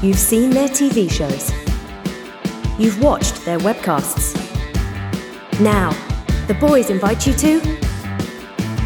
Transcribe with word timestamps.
You've 0.00 0.16
seen 0.16 0.50
their 0.50 0.68
TV 0.68 1.10
shows. 1.10 1.50
You've 2.78 3.02
watched 3.02 3.44
their 3.44 3.58
webcasts. 3.58 4.32
Now, 5.60 5.90
the 6.46 6.54
boys 6.54 6.88
invite 6.88 7.26
you 7.26 7.32
to 7.32 7.58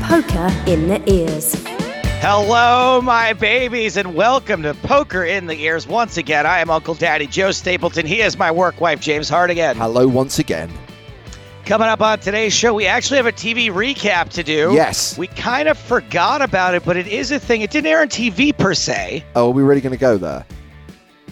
Poker 0.05 0.51
in 0.67 0.89
the 0.89 1.03
Ears. 1.07 1.63
Hello, 2.23 3.03
my 3.03 3.35
babies, 3.35 3.99
and 3.99 4.15
welcome 4.15 4.63
to 4.63 4.73
Poker 4.73 5.23
in 5.23 5.49
the 5.49 5.55
Ears 5.61 5.87
once 5.87 6.17
again. 6.17 6.47
I 6.47 6.61
am 6.61 6.71
Uncle 6.71 6.95
Daddy 6.95 7.27
Joe 7.27 7.51
Stapleton. 7.51 8.07
He 8.07 8.23
is 8.23 8.39
my 8.39 8.51
work 8.51 8.81
wife, 8.81 8.99
James 8.99 9.29
Hartigan. 9.29 9.77
Hello 9.77 10.09
once 10.09 10.39
again. 10.39 10.71
Coming 11.67 11.89
up 11.89 12.01
on 12.01 12.21
today's 12.21 12.55
show, 12.55 12.73
we 12.73 12.87
actually 12.87 13.19
have 13.19 13.27
a 13.27 13.33
TV 13.33 13.69
recap 13.69 14.31
to 14.31 14.43
do. 14.43 14.73
Yes. 14.73 15.19
We 15.19 15.27
kind 15.27 15.69
of 15.69 15.77
forgot 15.77 16.41
about 16.41 16.75
it, 16.75 16.87
but 16.87 16.97
it 16.97 17.07
is 17.07 17.31
a 17.33 17.39
thing. 17.39 17.61
It 17.61 17.71
didn't 17.71 17.89
air 17.89 18.01
on 18.01 18.09
TV 18.09 18.57
per 18.57 18.73
se. 18.73 19.27
Oh, 19.37 19.49
are 19.49 19.51
we 19.51 19.63
really 19.63 19.83
going 19.83 19.93
to 19.93 19.99
go 19.99 20.17
there? 20.17 20.47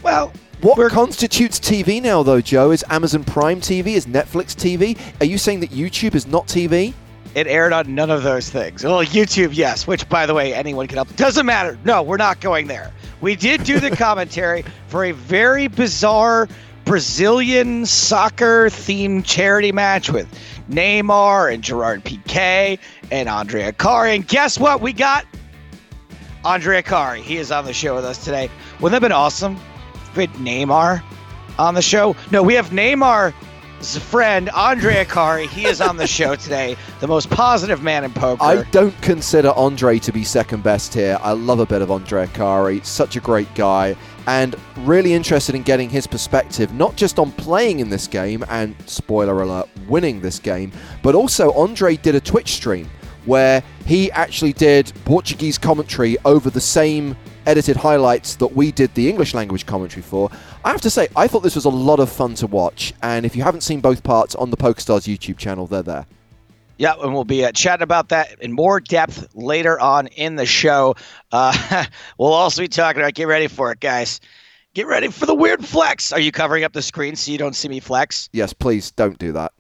Well, 0.03 0.33
What 0.61 0.77
we're- 0.77 0.91
constitutes 0.91 1.59
TV 1.59 2.01
now, 2.03 2.23
though, 2.23 2.41
Joe? 2.43 2.71
Is 2.71 2.85
Amazon 2.91 3.25
Prime 3.25 3.61
TV? 3.61 3.95
Is 3.95 4.07
Netflix 4.07 4.55
TV? 4.55 4.97
Are 5.21 5.25
you 5.25 5.39
saying 5.39 5.61
that 5.61 5.71
YouTube 5.71 6.15
is 6.15 6.27
not 6.27 6.47
TV? 6.47 6.93
it 7.33 7.47
aired 7.47 7.73
on 7.73 7.95
none 7.95 8.11
of 8.11 8.25
those 8.25 8.49
things. 8.51 8.83
Well, 8.83 9.05
YouTube, 9.05 9.51
yes, 9.55 9.87
which, 9.87 10.09
by 10.09 10.27
the 10.27 10.35
way, 10.35 10.53
anyone 10.53 10.89
can 10.89 10.97
help. 10.97 11.15
Doesn't 11.15 11.47
matter. 11.47 11.79
No, 11.85 12.03
we're 12.03 12.17
not 12.17 12.41
going 12.41 12.67
there. 12.67 12.91
We 13.21 13.37
did 13.37 13.63
do 13.63 13.79
the 13.79 13.91
commentary 13.97 14.65
for 14.89 15.05
a 15.05 15.13
very 15.13 15.69
bizarre 15.69 16.49
Brazilian 16.85 17.87
soccer 17.87 18.67
themed 18.69 19.25
charity 19.27 19.71
match 19.71 20.11
with 20.11 20.27
Neymar 20.69 21.55
and 21.55 21.63
Gerard 21.63 22.05
Piqué 22.05 22.81
and 23.13 23.29
Andre 23.29 23.71
Akkari. 23.71 24.17
And 24.17 24.27
guess 24.27 24.59
what? 24.59 24.81
We 24.81 24.93
got 24.93 25.25
Andre 26.45 26.83
Akkari. 26.83 27.21
He 27.21 27.37
is 27.37 27.53
on 27.53 27.65
the 27.65 27.73
show 27.73 27.95
with 27.95 28.05
us 28.05 28.25
today. 28.25 28.51
Wouldn't 28.81 28.91
that 28.91 28.97
have 28.97 29.03
been 29.03 29.13
awesome? 29.13 29.57
We 30.17 30.27
Neymar 30.27 31.03
on 31.59 31.75
the 31.75 31.83
show. 31.83 32.17
No, 32.31 32.43
we 32.43 32.55
have 32.55 32.71
Neymar's 32.71 33.99
friend, 33.99 34.51
Andre 34.51 35.05
Akkari. 35.05 35.47
He 35.47 35.67
is 35.67 35.81
on 35.81 35.97
the 35.97 36.07
show 36.07 36.35
today. 36.35 36.77
The 37.01 37.07
most 37.07 37.31
positive 37.31 37.83
man 37.83 38.05
in 38.05 38.13
poker. 38.13 38.43
I 38.43 38.63
don't 38.71 39.01
consider 39.03 39.51
Andre 39.51 39.99
to 40.01 40.13
be 40.13 40.25
second 40.25 40.63
best 40.63 40.95
here. 40.95 41.19
I 41.23 41.33
love 41.33 41.61
a 41.61 41.67
bit 41.67 41.83
of 41.83 41.91
Andre 41.91 42.27
Akkari. 42.27 42.85
Such 42.85 43.17
a 43.17 43.21
great 43.21 43.53
guy. 43.55 43.97
And 44.27 44.57
really 44.79 45.15
interested 45.15 45.55
in 45.55 45.63
getting 45.63 45.89
his 45.89 46.07
perspective, 46.07 46.73
not 46.75 46.97
just 46.97 47.19
on 47.19 47.33
playing 47.33 47.81
in 47.81 47.89
this 47.89 48.07
game 48.07 48.45
and, 48.49 48.75
spoiler 48.87 49.43
alert, 49.43 49.69
winning 49.89 50.21
this 50.21 50.39
game, 50.39 50.73
but 51.03 51.15
also 51.15 51.53
Andre 51.53 51.97
did 51.97 52.15
a 52.15 52.21
Twitch 52.21 52.53
stream 52.53 52.89
where 53.27 53.63
he 53.87 54.11
actually 54.13 54.53
did 54.53 54.93
Portuguese 55.05 55.59
commentary 55.59 56.17
over 56.25 56.51
the 56.51 56.61
same 56.61 57.17
edited 57.51 57.75
highlights 57.75 58.37
that 58.37 58.55
we 58.55 58.71
did 58.71 58.95
the 58.95 59.09
English 59.09 59.35
language 59.35 59.67
commentary 59.67 60.03
for. 60.03 60.31
I 60.65 60.71
have 60.71 60.81
to 60.83 60.91
say, 60.91 61.09
I 61.17 61.27
thought 61.27 61.43
this 61.43 61.57
was 61.57 61.65
a 61.65 61.71
lot 61.71 61.99
of 61.99 62.09
fun 62.09 62.37
to 62.37 62.47
watch. 62.47 62.95
And 63.03 63.27
if 63.27 63.35
you 63.35 63.43
haven't 63.43 63.63
seen 63.63 63.81
both 63.81 64.05
parts 64.05 64.37
on 64.37 64.51
the 64.51 64.57
PokerStars 64.57 65.13
YouTube 65.13 65.37
channel, 65.37 65.67
they're 65.67 65.83
there. 65.83 66.07
Yeah, 66.79 66.95
and 67.03 67.13
we'll 67.13 67.25
be 67.25 67.45
uh, 67.45 67.51
chatting 67.51 67.83
about 67.83 68.11
that 68.11 68.41
in 68.41 68.53
more 68.53 68.79
depth 68.79 69.35
later 69.35 69.81
on 69.81 70.07
in 70.07 70.37
the 70.37 70.47
show. 70.47 70.95
Uh, 71.33 71.85
we'll 72.19 72.33
also 72.33 72.63
be 72.63 72.69
talking 72.69 73.03
about 73.03 73.15
get 73.15 73.27
ready 73.27 73.49
for 73.49 73.73
it, 73.73 73.81
guys. 73.81 74.21
Get 74.75 74.87
ready 74.87 75.09
for 75.09 75.27
the 75.27 75.35
weird 75.35 75.65
flex. 75.65 76.13
Are 76.13 76.21
you 76.21 76.31
covering 76.31 76.63
up 76.63 76.73
the 76.73 76.83
screen 76.83 77.17
so 77.17 77.33
you 77.33 77.39
don't 77.39 77.57
see 77.57 77.69
me 77.69 77.81
flex? 77.81 78.29
Yes, 78.33 78.53
please 78.53 78.93
don't 78.93 79.19
do 79.19 79.33
that. 79.33 79.53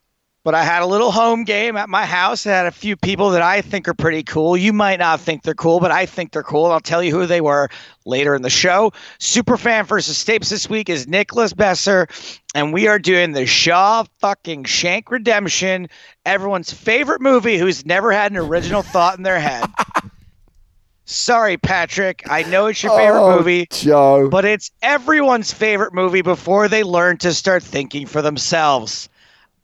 But 0.42 0.55
I 0.55 0.64
had 0.64 0.80
a 0.80 0.86
little 0.86 1.10
home 1.12 1.44
game 1.44 1.77
at 1.77 1.91
my 1.91 2.06
house. 2.06 2.46
I 2.46 2.50
had 2.52 2.64
a 2.64 2.70
few 2.70 2.96
people 2.96 3.28
that 3.30 3.42
I 3.42 3.60
think 3.60 3.86
are 3.88 3.92
pretty 3.94 4.22
cool. 4.22 4.56
You 4.56 4.72
might 4.72 4.98
not 4.98 5.20
think 5.20 5.42
they're 5.42 5.52
cool, 5.52 5.80
but 5.80 5.91
I 5.91 6.06
think 6.06 6.32
they're 6.32 6.42
cool. 6.42 6.66
I'll 6.66 6.80
tell 6.80 7.02
you 7.02 7.10
who 7.12 7.27
they 7.27 7.42
were 7.42 7.69
later 8.06 8.34
in 8.34 8.41
the 8.41 8.48
show. 8.48 8.91
Superfan 9.19 9.84
versus 9.86 10.16
Stapes 10.24 10.48
this 10.48 10.66
week 10.70 10.88
is 10.88 11.06
Nicholas 11.06 11.52
Besser, 11.52 12.08
and 12.55 12.72
we 12.72 12.88
are 12.88 12.98
doing 12.98 13.32
the 13.32 13.44
Shaw 13.44 14.05
fucking 14.20 14.64
Shank 14.64 15.10
Redemption, 15.10 15.88
everyone's 16.24 16.72
favorite 16.72 17.20
movie 17.20 17.59
who's 17.59 17.84
never 17.84 18.10
had 18.10 18.32
an 18.32 18.38
original 18.38 18.81
thought 18.81 19.19
in 19.19 19.22
their 19.25 19.41
head. 19.41 19.69
Sorry, 21.04 21.59
Patrick. 21.59 22.22
I 22.31 22.44
know 22.44 22.66
it's 22.66 22.82
your 22.82 22.97
favorite 22.97 23.20
Oh, 23.20 23.37
movie. 23.37 23.66
Joe. 23.72 24.28
But 24.31 24.47
it's 24.47 24.70
everyone's 24.81 25.53
favorite 25.53 25.93
movie 25.93 26.22
before 26.22 26.66
they 26.69 26.82
learn 26.82 27.19
to 27.19 27.34
start 27.34 27.62
thinking 27.62 28.06
for 28.06 28.22
themselves. 28.22 29.09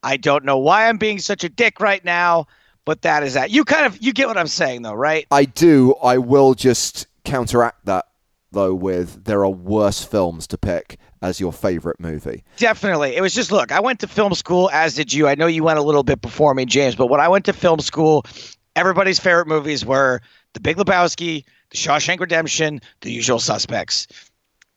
I 0.06 0.16
don't 0.16 0.44
know 0.44 0.58
why 0.58 0.88
I'm 0.88 0.98
being 0.98 1.18
such 1.18 1.42
a 1.42 1.48
dick 1.48 1.80
right 1.80 2.04
now, 2.04 2.46
but 2.84 3.02
that 3.02 3.24
is 3.24 3.34
that. 3.34 3.50
You 3.50 3.64
kind 3.64 3.86
of 3.86 4.00
you 4.00 4.12
get 4.12 4.28
what 4.28 4.38
I'm 4.38 4.46
saying 4.46 4.82
though, 4.82 4.94
right? 4.94 5.26
I 5.32 5.46
do. 5.46 5.96
I 5.96 6.18
will 6.18 6.54
just 6.54 7.08
counteract 7.24 7.86
that 7.86 8.06
though 8.52 8.72
with 8.72 9.24
there 9.24 9.40
are 9.40 9.50
worse 9.50 10.04
films 10.04 10.46
to 10.46 10.58
pick 10.58 10.98
as 11.22 11.40
your 11.40 11.52
favorite 11.52 11.98
movie. 11.98 12.44
Definitely. 12.56 13.16
It 13.16 13.20
was 13.20 13.34
just 13.34 13.50
look, 13.50 13.72
I 13.72 13.80
went 13.80 13.98
to 14.00 14.06
film 14.06 14.32
school 14.34 14.70
as 14.72 14.94
did 14.94 15.12
you. 15.12 15.26
I 15.26 15.34
know 15.34 15.48
you 15.48 15.64
went 15.64 15.80
a 15.80 15.82
little 15.82 16.04
bit 16.04 16.20
before 16.20 16.54
me, 16.54 16.66
James, 16.66 16.94
but 16.94 17.08
when 17.08 17.18
I 17.18 17.26
went 17.26 17.44
to 17.46 17.52
film 17.52 17.80
school, 17.80 18.24
everybody's 18.76 19.18
favorite 19.18 19.48
movies 19.48 19.84
were 19.84 20.20
The 20.52 20.60
Big 20.60 20.76
Lebowski, 20.76 21.44
The 21.70 21.76
Shawshank 21.76 22.20
Redemption, 22.20 22.80
The 23.00 23.10
Usual 23.10 23.40
Suspects. 23.40 24.06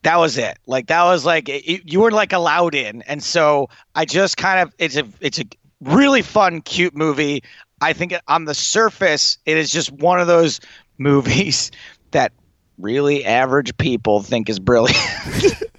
That 0.04 0.18
was 0.18 0.38
it. 0.38 0.58
Like 0.66 0.88
that 0.88 1.04
was 1.04 1.26
like 1.26 1.50
it, 1.50 1.92
you 1.92 2.00
were 2.00 2.12
like 2.12 2.32
allowed 2.32 2.74
in, 2.74 3.02
and 3.04 3.22
so 3.22 3.70
I 3.96 4.06
just 4.06 4.38
kind 4.38 4.60
of 4.60 4.74
it's 4.78 4.96
a 4.96 5.04
it's 5.20 5.40
a 5.40 5.46
really 5.82 6.22
fun, 6.22 6.62
cute 6.62 6.96
movie. 6.96 7.44
I 7.82 7.94
think 7.94 8.14
on 8.28 8.46
the 8.46 8.54
surface, 8.54 9.38
it 9.46 9.58
is 9.58 9.72
just 9.72 9.92
one 9.92 10.20
of 10.20 10.28
those 10.28 10.60
movies 10.98 11.72
that 12.12 12.32
really 12.78 13.26
average 13.26 13.76
people 13.78 14.22
think 14.22 14.50
is 14.50 14.60
brilliant. 14.60 14.98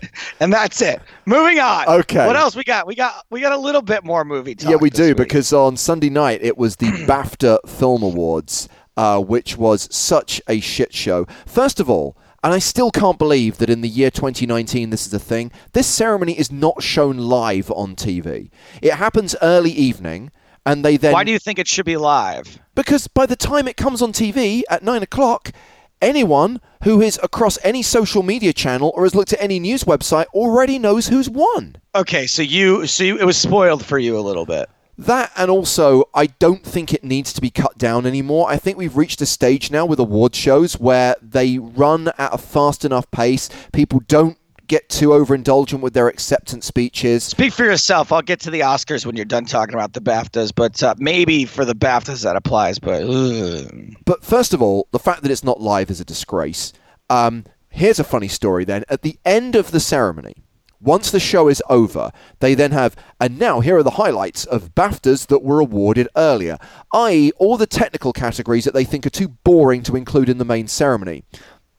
and 0.40 0.52
that's 0.52 0.82
it. 0.82 1.00
Moving 1.26 1.58
on. 1.58 1.88
Okay. 1.88 2.26
What 2.26 2.36
else 2.36 2.54
we 2.54 2.64
got? 2.64 2.86
We 2.86 2.94
got 2.94 3.24
we 3.30 3.40
got 3.40 3.52
a 3.52 3.58
little 3.58 3.82
bit 3.82 4.04
more 4.04 4.24
movie 4.24 4.54
talk. 4.54 4.70
yeah, 4.70 4.76
we 4.76 4.90
do 4.90 5.08
week. 5.08 5.16
because 5.16 5.52
on 5.52 5.76
Sunday 5.76 6.10
night 6.10 6.40
it 6.42 6.58
was 6.58 6.76
the 6.76 6.86
BAFTA 7.06 7.66
Film 7.66 8.02
Awards, 8.02 8.68
uh, 8.96 9.20
which 9.20 9.56
was 9.56 9.88
such 9.94 10.40
a 10.48 10.60
shit 10.60 10.92
show. 10.92 11.26
First 11.46 11.80
of 11.80 11.88
all. 11.88 12.16
And 12.42 12.54
I 12.54 12.58
still 12.58 12.90
can't 12.90 13.18
believe 13.18 13.58
that 13.58 13.68
in 13.68 13.82
the 13.82 13.88
year 13.88 14.10
2019 14.10 14.90
this 14.90 15.06
is 15.06 15.12
a 15.12 15.18
thing. 15.18 15.52
This 15.72 15.86
ceremony 15.86 16.38
is 16.38 16.50
not 16.50 16.82
shown 16.82 17.18
live 17.18 17.70
on 17.70 17.96
TV. 17.96 18.50
It 18.80 18.94
happens 18.94 19.36
early 19.42 19.72
evening, 19.72 20.30
and 20.64 20.82
they 20.82 20.96
then 20.96 21.12
Why 21.12 21.24
do 21.24 21.32
you 21.32 21.38
think 21.38 21.58
it 21.58 21.68
should 21.68 21.84
be 21.84 21.98
live? 21.98 22.58
Because 22.74 23.08
by 23.08 23.26
the 23.26 23.36
time 23.36 23.68
it 23.68 23.76
comes 23.76 24.00
on 24.00 24.12
TV 24.12 24.62
at 24.70 24.82
nine 24.82 25.02
o'clock, 25.02 25.52
anyone 26.00 26.62
who 26.84 27.02
is 27.02 27.20
across 27.22 27.58
any 27.62 27.82
social 27.82 28.22
media 28.22 28.54
channel 28.54 28.90
or 28.96 29.04
has 29.04 29.14
looked 29.14 29.34
at 29.34 29.42
any 29.42 29.60
news 29.60 29.84
website 29.84 30.26
already 30.32 30.78
knows 30.78 31.08
who's 31.08 31.28
won. 31.28 31.76
Okay, 31.94 32.26
so 32.26 32.40
you 32.40 32.86
so 32.86 33.04
you, 33.04 33.18
it 33.18 33.24
was 33.24 33.36
spoiled 33.36 33.84
for 33.84 33.98
you 33.98 34.18
a 34.18 34.20
little 34.20 34.46
bit. 34.46 34.70
That 35.00 35.32
and 35.34 35.50
also, 35.50 36.10
I 36.12 36.26
don't 36.26 36.62
think 36.62 36.92
it 36.92 37.02
needs 37.02 37.32
to 37.32 37.40
be 37.40 37.48
cut 37.48 37.78
down 37.78 38.04
anymore. 38.04 38.50
I 38.50 38.58
think 38.58 38.76
we've 38.76 38.98
reached 38.98 39.22
a 39.22 39.26
stage 39.26 39.70
now 39.70 39.86
with 39.86 39.98
award 39.98 40.34
shows 40.34 40.78
where 40.78 41.16
they 41.22 41.56
run 41.56 42.08
at 42.18 42.34
a 42.34 42.38
fast 42.38 42.84
enough 42.84 43.10
pace. 43.10 43.48
People 43.72 44.02
don't 44.08 44.36
get 44.66 44.90
too 44.90 45.08
overindulgent 45.08 45.80
with 45.80 45.94
their 45.94 46.06
acceptance 46.06 46.66
speeches. 46.66 47.24
Speak 47.24 47.54
for 47.54 47.64
yourself. 47.64 48.12
I'll 48.12 48.20
get 48.20 48.40
to 48.40 48.50
the 48.50 48.60
Oscars 48.60 49.06
when 49.06 49.16
you're 49.16 49.24
done 49.24 49.46
talking 49.46 49.74
about 49.74 49.94
the 49.94 50.02
BAFTAs, 50.02 50.52
but 50.54 50.82
uh, 50.82 50.94
maybe 50.98 51.46
for 51.46 51.64
the 51.64 51.74
BAFTAs 51.74 52.22
that 52.24 52.36
applies. 52.36 52.78
But 52.78 53.02
ugh. 53.02 53.94
But 54.04 54.22
first 54.22 54.52
of 54.52 54.60
all, 54.60 54.86
the 54.92 54.98
fact 54.98 55.22
that 55.22 55.30
it's 55.30 55.42
not 55.42 55.62
live 55.62 55.90
is 55.90 56.00
a 56.00 56.04
disgrace. 56.04 56.74
Um, 57.08 57.46
here's 57.70 57.98
a 57.98 58.04
funny 58.04 58.28
story 58.28 58.66
then. 58.66 58.84
At 58.90 59.00
the 59.00 59.18
end 59.24 59.56
of 59.56 59.70
the 59.70 59.80
ceremony, 59.80 60.44
once 60.80 61.10
the 61.10 61.20
show 61.20 61.48
is 61.48 61.62
over, 61.68 62.10
they 62.38 62.54
then 62.54 62.72
have, 62.72 62.96
and 63.20 63.38
now 63.38 63.60
here 63.60 63.76
are 63.76 63.82
the 63.82 63.90
highlights 63.90 64.44
of 64.46 64.74
BAFTAs 64.74 65.26
that 65.26 65.42
were 65.42 65.60
awarded 65.60 66.08
earlier, 66.16 66.56
i.e., 66.94 67.32
all 67.36 67.56
the 67.56 67.66
technical 67.66 68.12
categories 68.12 68.64
that 68.64 68.74
they 68.74 68.84
think 68.84 69.06
are 69.06 69.10
too 69.10 69.28
boring 69.28 69.82
to 69.82 69.96
include 69.96 70.28
in 70.28 70.38
the 70.38 70.44
main 70.44 70.66
ceremony. 70.66 71.24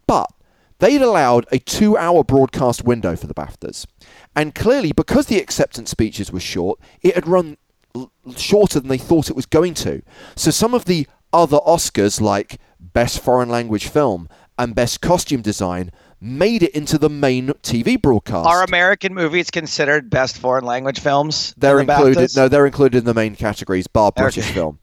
But 0.06 0.32
they'd 0.80 1.02
allowed 1.02 1.48
a 1.52 1.60
two 1.60 1.98
hour 1.98 2.24
broadcast 2.24 2.84
window 2.84 3.16
for 3.16 3.28
the 3.28 3.34
BAFTAs. 3.34 3.88
And 4.36 4.54
clearly, 4.54 4.92
because 4.92 5.26
the 5.26 5.40
acceptance 5.40 5.90
speeches 5.90 6.32
were 6.32 6.40
short, 6.40 6.80
it 7.02 7.16
had 7.16 7.28
run 7.28 7.58
l- 7.96 8.12
shorter 8.38 8.80
than 8.80 8.90
they 8.90 8.98
thought 8.98 9.30
it 9.30 9.36
was 9.36 9.46
going 9.46 9.74
to. 9.76 10.04
So 10.36 10.52
some 10.52 10.74
of 10.74 10.86
the 10.86 11.08
other 11.34 11.60
Oscars, 11.66 12.22
like 12.22 12.60
Best 12.80 13.20
Foreign 13.20 13.50
Language 13.50 13.88
Film 13.88 14.30
and 14.60 14.76
Best 14.76 15.02
Costume 15.02 15.42
Design, 15.42 15.92
made 16.22 16.62
it 16.62 16.72
into 16.76 16.98
the 17.00 17.10
main 17.10 17.48
TV 17.64 18.00
broadcast. 18.00 18.48
are 18.48 18.64
American 18.64 19.14
movies 19.14 19.50
considered 19.50 20.10
best 20.10 20.38
foreign 20.38 20.64
language 20.64 21.00
films? 21.00 21.54
they're 21.58 21.80
in 21.80 21.88
the 21.88 21.94
included. 21.94 22.36
No, 22.36 22.48
they're 22.48 22.68
included 22.68 23.00
in 23.00 23.06
the 23.06 23.14
main 23.14 23.36
categories, 23.36 23.88
bar 23.88 24.12
British 24.12 24.46
Okay. 24.46 24.54
film. 24.54 24.80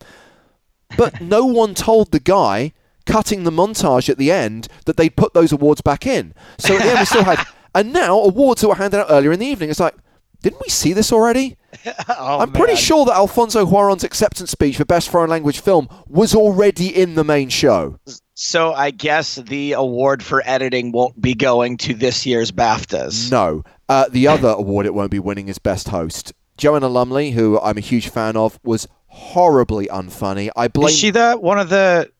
But 0.96 1.20
no 1.20 1.44
one 1.46 1.74
told 1.74 2.10
the 2.10 2.20
guy 2.20 2.72
cutting 3.06 3.44
the 3.44 3.50
montage 3.52 4.08
at 4.08 4.18
the 4.18 4.32
end 4.32 4.68
that 4.86 4.96
they'd 4.96 5.14
put 5.16 5.32
those 5.32 5.52
awards 5.52 5.80
back 5.80 6.06
in. 6.06 6.34
So 6.58 6.76
end 6.76 6.98
we 6.98 7.04
still 7.06 7.24
had, 7.24 7.46
and 7.74 7.92
now 7.92 8.18
awards 8.18 8.60
that 8.62 8.68
were 8.68 8.74
handed 8.74 9.00
out 9.00 9.06
earlier 9.08 9.32
in 9.32 9.38
the 9.38 9.46
evening. 9.46 9.70
It's 9.70 9.80
like, 9.80 9.94
Didn't 10.42 10.60
we 10.60 10.68
see 10.68 10.92
this 10.92 11.12
already? 11.12 11.56
oh, 12.08 12.38
I'm 12.40 12.52
pretty 12.52 12.76
sure 12.76 13.04
that 13.06 13.14
Alfonso 13.14 13.66
Cuarón's 13.66 14.04
acceptance 14.04 14.50
speech 14.50 14.76
for 14.76 14.84
Best 14.84 15.10
Foreign 15.10 15.30
Language 15.30 15.60
Film 15.60 15.88
was 16.06 16.34
already 16.34 16.94
in 16.94 17.14
the 17.14 17.24
main 17.24 17.48
show. 17.48 17.98
So 18.34 18.72
I 18.72 18.92
guess 18.92 19.36
the 19.36 19.72
award 19.72 20.22
for 20.22 20.42
editing 20.46 20.92
won't 20.92 21.20
be 21.20 21.34
going 21.34 21.76
to 21.78 21.94
this 21.94 22.24
year's 22.24 22.52
BAFTAs. 22.52 23.30
No. 23.32 23.64
Uh, 23.88 24.06
the 24.10 24.28
other 24.28 24.50
award 24.50 24.86
it 24.86 24.94
won't 24.94 25.10
be 25.10 25.18
winning 25.18 25.48
is 25.48 25.58
Best 25.58 25.88
Host. 25.88 26.32
Joanna 26.56 26.88
Lumley, 26.88 27.32
who 27.32 27.58
I'm 27.60 27.78
a 27.78 27.80
huge 27.80 28.08
fan 28.08 28.36
of, 28.36 28.58
was 28.62 28.86
horribly 29.06 29.86
unfunny. 29.88 30.50
I 30.56 30.68
blame. 30.68 30.88
Is 30.88 30.98
she 30.98 31.10
the 31.10 31.34
one 31.34 31.58
of 31.58 31.68
the 31.68 32.10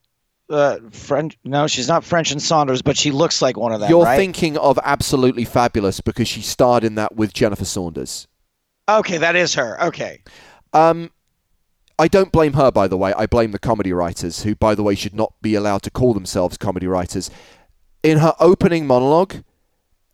uh, 0.51 0.79
French? 0.91 1.39
No, 1.45 1.67
she's 1.67 1.89
not 1.89 2.05
French 2.05 2.31
and 2.31 2.43
Saunders, 2.43 2.83
but 2.83 2.97
she 2.97 3.11
looks 3.11 3.43
like 3.43 3.57
one 3.57 3.73
of 3.73 3.81
them. 3.81 3.91
You're 3.91 4.05
right? 4.05 4.17
thinking 4.17 4.57
of 4.59 4.79
Absolutely 4.83 5.45
Fabulous 5.45 6.01
because 6.01 6.29
she 6.29 6.41
starred 6.41 6.85
in 6.85 6.95
that 6.97 7.17
with 7.17 7.33
Jennifer 7.33 7.65
Saunders. 7.65 8.27
Okay, 8.89 9.19
that 9.19 9.37
is 9.37 9.55
her. 9.55 9.83
Okay. 9.85 10.23
Um, 10.73 11.11
I 11.99 12.09
don't 12.09 12.33
blame 12.33 12.53
her, 12.55 12.71
by 12.71 12.87
the 12.89 12.97
way. 12.97 13.13
I 13.15 13.27
blame 13.27 13.51
the 13.51 13.59
comedy 13.59 13.93
writers, 13.93 14.45
who, 14.45 14.55
by 14.55 14.75
the 14.75 14.83
way, 14.83 14.95
should 14.95 15.15
not 15.15 15.35
be 15.43 15.55
allowed 15.55 15.83
to 15.83 15.91
call 15.91 16.15
themselves 16.15 16.57
comedy 16.57 16.87
writers. 16.87 17.31
In 18.03 18.19
her 18.19 18.35
opening 18.39 18.87
monologue, 18.87 19.43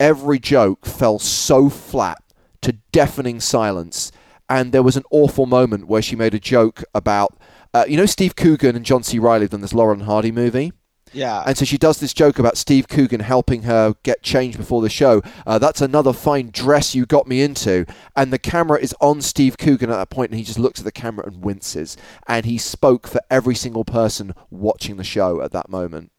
every 0.01 0.39
joke 0.39 0.87
fell 0.87 1.19
so 1.19 1.69
flat 1.69 2.23
to 2.63 2.73
deafening 2.91 3.39
silence. 3.39 4.11
And 4.49 4.73
there 4.73 4.83
was 4.83 4.97
an 4.97 5.05
awful 5.11 5.47
moment 5.47 5.87
where 5.87 6.03
she 6.03 6.17
made 6.17 6.35
a 6.35 6.41
joke 6.41 6.83
about, 6.95 7.39
uh, 7.75 7.85
you 7.89 7.97
know, 7.97 8.07
Steve 8.07 8.37
Coogan 8.37 8.77
and 8.77 8.85
John 8.85 9.03
C. 9.03 9.19
Reilly 9.19 9.49
done 9.49 9.61
this 9.61 9.75
Laurel 9.75 9.95
and 9.95 10.05
Hardy 10.05 10.31
movie? 10.31 10.73
Yeah. 11.13 11.43
And 11.47 11.57
so 11.57 11.65
she 11.65 11.79
does 11.79 12.01
this 12.01 12.13
joke 12.13 12.39
about 12.39 12.57
Steve 12.57 12.89
Coogan 12.89 13.21
helping 13.21 13.63
her 13.63 13.95
get 14.03 14.23
changed 14.23 14.59
before 14.59 14.83
the 14.83 14.89
show. 14.89 15.23
Uh, 15.47 15.59
that's 15.59 15.81
another 15.81 16.13
fine 16.13 16.51
dress 16.51 16.95
you 16.95 17.07
got 17.07 17.27
me 17.27 17.43
into. 17.43 17.87
And 18.17 18.33
the 18.33 18.39
camera 18.39 18.79
is 18.81 18.95
on 19.01 19.21
Steve 19.21 19.59
Coogan 19.59 19.91
at 19.91 19.97
that 19.97 20.11
point, 20.11 20.31
and 20.31 20.39
he 20.39 20.45
just 20.45 20.59
looks 20.59 20.81
at 20.81 20.85
the 20.85 20.93
camera 20.93 21.27
and 21.27 21.45
winces. 21.45 21.97
And 22.27 22.47
he 22.47 22.59
spoke 22.59 23.07
for 23.07 23.21
every 23.31 23.55
single 23.55 23.85
person 23.85 24.35
watching 24.51 24.97
the 24.97 25.05
show 25.05 25.41
at 25.41 25.53
that 25.53 25.69
moment. 25.69 26.11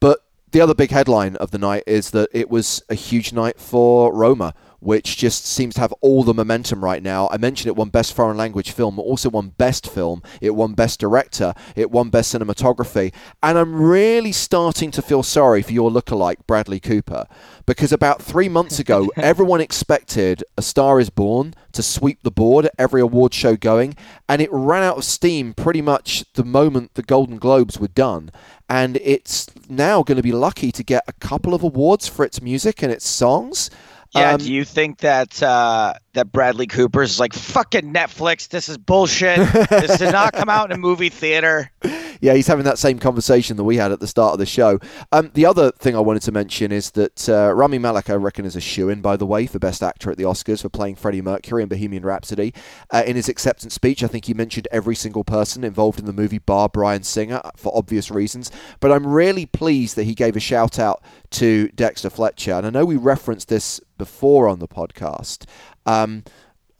But 0.00 0.20
the 0.50 0.60
other 0.60 0.74
big 0.74 0.90
headline 0.90 1.36
of 1.36 1.50
the 1.50 1.58
night 1.58 1.84
is 1.86 2.10
that 2.10 2.28
it 2.32 2.50
was 2.50 2.82
a 2.90 2.94
huge 2.94 3.32
night 3.32 3.58
for 3.58 4.12
Roma, 4.14 4.54
which 4.82 5.16
just 5.16 5.46
seems 5.46 5.74
to 5.76 5.80
have 5.80 5.92
all 6.00 6.24
the 6.24 6.34
momentum 6.34 6.84
right 6.84 7.02
now. 7.02 7.28
I 7.30 7.36
mentioned 7.36 7.68
it 7.68 7.76
won 7.76 7.88
Best 7.88 8.14
Foreign 8.14 8.36
Language 8.36 8.72
Film, 8.72 8.98
also 8.98 9.30
won 9.30 9.50
Best 9.50 9.88
Film, 9.88 10.22
it 10.40 10.56
won 10.56 10.74
Best 10.74 10.98
Director, 10.98 11.54
it 11.76 11.90
won 11.90 12.10
Best 12.10 12.34
Cinematography, 12.34 13.12
and 13.42 13.56
I'm 13.56 13.80
really 13.80 14.32
starting 14.32 14.90
to 14.90 15.00
feel 15.00 15.22
sorry 15.22 15.62
for 15.62 15.72
your 15.72 15.90
lookalike, 15.90 16.46
Bradley 16.48 16.80
Cooper, 16.80 17.26
because 17.64 17.92
about 17.92 18.20
three 18.20 18.48
months 18.48 18.80
ago, 18.80 19.10
everyone 19.16 19.60
expected 19.60 20.42
A 20.58 20.62
Star 20.62 20.98
is 20.98 21.10
Born 21.10 21.54
to 21.72 21.82
sweep 21.82 22.22
the 22.22 22.30
board 22.30 22.66
at 22.66 22.74
every 22.76 23.00
award 23.00 23.32
show 23.32 23.56
going, 23.56 23.96
and 24.28 24.42
it 24.42 24.50
ran 24.52 24.82
out 24.82 24.98
of 24.98 25.04
steam 25.04 25.54
pretty 25.54 25.80
much 25.82 26.24
the 26.34 26.44
moment 26.44 26.94
the 26.94 27.02
Golden 27.02 27.38
Globes 27.38 27.78
were 27.78 27.88
done. 27.88 28.30
And 28.68 28.96
it's 29.02 29.48
now 29.68 30.02
going 30.02 30.16
to 30.16 30.22
be 30.22 30.32
lucky 30.32 30.72
to 30.72 30.82
get 30.82 31.04
a 31.06 31.12
couple 31.12 31.54
of 31.54 31.62
awards 31.62 32.08
for 32.08 32.24
its 32.24 32.40
music 32.40 32.82
and 32.82 32.90
its 32.90 33.06
songs. 33.06 33.70
Yeah, 34.14 34.32
Um, 34.32 34.38
do 34.40 34.52
you 34.52 34.64
think 34.64 34.98
that 34.98 35.42
uh, 35.42 35.94
that 36.12 36.32
Bradley 36.32 36.66
Cooper 36.66 37.02
is 37.02 37.18
like 37.18 37.32
fucking 37.32 37.94
Netflix? 37.94 38.48
This 38.48 38.68
is 38.68 38.76
bullshit. 38.76 39.38
this 39.70 39.98
did 39.98 40.12
not 40.12 40.34
come 40.34 40.50
out 40.50 40.70
in 40.70 40.76
a 40.76 40.78
movie 40.78 41.08
theater. 41.08 41.70
yeah, 42.20 42.34
he's 42.34 42.46
having 42.46 42.64
that 42.66 42.78
same 42.78 42.98
conversation 42.98 43.56
that 43.56 43.64
we 43.64 43.76
had 43.78 43.90
at 43.90 44.00
the 44.00 44.06
start 44.06 44.34
of 44.34 44.38
the 44.38 44.44
show. 44.44 44.78
Um, 45.12 45.30
the 45.32 45.46
other 45.46 45.72
thing 45.72 45.96
I 45.96 46.00
wanted 46.00 46.22
to 46.22 46.32
mention 46.32 46.72
is 46.72 46.90
that 46.92 47.26
uh, 47.28 47.52
Rami 47.54 47.78
Malek, 47.78 48.10
I 48.10 48.14
reckon, 48.14 48.44
is 48.44 48.54
a 48.54 48.60
shoe 48.60 48.90
in, 48.90 49.00
by 49.00 49.16
the 49.16 49.24
way, 49.24 49.46
for 49.46 49.58
Best 49.58 49.82
Actor 49.82 50.10
at 50.10 50.18
the 50.18 50.24
Oscars 50.24 50.60
for 50.60 50.68
playing 50.68 50.96
Freddie 50.96 51.22
Mercury 51.22 51.62
in 51.62 51.68
Bohemian 51.70 52.04
Rhapsody. 52.04 52.52
Uh, 52.90 53.02
in 53.06 53.16
his 53.16 53.30
acceptance 53.30 53.72
speech, 53.72 54.04
I 54.04 54.08
think 54.08 54.26
he 54.26 54.34
mentioned 54.34 54.68
every 54.70 54.94
single 54.94 55.24
person 55.24 55.64
involved 55.64 55.98
in 55.98 56.04
the 56.04 56.12
movie, 56.12 56.38
bar 56.38 56.68
Bryan 56.68 57.02
Singer, 57.02 57.40
for 57.56 57.74
obvious 57.76 58.10
reasons. 58.10 58.50
But 58.80 58.92
I'm 58.92 59.06
really 59.06 59.46
pleased 59.46 59.96
that 59.96 60.04
he 60.04 60.14
gave 60.14 60.36
a 60.36 60.40
shout 60.40 60.78
out 60.78 61.02
to 61.30 61.68
Dexter 61.68 62.10
Fletcher. 62.10 62.52
And 62.52 62.66
I 62.66 62.70
know 62.70 62.84
we 62.84 62.96
referenced 62.96 63.48
this 63.48 63.80
before 64.02 64.48
on 64.48 64.58
the 64.58 64.66
podcast. 64.66 65.44
Um, 65.86 66.24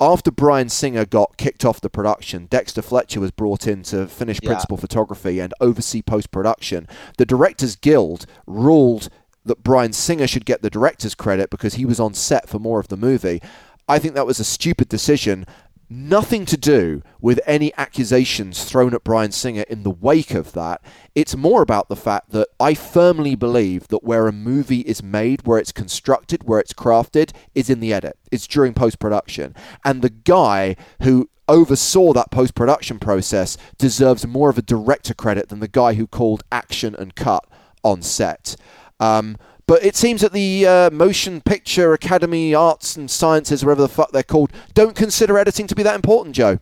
after 0.01 0.33
Bryan 0.33 0.69
Singer 0.69 1.05
got 1.05 1.37
kicked 1.37 1.65
off 1.65 1.81
the 1.81 1.89
production, 1.89 2.47
Dexter 2.47 2.83
Fletcher 2.83 3.21
was 3.21 3.31
brought 3.31 3.69
in 3.69 3.85
to 3.85 4.09
finish 4.09 4.41
Yeah. 4.43 4.49
principal 4.49 4.77
photography 4.77 5.39
and 5.39 5.55
oversee 5.61 6.03
post 6.03 6.33
production. 6.33 6.89
The 7.19 7.25
Directors 7.27 7.77
Guild 7.77 8.27
ruled 8.49 9.09
that 9.45 9.63
Bryan 9.63 9.93
Singer 9.93 10.27
should 10.27 10.45
get 10.45 10.63
the 10.63 10.71
director's 10.71 11.15
credit 11.15 11.51
because 11.51 11.75
he 11.75 11.85
was 11.85 12.01
on 12.01 12.15
set 12.15 12.49
for 12.49 12.59
more 12.59 12.81
of 12.81 12.89
the 12.89 12.97
movie. 12.97 13.41
I 13.89 14.01
think 14.01 14.15
that 14.15 14.27
was 14.27 14.41
a 14.41 14.45
stupid 14.45 14.89
decision. 14.89 15.47
Nothing 15.95 16.47
to 16.47 16.57
do 16.57 17.03
with 17.21 17.39
any 17.45 17.71
accusations 17.77 18.65
thrown 18.65 18.95
at 18.95 19.05
Bryan 19.05 19.31
Singer 19.31 19.67
in 19.69 19.83
the 19.83 19.91
wake 19.91 20.31
of 20.31 20.53
that. 20.53 20.81
It's 21.15 21.37
more 21.37 21.61
about 21.61 21.91
the 21.91 21.97
fact 21.97 22.31
that 22.31 22.49
I 22.59 22.73
firmly 22.73 23.35
believe 23.35 23.89
that 23.89 24.03
where 24.03 24.27
a 24.27 24.33
movie 24.33 24.81
is 24.81 25.03
made, 25.03 25.47
where 25.47 25.59
it's 25.59 25.71
constructed, 25.71 26.45
where 26.45 26.59
it's 26.59 26.73
crafted, 26.73 27.33
is 27.55 27.69
in 27.69 27.81
the 27.81 27.93
edit. 27.93 28.17
It's 28.31 28.47
during 28.47 28.73
post 28.73 29.01
production. 29.01 29.55
And 29.85 30.01
the 30.01 30.09
guy 30.09 30.77
who 31.03 31.29
oversaw 31.47 32.15
that 32.15 32.31
post 32.31 32.55
production 32.55 32.99
process 32.99 33.59
deserves 33.77 34.27
more 34.27 34.49
of 34.49 34.57
a 34.57 34.63
director 34.63 35.13
credit 35.13 35.51
than 35.51 35.61
the 35.61 35.69
guy 35.69 35.93
who 35.93 36.07
called 36.07 36.43
action 36.51 36.97
and 36.99 37.15
cut 37.15 37.47
on 37.85 38.01
set. 38.01 38.57
Um, 38.99 39.37
but 39.73 39.83
it 39.83 39.97
seems 39.97 40.21
that 40.21 40.33
the 40.33 40.67
uh, 40.67 40.91
Motion 40.91 41.41
Picture 41.41 41.95
Academy 41.95 42.55
Arts 42.55 42.95
and 42.95 43.11
Sciences, 43.11 43.65
whatever 43.65 43.81
the 43.81 43.89
fuck 43.89 44.13
they're 44.13 44.23
called, 44.23 44.53
don't 44.75 44.95
consider 44.95 45.39
editing 45.39 45.67
to 45.67 45.75
be 45.75 45.83
that 45.83 45.95
important, 45.95 46.37
Joe. 46.37 46.59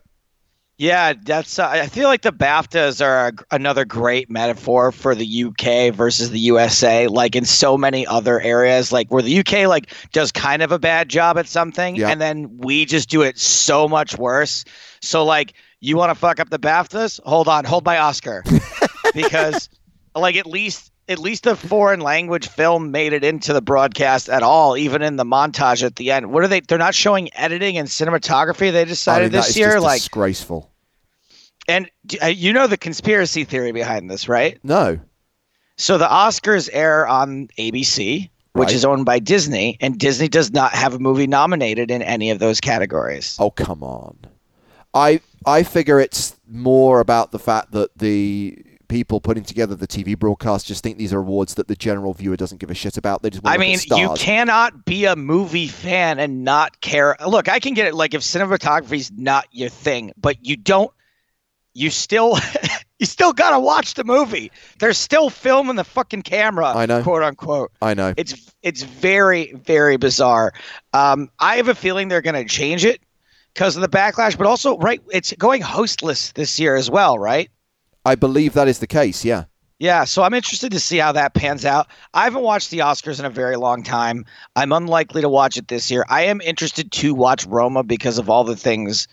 Yeah, 0.77 1.11
that's. 1.21 1.59
Uh, 1.59 1.67
I 1.67 1.87
feel 1.87 2.07
like 2.07 2.21
the 2.21 2.31
BAFTAs 2.31 3.05
are 3.05 3.27
a, 3.27 3.33
another 3.53 3.83
great 3.83 4.29
metaphor 4.29 4.93
for 4.93 5.13
the 5.13 5.43
UK 5.43 5.93
versus 5.93 6.29
the 6.29 6.39
USA. 6.39 7.07
Like 7.07 7.35
in 7.35 7.43
so 7.43 7.77
many 7.77 8.07
other 8.07 8.39
areas, 8.39 8.93
like 8.93 9.11
where 9.11 9.21
the 9.21 9.39
UK 9.39 9.67
like 9.67 9.93
does 10.13 10.31
kind 10.31 10.61
of 10.63 10.71
a 10.71 10.79
bad 10.79 11.09
job 11.09 11.37
at 11.37 11.49
something, 11.49 11.97
Yeah. 11.97 12.11
and 12.11 12.21
then 12.21 12.59
we 12.59 12.85
just 12.85 13.09
do 13.09 13.23
it 13.23 13.37
so 13.37 13.89
much 13.89 14.17
worse. 14.17 14.63
So 15.01 15.25
like, 15.25 15.51
you 15.81 15.97
want 15.97 16.11
to 16.11 16.15
fuck 16.15 16.39
up 16.39 16.49
the 16.49 16.59
BAFTAs? 16.59 17.19
Hold 17.25 17.49
on, 17.49 17.65
hold 17.65 17.83
my 17.83 17.97
Oscar, 17.97 18.41
because 19.13 19.67
like 20.15 20.37
at 20.37 20.45
least 20.45 20.90
at 21.11 21.19
least 21.19 21.43
the 21.43 21.55
foreign 21.55 21.99
language 21.99 22.47
film 22.47 22.91
made 22.91 23.13
it 23.13 23.23
into 23.23 23.53
the 23.53 23.61
broadcast 23.61 24.29
at 24.29 24.43
all, 24.43 24.75
even 24.77 25.01
in 25.01 25.15
the 25.17 25.23
montage 25.25 25.83
at 25.83 25.95
the 25.97 26.11
end. 26.11 26.31
What 26.31 26.43
are 26.43 26.47
they? 26.47 26.61
They're 26.61 26.77
not 26.77 26.95
showing 26.95 27.29
editing 27.35 27.77
and 27.77 27.87
cinematography. 27.87 28.71
They 28.71 28.81
I 28.81 28.85
decided 28.85 29.31
mean, 29.31 29.41
this 29.41 29.55
year, 29.57 29.79
like. 29.79 30.01
disgraceful. 30.01 30.71
And 31.67 31.89
uh, 32.21 32.27
you 32.27 32.53
know 32.53 32.67
the 32.67 32.77
conspiracy 32.77 33.43
theory 33.43 33.71
behind 33.71 34.09
this, 34.09 34.27
right? 34.27 34.57
No. 34.63 34.99
So 35.77 35.97
the 35.97 36.07
Oscars 36.07 36.69
air 36.73 37.07
on 37.07 37.47
ABC, 37.57 38.29
which 38.53 38.67
Right. 38.67 38.75
is 38.75 38.83
owned 38.83 39.05
by 39.05 39.19
Disney, 39.19 39.77
and 39.79 39.97
Disney 39.97 40.27
does 40.27 40.51
not 40.51 40.73
have 40.73 40.93
a 40.93 40.99
movie 40.99 41.27
nominated 41.27 41.89
in 41.91 42.01
any 42.01 42.29
of 42.31 42.39
those 42.39 42.59
categories. 42.59 43.35
Oh 43.39 43.51
come 43.51 43.83
on. 43.83 44.17
I 44.93 45.21
I 45.45 45.63
figure 45.63 45.99
it's 45.99 46.35
more 46.47 46.99
about 46.99 47.31
the 47.31 47.39
fact 47.39 47.71
that 47.71 47.97
the 47.97 48.57
people 48.91 49.21
putting 49.21 49.43
together 49.43 49.73
the 49.73 49.87
TV 49.87 50.19
broadcast 50.19 50.67
just 50.67 50.83
think 50.83 50.97
these 50.97 51.13
are 51.13 51.19
awards 51.19 51.53
that 51.53 51.69
the 51.69 51.75
general 51.75 52.13
viewer 52.13 52.35
doesn't 52.35 52.57
give 52.57 52.69
a 52.69 52.73
shit 52.73 52.97
about. 52.97 53.21
They 53.21 53.29
just 53.29 53.41
want 53.41 53.55
I 53.55 53.57
mean, 53.57 53.79
you 53.95 54.13
cannot 54.17 54.83
be 54.83 55.05
a 55.05 55.15
movie 55.15 55.69
fan 55.69 56.19
and 56.19 56.43
not 56.43 56.81
care. 56.81 57.15
Look, 57.25 57.47
I 57.47 57.59
can 57.59 57.73
get 57.73 57.87
it. 57.87 57.95
Like 57.95 58.13
if 58.13 58.21
cinematography 58.21 58.97
is 58.97 59.09
not 59.09 59.47
your 59.51 59.69
thing, 59.69 60.11
but 60.17 60.45
you 60.45 60.57
don't, 60.57 60.91
you 61.73 61.89
still, 61.89 62.37
you 62.99 63.05
still 63.05 63.31
gotta 63.31 63.61
watch 63.61 63.93
the 63.93 64.03
movie. 64.03 64.51
They're 64.79 64.91
still 64.91 65.29
filming 65.29 65.77
the 65.77 65.85
fucking 65.85 66.23
camera. 66.23 66.67
I 66.67 66.85
know. 66.85 67.01
quote 67.01 67.23
unquote. 67.23 67.71
I 67.81 67.93
know. 67.93 68.13
It's 68.17 68.51
it's 68.61 68.83
very 68.83 69.53
very 69.53 69.95
bizarre. 69.95 70.51
Um, 70.91 71.31
I 71.39 71.55
have 71.55 71.69
a 71.69 71.75
feeling 71.75 72.09
they're 72.09 72.21
to 72.21 72.43
change 72.43 72.83
it 72.83 73.01
because 73.53 73.77
of 73.77 73.81
the 73.83 73.89
backlash, 73.89 74.37
but 74.37 74.47
also 74.47 74.77
right, 74.79 75.01
it's 75.13 75.31
going 75.31 75.61
hostless 75.61 76.33
this 76.33 76.59
year 76.59 76.75
as 76.75 76.91
well, 76.91 77.17
right? 77.17 77.49
I 78.05 78.15
believe 78.15 78.53
that 78.53 78.67
is 78.67 78.79
the 78.79 78.87
case. 78.87 79.23
Yeah. 79.25 79.45
Yeah, 79.79 80.03
so 80.03 80.21
I'm 80.21 80.35
interested 80.35 80.71
to 80.73 80.79
see 80.79 80.97
how 80.97 81.11
that 81.13 81.33
pans 81.33 81.65
out. 81.65 81.87
I 82.13 82.25
haven't 82.25 82.43
watched 82.43 82.69
the 82.69 82.79
Oscars 82.79 83.17
in 83.17 83.25
a 83.25 83.31
very 83.31 83.55
long 83.55 83.81
time. 83.81 84.25
I'm 84.55 84.71
unlikely 84.71 85.23
to 85.23 85.29
watch 85.29 85.57
it 85.57 85.69
this 85.69 85.89
year. 85.89 86.05
I 86.07 86.25
am 86.25 86.39
interested 86.41 86.91
to 86.91 87.15
watch 87.15 87.47
Roma 87.47 87.81
because 87.81 88.19
of 88.19 88.29
all 88.29 88.43
the 88.43 88.55
things 88.55 89.07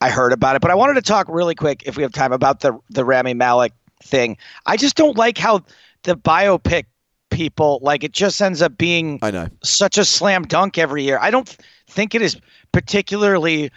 I 0.00 0.08
heard 0.08 0.32
about 0.32 0.56
it. 0.56 0.62
But 0.62 0.70
I 0.70 0.74
wanted 0.76 0.94
to 0.94 1.02
talk 1.02 1.26
really 1.28 1.54
quick, 1.54 1.82
if 1.84 1.98
we 1.98 2.02
have 2.02 2.12
time, 2.12 2.32
about 2.32 2.60
the 2.60 2.72
the 2.88 3.04
Rami 3.04 3.34
Malek 3.34 3.74
thing. 4.02 4.38
I 4.64 4.78
just 4.78 4.96
don't 4.96 5.16
like 5.16 5.36
how 5.36 5.62
the 6.04 6.16
biopic 6.16 6.84
people 7.30 7.80
like 7.82 8.02
it 8.04 8.12
just 8.12 8.40
ends 8.40 8.62
up 8.62 8.78
being 8.78 9.18
I 9.20 9.30
know. 9.30 9.48
such 9.62 9.98
a 9.98 10.04
slam 10.04 10.44
dunk 10.44 10.78
every 10.78 11.02
year. 11.02 11.18
I 11.20 11.30
don't 11.30 11.54
think 11.88 12.14
it 12.14 12.22
is 12.22 12.40
particularly 12.72 13.70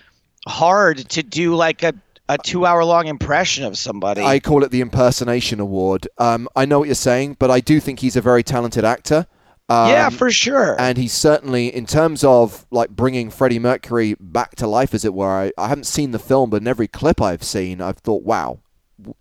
hard 0.47 1.09
to 1.09 1.23
do 1.23 1.55
like 1.55 1.83
a, 1.83 1.93
a 2.29 2.37
two 2.37 2.65
hour 2.65 2.83
long 2.83 3.07
impression 3.07 3.63
of 3.63 3.77
somebody. 3.77 4.21
I 4.21 4.39
call 4.39 4.63
it 4.63 4.71
the 4.71 4.81
impersonation 4.81 5.59
award. 5.59 6.07
Um, 6.17 6.47
I 6.55 6.65
know 6.65 6.79
what 6.79 6.87
you're 6.87 6.95
saying, 6.95 7.37
but 7.39 7.49
I 7.51 7.59
do 7.59 7.79
think 7.79 7.99
he's 7.99 8.15
a 8.15 8.21
very 8.21 8.43
talented 8.43 8.83
actor. 8.83 9.27
Um, 9.69 9.89
yeah, 9.89 10.09
for 10.09 10.31
sure. 10.31 10.79
and 10.79 10.97
he's 10.97 11.11
certainly 11.11 11.67
in 11.67 11.85
terms 11.85 12.23
of 12.23 12.65
like 12.71 12.89
bringing 12.89 13.29
Freddie 13.29 13.59
Mercury 13.59 14.15
back 14.17 14.55
to 14.57 14.67
life, 14.67 14.93
as 14.93 15.03
it 15.03 15.13
were. 15.13 15.29
I, 15.29 15.51
I 15.57 15.67
haven't 15.67 15.85
seen 15.85 16.11
the 16.11 16.19
film, 16.19 16.49
but 16.49 16.61
in 16.61 16.67
every 16.67 16.87
clip 16.87 17.21
I've 17.21 17.43
seen, 17.43 17.81
I've 17.81 17.97
thought, 17.97 18.23
wow, 18.23 18.59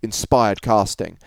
inspired 0.02 0.62
casting. 0.62 1.18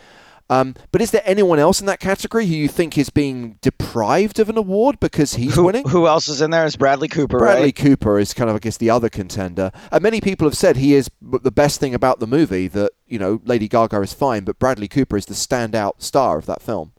Um, 0.49 0.75
but 0.91 1.01
is 1.01 1.11
there 1.11 1.21
anyone 1.25 1.59
else 1.59 1.79
in 1.79 1.85
that 1.85 1.99
category 1.99 2.47
who 2.47 2.55
you 2.55 2.67
think 2.67 2.97
is 2.97 3.09
being 3.09 3.57
deprived 3.61 4.39
of 4.39 4.49
an 4.49 4.57
award 4.57 4.99
because 4.99 5.35
he's 5.35 5.55
who, 5.55 5.65
winning? 5.65 5.87
who 5.87 6.07
else 6.07 6.27
is 6.27 6.41
in 6.41 6.49
there? 6.51 6.65
Is 6.65 6.75
Bradley 6.75 7.07
Cooper, 7.07 7.37
Bradley 7.37 7.65
right? 7.65 7.75
Cooper 7.75 8.17
is 8.17 8.33
kind 8.33 8.49
of, 8.49 8.55
I 8.55 8.59
guess, 8.59 8.77
the 8.77 8.89
other 8.89 9.09
contender. 9.09 9.71
And 9.91 10.01
many 10.01 10.21
people 10.21 10.47
have 10.47 10.57
said 10.57 10.77
he 10.77 10.95
is 10.95 11.09
the 11.21 11.51
best 11.51 11.79
thing 11.79 11.93
about 11.93 12.19
the 12.19 12.27
movie. 12.27 12.67
That 12.67 12.91
you 13.07 13.19
know, 13.19 13.41
Lady 13.45 13.67
Gaga 13.67 14.01
is 14.01 14.13
fine, 14.13 14.43
but 14.43 14.57
Bradley 14.57 14.87
Cooper 14.87 15.17
is 15.17 15.25
the 15.25 15.35
standout 15.35 16.01
star 16.01 16.37
of 16.37 16.45
that 16.47 16.61
film. 16.61 16.93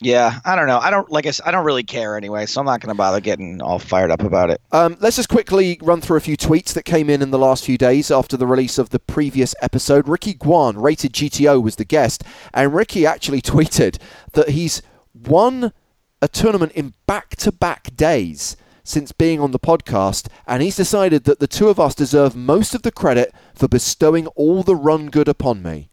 Yeah, 0.00 0.40
I 0.44 0.56
don't 0.56 0.66
know. 0.66 0.78
I 0.78 0.90
don't 0.90 1.10
like. 1.10 1.26
I 1.26 1.50
don't 1.50 1.64
really 1.64 1.82
care 1.82 2.18
anyway, 2.18 2.44
so 2.44 2.60
I'm 2.60 2.66
not 2.66 2.80
going 2.80 2.94
to 2.94 2.98
bother 2.98 3.20
getting 3.20 3.62
all 3.62 3.78
fired 3.78 4.10
up 4.10 4.22
about 4.22 4.50
it. 4.50 4.60
Um, 4.70 4.98
let's 5.00 5.16
just 5.16 5.30
quickly 5.30 5.78
run 5.80 6.02
through 6.02 6.18
a 6.18 6.20
few 6.20 6.36
tweets 6.36 6.74
that 6.74 6.84
came 6.84 7.08
in 7.08 7.22
in 7.22 7.30
the 7.30 7.38
last 7.38 7.64
few 7.64 7.78
days 7.78 8.10
after 8.10 8.36
the 8.36 8.46
release 8.46 8.76
of 8.76 8.90
the 8.90 8.98
previous 8.98 9.54
episode. 9.62 10.06
Ricky 10.06 10.34
Guan, 10.34 10.74
rated 10.76 11.14
GTO, 11.14 11.62
was 11.62 11.76
the 11.76 11.86
guest, 11.86 12.24
and 12.52 12.74
Ricky 12.74 13.06
actually 13.06 13.40
tweeted 13.42 13.98
that 14.32 14.50
he's 14.50 14.82
won 15.14 15.72
a 16.20 16.28
tournament 16.28 16.72
in 16.72 16.92
back 17.06 17.30
to 17.36 17.50
back 17.50 17.96
days 17.96 18.56
since 18.84 19.12
being 19.12 19.40
on 19.40 19.52
the 19.52 19.58
podcast, 19.58 20.28
and 20.46 20.62
he's 20.62 20.76
decided 20.76 21.24
that 21.24 21.40
the 21.40 21.48
two 21.48 21.68
of 21.68 21.80
us 21.80 21.94
deserve 21.94 22.36
most 22.36 22.74
of 22.74 22.82
the 22.82 22.92
credit 22.92 23.32
for 23.54 23.66
bestowing 23.66 24.26
all 24.28 24.62
the 24.62 24.76
run 24.76 25.08
good 25.08 25.26
upon 25.26 25.62
me. 25.62 25.88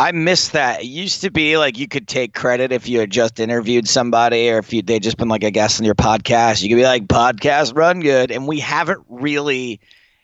I 0.00 0.12
miss 0.12 0.50
that. 0.50 0.82
It 0.82 0.86
used 0.86 1.22
to 1.22 1.30
be 1.30 1.58
like 1.58 1.76
you 1.76 1.88
could 1.88 2.06
take 2.06 2.32
credit 2.32 2.70
if 2.70 2.88
you 2.88 3.00
had 3.00 3.10
just 3.10 3.40
interviewed 3.40 3.88
somebody 3.88 4.48
or 4.48 4.58
if 4.58 4.72
you 4.72 4.80
they 4.80 5.00
just 5.00 5.16
been 5.16 5.28
like 5.28 5.42
a 5.42 5.50
guest 5.50 5.80
on 5.80 5.84
your 5.84 5.96
podcast. 5.96 6.62
You 6.62 6.68
could 6.68 6.76
be 6.76 6.84
like 6.84 7.08
podcast 7.08 7.76
run 7.76 8.00
good, 8.00 8.30
and 8.30 8.46
we 8.46 8.60
haven't 8.60 9.04
really 9.08 9.80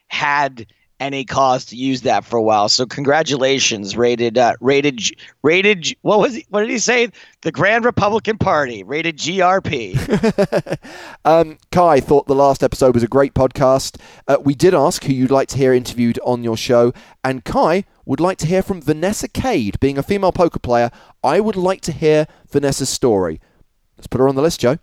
had 0.07 0.67
any 1.01 1.25
cause 1.25 1.65
to 1.67 1.77
use 1.77 2.03
that 2.03 2.25
for 2.25 2.37
a 2.37 2.43
while. 2.43 2.69
So 2.69 2.87
congratulations, 2.87 3.97
rated 3.97 4.39
uh, 4.39 4.55
rated 4.61 5.01
rated. 5.43 5.95
What 6.03 6.21
was 6.21 6.37
he, 6.37 6.47
what 6.51 6.61
did 6.61 6.71
he 6.71 6.79
say? 6.79 7.09
The 7.43 7.51
Grand 7.51 7.85
Republican 7.85 8.39
Party 8.39 8.83
rated 8.83 9.19
GRP. 9.19 10.79
Um, 11.27 11.57
Kai 11.73 12.01
thought 12.01 12.27
the 12.27 12.35
last 12.35 12.63
episode 12.63 12.93
was 12.93 13.03
a 13.03 13.09
great 13.09 13.33
podcast. 13.33 13.99
Uh, 14.29 14.37
we 14.45 14.55
did 14.55 14.75
ask 14.75 15.05
who 15.05 15.13
you'd 15.15 15.31
like 15.31 15.49
to 15.49 15.57
hear 15.57 15.73
interviewed 15.73 16.21
on 16.23 16.45
your 16.45 16.57
show, 16.57 16.93
and 17.25 17.43
Kai 17.45 17.85
would 18.07 18.21
like 18.21 18.39
to 18.39 18.47
hear 18.47 18.63
from 18.63 18.83
Vanessa 18.83 19.29
Kade. 19.29 19.81
Being 19.81 19.99
a 19.99 20.03
female 20.03 20.33
poker 20.33 20.59
player, 20.59 20.91
I 21.23 21.41
would 21.41 21.57
like 21.57 21.81
to 21.83 21.93
hear 21.93 22.27
Vanessa's 22.51 22.89
story. 22.89 23.41
Let's 23.97 24.07
put 24.07 24.19
her 24.19 24.29
on 24.29 24.35
the 24.35 24.43
list, 24.43 24.61
Joe. 24.61 24.79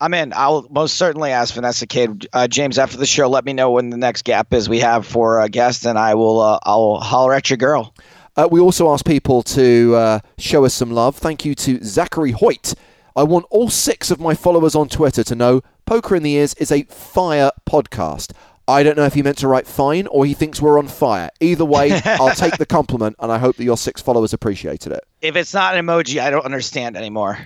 I'm 0.00 0.14
in. 0.14 0.32
I'll 0.34 0.66
most 0.70 0.96
certainly 0.96 1.30
ask 1.30 1.54
Vanessa 1.54 1.86
Kade. 1.86 2.26
Uh, 2.32 2.48
James, 2.48 2.78
after 2.78 2.96
the 2.96 3.06
show, 3.06 3.28
let 3.28 3.44
me 3.44 3.52
know 3.52 3.70
when 3.70 3.90
the 3.90 3.96
next 3.96 4.24
gap 4.24 4.52
is 4.52 4.68
we 4.68 4.80
have 4.80 5.06
for 5.06 5.40
a 5.40 5.48
guest, 5.48 5.86
and 5.86 5.98
I 5.98 6.14
will. 6.14 6.40
Uh, 6.40 6.58
I'll 6.64 6.96
holler 6.96 7.32
at 7.34 7.48
your 7.48 7.56
girl. 7.56 7.94
Uh, 8.36 8.48
we 8.50 8.58
also 8.58 8.92
ask 8.92 9.06
people 9.06 9.42
to 9.44 9.94
uh, 9.94 10.18
show 10.38 10.64
us 10.64 10.74
some 10.74 10.90
love. 10.90 11.16
Thank 11.16 11.44
you 11.44 11.54
to 11.54 11.82
Zachary 11.84 12.32
Hoyt. 12.32 12.74
I 13.14 13.22
want 13.22 13.46
all 13.48 13.70
six 13.70 14.10
of 14.10 14.18
my 14.18 14.34
followers 14.34 14.74
on 14.74 14.88
Twitter 14.88 15.22
to 15.22 15.34
know 15.36 15.62
Poker 15.86 16.16
in 16.16 16.24
the 16.24 16.32
Ears 16.32 16.54
is 16.54 16.72
a 16.72 16.82
fire 16.84 17.52
podcast. 17.64 18.32
I 18.66 18.82
don't 18.82 18.96
know 18.96 19.04
if 19.04 19.14
he 19.14 19.22
meant 19.22 19.38
to 19.38 19.48
write 19.48 19.66
fine 19.66 20.06
or 20.06 20.24
he 20.24 20.34
thinks 20.34 20.60
we're 20.60 20.78
on 20.78 20.88
fire. 20.88 21.30
Either 21.40 21.64
way, 21.64 21.92
I'll 22.04 22.34
take 22.34 22.56
the 22.56 22.66
compliment 22.66 23.16
and 23.18 23.30
I 23.30 23.38
hope 23.38 23.56
that 23.56 23.64
your 23.64 23.76
six 23.76 24.00
followers 24.00 24.32
appreciated 24.32 24.92
it. 24.92 25.04
If 25.20 25.36
it's 25.36 25.52
not 25.52 25.76
an 25.76 25.84
emoji, 25.84 26.20
I 26.20 26.30
don't 26.30 26.44
understand 26.44 26.96
anymore. 26.96 27.38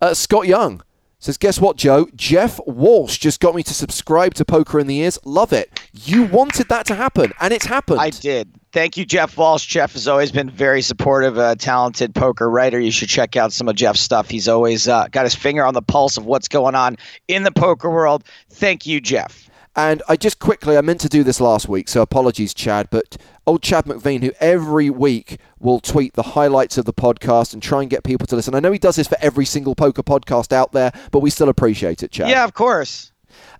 Uh, 0.00 0.14
Scott 0.14 0.46
Young 0.46 0.82
says, 1.18 1.36
Guess 1.36 1.60
what, 1.60 1.76
Joe? 1.76 2.08
Jeff 2.14 2.60
Walsh 2.66 3.18
just 3.18 3.40
got 3.40 3.54
me 3.54 3.62
to 3.64 3.74
subscribe 3.74 4.34
to 4.34 4.44
Poker 4.44 4.78
in 4.78 4.86
the 4.86 4.98
Ears. 4.98 5.18
Love 5.24 5.52
it. 5.52 5.80
You 5.92 6.24
wanted 6.24 6.68
that 6.68 6.86
to 6.86 6.94
happen, 6.94 7.32
and 7.40 7.52
it's 7.52 7.66
happened. 7.66 8.00
I 8.00 8.10
did. 8.10 8.50
Thank 8.72 8.98
you, 8.98 9.06
Jeff 9.06 9.38
Walsh. 9.38 9.64
Jeff 9.64 9.94
has 9.94 10.06
always 10.06 10.30
been 10.30 10.50
very 10.50 10.82
supportive, 10.82 11.38
a 11.38 11.56
talented 11.56 12.14
poker 12.14 12.50
writer. 12.50 12.78
You 12.78 12.90
should 12.90 13.08
check 13.08 13.34
out 13.34 13.52
some 13.52 13.68
of 13.68 13.76
Jeff's 13.76 14.00
stuff. 14.00 14.28
He's 14.28 14.48
always 14.48 14.86
uh, 14.86 15.08
got 15.10 15.24
his 15.24 15.34
finger 15.34 15.64
on 15.64 15.72
the 15.72 15.80
pulse 15.80 16.18
of 16.18 16.26
what's 16.26 16.48
going 16.48 16.74
on 16.74 16.96
in 17.26 17.42
the 17.42 17.52
poker 17.52 17.88
world. 17.88 18.22
Thank 18.50 18.86
you, 18.86 19.00
Jeff. 19.00 19.48
And 19.76 20.02
I 20.08 20.16
just 20.16 20.38
quickly, 20.38 20.78
I 20.78 20.80
meant 20.80 21.02
to 21.02 21.08
do 21.08 21.22
this 21.22 21.40
last 21.40 21.68
week, 21.68 21.88
so 21.88 22.00
apologies, 22.00 22.54
Chad. 22.54 22.88
But 22.90 23.18
old 23.46 23.62
Chad 23.62 23.84
McVean, 23.84 24.22
who 24.22 24.32
every 24.40 24.88
week 24.88 25.38
will 25.60 25.80
tweet 25.80 26.14
the 26.14 26.22
highlights 26.22 26.78
of 26.78 26.86
the 26.86 26.94
podcast 26.94 27.52
and 27.52 27.62
try 27.62 27.82
and 27.82 27.90
get 27.90 28.02
people 28.02 28.26
to 28.28 28.36
listen. 28.36 28.54
I 28.54 28.60
know 28.60 28.72
he 28.72 28.78
does 28.78 28.96
this 28.96 29.06
for 29.06 29.18
every 29.20 29.44
single 29.44 29.74
poker 29.74 30.02
podcast 30.02 30.52
out 30.52 30.72
there, 30.72 30.92
but 31.10 31.20
we 31.20 31.28
still 31.28 31.50
appreciate 31.50 32.02
it, 32.02 32.10
Chad. 32.10 32.30
Yeah, 32.30 32.44
of 32.44 32.54
course. 32.54 33.12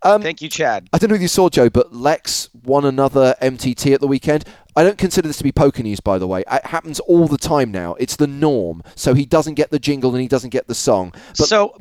Um, 0.02 0.22
Thank 0.22 0.40
you, 0.40 0.48
Chad. 0.48 0.88
I 0.92 0.98
don't 0.98 1.10
know 1.10 1.16
if 1.16 1.22
you 1.22 1.28
saw, 1.28 1.50
Joe, 1.50 1.68
but 1.68 1.94
Lex 1.94 2.48
won 2.64 2.86
another 2.86 3.34
MTT 3.42 3.92
at 3.92 4.00
the 4.00 4.06
weekend. 4.06 4.44
I 4.74 4.84
don't 4.84 4.98
consider 4.98 5.28
this 5.28 5.38
to 5.38 5.44
be 5.44 5.52
poker 5.52 5.82
news, 5.82 6.00
by 6.00 6.18
the 6.18 6.26
way. 6.26 6.44
It 6.50 6.66
happens 6.66 7.00
all 7.00 7.28
the 7.28 7.38
time 7.38 7.70
now. 7.72 7.94
It's 7.94 8.16
the 8.16 8.26
norm. 8.26 8.82
So 8.94 9.12
he 9.12 9.26
doesn't 9.26 9.54
get 9.54 9.70
the 9.70 9.78
jingle 9.78 10.12
and 10.14 10.22
he 10.22 10.28
doesn't 10.28 10.50
get 10.50 10.66
the 10.66 10.74
song. 10.74 11.12
But 11.38 11.48
so, 11.48 11.76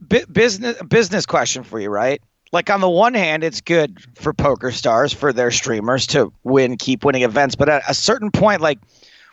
bu- 0.00 0.26
business 0.26 0.80
business 0.82 1.26
question 1.26 1.62
for 1.64 1.78
you, 1.80 1.90
right? 1.90 2.22
Like 2.52 2.68
on 2.70 2.80
the 2.80 2.90
one 2.90 3.14
hand, 3.14 3.44
it's 3.44 3.60
good 3.60 3.98
for 4.16 4.32
poker 4.32 4.72
stars 4.72 5.12
for 5.12 5.32
their 5.32 5.50
streamers 5.50 6.06
to 6.08 6.32
win, 6.42 6.76
keep 6.76 7.04
winning 7.04 7.22
events, 7.22 7.54
but 7.54 7.68
at 7.68 7.82
a 7.88 7.94
certain 7.94 8.30
point, 8.30 8.60
like, 8.60 8.78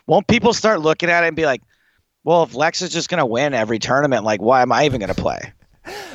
won't 0.06 0.26
people 0.28 0.52
start 0.52 0.80
looking 0.80 1.10
at 1.10 1.24
it 1.24 1.26
and 1.26 1.36
be 1.36 1.44
like, 1.44 1.62
"Well, 2.24 2.44
if 2.44 2.54
Lex 2.54 2.80
is 2.80 2.90
just 2.90 3.08
going 3.08 3.18
to 3.18 3.26
win 3.26 3.54
every 3.54 3.78
tournament, 3.78 4.24
like, 4.24 4.40
why 4.40 4.62
am 4.62 4.70
I 4.72 4.84
even 4.84 5.00
going 5.00 5.12
to 5.12 5.20
play?" 5.20 5.52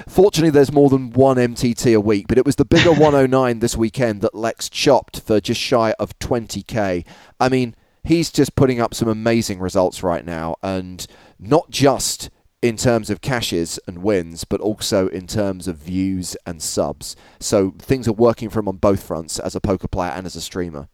Fortunately, 0.07 0.49
there's 0.49 0.71
more 0.71 0.89
than 0.89 1.11
one 1.11 1.37
MTT 1.37 1.95
a 1.95 1.99
week, 2.01 2.27
but 2.27 2.37
it 2.37 2.45
was 2.45 2.55
the 2.55 2.65
bigger 2.65 2.91
109 2.91 3.59
this 3.59 3.75
weekend 3.75 4.21
that 4.21 4.35
Lex 4.35 4.69
chopped 4.69 5.19
for 5.21 5.41
just 5.41 5.59
shy 5.59 5.93
of 5.99 6.17
20k. 6.19 7.05
I 7.39 7.49
mean, 7.49 7.75
he's 8.03 8.31
just 8.31 8.55
putting 8.55 8.79
up 8.79 8.93
some 8.93 9.07
amazing 9.07 9.59
results 9.59 10.03
right 10.03 10.25
now, 10.25 10.55
and 10.61 11.05
not 11.39 11.69
just 11.69 12.29
in 12.63 12.77
terms 12.77 13.09
of 13.09 13.19
cashes 13.19 13.77
and 13.85 14.01
wins, 14.01 14.45
but 14.45 14.61
also 14.61 15.09
in 15.09 15.27
terms 15.27 15.67
of 15.67 15.75
views 15.77 16.37
and 16.45 16.61
subs. 16.61 17.13
So 17.41 17.73
things 17.77 18.07
are 18.07 18.13
working 18.13 18.49
for 18.49 18.59
him 18.59 18.69
on 18.69 18.77
both 18.77 19.03
fronts 19.03 19.37
as 19.37 19.53
a 19.53 19.59
poker 19.59 19.89
player 19.89 20.11
and 20.11 20.25
as 20.25 20.37
a 20.37 20.41
streamer. 20.41 20.87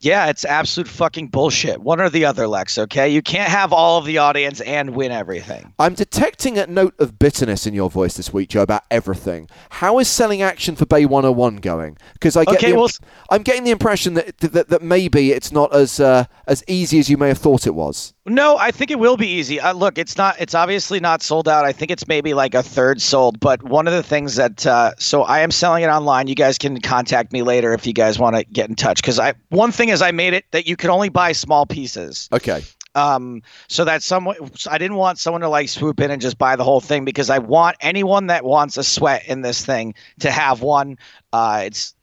Yeah, 0.00 0.26
it's 0.26 0.44
absolute 0.44 0.88
fucking 0.88 1.28
bullshit. 1.28 1.80
One 1.80 2.00
or 2.00 2.10
the 2.10 2.24
other, 2.24 2.48
Lex, 2.48 2.76
okay? 2.76 3.08
You 3.08 3.22
can't 3.22 3.48
have 3.48 3.72
all 3.72 3.98
of 3.98 4.04
the 4.04 4.18
audience 4.18 4.60
and 4.62 4.96
win 4.96 5.12
everything. 5.12 5.72
I'm 5.78 5.94
detecting 5.94 6.58
a 6.58 6.66
note 6.66 6.94
of 6.98 7.20
bitterness 7.20 7.68
in 7.68 7.74
your 7.74 7.88
voice 7.88 8.16
this 8.16 8.32
week, 8.32 8.48
Joe, 8.48 8.62
about 8.62 8.82
everything. 8.90 9.48
How 9.70 10.00
is 10.00 10.08
selling 10.08 10.42
action 10.42 10.74
for 10.74 10.86
Bay 10.86 11.06
101 11.06 11.58
going? 11.58 11.98
Because 12.14 12.36
I 12.36 12.44
get 12.44 12.56
Okay, 12.56 12.72
the, 12.72 12.78
well- 12.78 12.88
I'm 13.30 13.44
getting 13.44 13.62
the 13.62 13.70
impression 13.70 14.14
that, 14.14 14.38
that 14.38 14.70
that 14.70 14.82
maybe 14.82 15.30
it's 15.30 15.52
not 15.52 15.72
as 15.72 16.00
uh, 16.00 16.24
as 16.48 16.64
easy 16.66 16.98
as 16.98 17.08
you 17.08 17.16
may 17.16 17.28
have 17.28 17.38
thought 17.38 17.68
it 17.68 17.74
was. 17.76 18.12
No, 18.24 18.56
I 18.56 18.70
think 18.70 18.92
it 18.92 19.00
will 19.00 19.16
be 19.16 19.26
easy. 19.26 19.58
Uh, 19.58 19.72
look, 19.72 19.98
it's 19.98 20.16
not. 20.16 20.36
It's 20.38 20.54
obviously 20.54 21.00
not 21.00 21.22
sold 21.22 21.48
out. 21.48 21.64
I 21.64 21.72
think 21.72 21.90
it's 21.90 22.06
maybe 22.06 22.34
like 22.34 22.54
a 22.54 22.62
third 22.62 23.02
sold. 23.02 23.40
But 23.40 23.64
one 23.64 23.88
of 23.88 23.94
the 23.94 24.02
things 24.02 24.36
that 24.36 24.64
uh, 24.64 24.92
so 24.96 25.22
I 25.22 25.40
am 25.40 25.50
selling 25.50 25.82
it 25.82 25.88
online. 25.88 26.28
You 26.28 26.36
guys 26.36 26.56
can 26.56 26.80
contact 26.80 27.32
me 27.32 27.42
later 27.42 27.72
if 27.72 27.84
you 27.84 27.92
guys 27.92 28.20
want 28.20 28.36
to 28.36 28.44
get 28.44 28.68
in 28.68 28.76
touch. 28.76 29.02
Because 29.02 29.18
I 29.18 29.34
one 29.48 29.72
thing 29.72 29.88
is 29.88 30.02
I 30.02 30.12
made 30.12 30.34
it 30.34 30.44
that 30.52 30.68
you 30.68 30.76
can 30.76 30.90
only 30.90 31.08
buy 31.08 31.32
small 31.32 31.66
pieces. 31.66 32.28
Okay. 32.32 32.62
Um, 32.94 33.42
so 33.68 33.84
that 33.86 34.04
someone 34.04 34.36
I 34.70 34.78
didn't 34.78 34.98
want 34.98 35.18
someone 35.18 35.40
to 35.40 35.48
like 35.48 35.68
swoop 35.68 35.98
in 35.98 36.12
and 36.12 36.22
just 36.22 36.38
buy 36.38 36.54
the 36.54 36.64
whole 36.64 36.80
thing 36.80 37.04
because 37.04 37.28
I 37.28 37.38
want 37.38 37.76
anyone 37.80 38.28
that 38.28 38.44
wants 38.44 38.76
a 38.76 38.84
sweat 38.84 39.26
in 39.26 39.40
this 39.40 39.64
thing 39.64 39.94
to 40.20 40.30
have 40.30 40.62
one. 40.62 40.96
Uh, 41.32 41.62
it's 41.64 41.94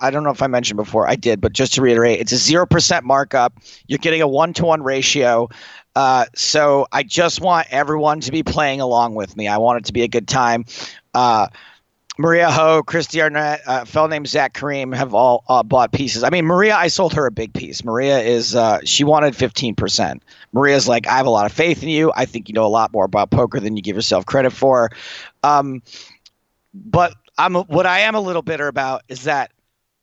I 0.00 0.10
don't 0.10 0.24
know 0.24 0.30
if 0.30 0.42
I 0.42 0.46
mentioned 0.46 0.76
before. 0.76 1.08
I 1.08 1.16
did, 1.16 1.40
but 1.40 1.52
just 1.52 1.74
to 1.74 1.82
reiterate, 1.82 2.20
it's 2.20 2.32
a 2.32 2.36
zero 2.36 2.66
percent 2.66 3.04
markup. 3.04 3.52
You're 3.86 3.98
getting 3.98 4.22
a 4.22 4.28
one 4.28 4.52
to 4.54 4.64
one 4.64 4.82
ratio. 4.82 5.48
Uh, 5.94 6.26
so 6.34 6.86
I 6.92 7.02
just 7.02 7.40
want 7.40 7.66
everyone 7.70 8.20
to 8.20 8.30
be 8.30 8.42
playing 8.42 8.80
along 8.80 9.14
with 9.14 9.36
me. 9.36 9.48
I 9.48 9.58
want 9.58 9.78
it 9.78 9.84
to 9.86 9.92
be 9.92 10.02
a 10.02 10.08
good 10.08 10.28
time. 10.28 10.64
Uh, 11.14 11.48
Maria 12.20 12.50
Ho, 12.50 12.82
Kristy 12.84 13.22
Arnett, 13.22 13.60
uh, 13.66 13.84
fellow 13.84 14.08
named 14.08 14.28
Zach 14.28 14.52
Kareem 14.52 14.94
have 14.94 15.14
all 15.14 15.44
uh, 15.48 15.62
bought 15.62 15.92
pieces. 15.92 16.24
I 16.24 16.30
mean, 16.30 16.44
Maria, 16.44 16.74
I 16.74 16.88
sold 16.88 17.14
her 17.14 17.26
a 17.26 17.30
big 17.30 17.54
piece. 17.54 17.84
Maria 17.84 18.18
is, 18.18 18.56
uh, 18.56 18.80
she 18.84 19.04
wanted 19.04 19.34
15%. 19.34 20.20
Maria's 20.52 20.88
like, 20.88 21.06
I 21.06 21.16
have 21.16 21.26
a 21.26 21.30
lot 21.30 21.46
of 21.46 21.52
faith 21.52 21.80
in 21.84 21.88
you. 21.88 22.10
I 22.16 22.24
think 22.24 22.48
you 22.48 22.54
know 22.54 22.66
a 22.66 22.68
lot 22.68 22.92
more 22.92 23.04
about 23.04 23.30
poker 23.30 23.60
than 23.60 23.76
you 23.76 23.82
give 23.82 23.94
yourself 23.94 24.26
credit 24.26 24.50
for. 24.50 24.90
Um, 25.44 25.80
but 26.74 27.14
I'm 27.38 27.54
what 27.54 27.86
I 27.86 28.00
am 28.00 28.14
a 28.14 28.20
little 28.20 28.42
bitter 28.42 28.68
about 28.68 29.02
is 29.08 29.24
that 29.24 29.52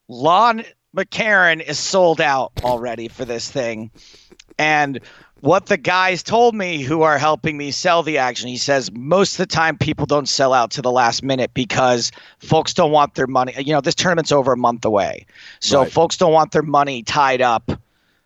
Lon 0.07 0.63
McEachern 0.95 1.61
is 1.61 1.77
sold 1.77 2.21
out 2.21 2.53
already 2.63 3.07
for 3.09 3.25
this 3.25 3.51
thing. 3.51 3.91
And 4.57 5.01
what 5.41 5.65
the 5.65 5.77
guys 5.77 6.23
told 6.23 6.55
me 6.55 6.81
who 6.81 7.01
are 7.01 7.17
helping 7.17 7.57
me 7.57 7.71
sell 7.71 8.01
the 8.01 8.17
action, 8.17 8.47
he 8.47 8.57
says 8.57 8.89
most 8.93 9.33
of 9.33 9.37
the 9.37 9.45
time 9.53 9.77
people 9.77 10.05
don't 10.05 10.29
sell 10.29 10.53
out 10.53 10.71
to 10.71 10.81
the 10.81 10.91
last 10.91 11.23
minute 11.23 11.53
because 11.53 12.11
folks 12.39 12.73
don't 12.73 12.91
want 12.91 13.15
their 13.15 13.27
money. 13.27 13.53
You 13.57 13.73
know, 13.73 13.81
this 13.81 13.95
tournament's 13.95 14.31
over 14.31 14.53
a 14.53 14.57
month 14.57 14.85
away. 14.85 15.25
So 15.59 15.81
Right. 15.81 15.91
folks 15.91 16.15
don't 16.15 16.31
want 16.31 16.53
their 16.53 16.63
money 16.63 17.03
tied 17.03 17.41
up 17.41 17.69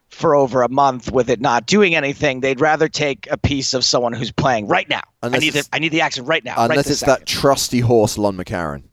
for 0.09 0.35
over 0.35 0.61
a 0.61 0.69
month 0.69 1.11
with 1.11 1.29
it 1.29 1.41
not 1.41 1.65
doing 1.65 1.95
anything. 1.95 2.41
They'd 2.41 2.61
rather 2.61 2.87
take 2.87 3.27
a 3.31 3.37
piece 3.37 3.73
of 3.73 3.83
someone 3.83 4.13
who's 4.13 4.31
playing 4.31 4.67
right 4.67 4.89
now. 4.89 5.01
Unless 5.23 5.37
I 5.37 5.45
need 5.45 5.53
the, 5.53 5.69
I 5.73 5.79
need 5.79 5.91
the 5.91 6.01
action 6.01 6.25
right 6.25 6.43
now. 6.43 6.55
Unless 6.57 6.77
right 6.77 6.87
it's 6.87 6.99
that 7.01 7.25
trusty 7.25 7.79
horse, 7.79 8.17
Lon 8.17 8.37
McEachern. 8.37 8.83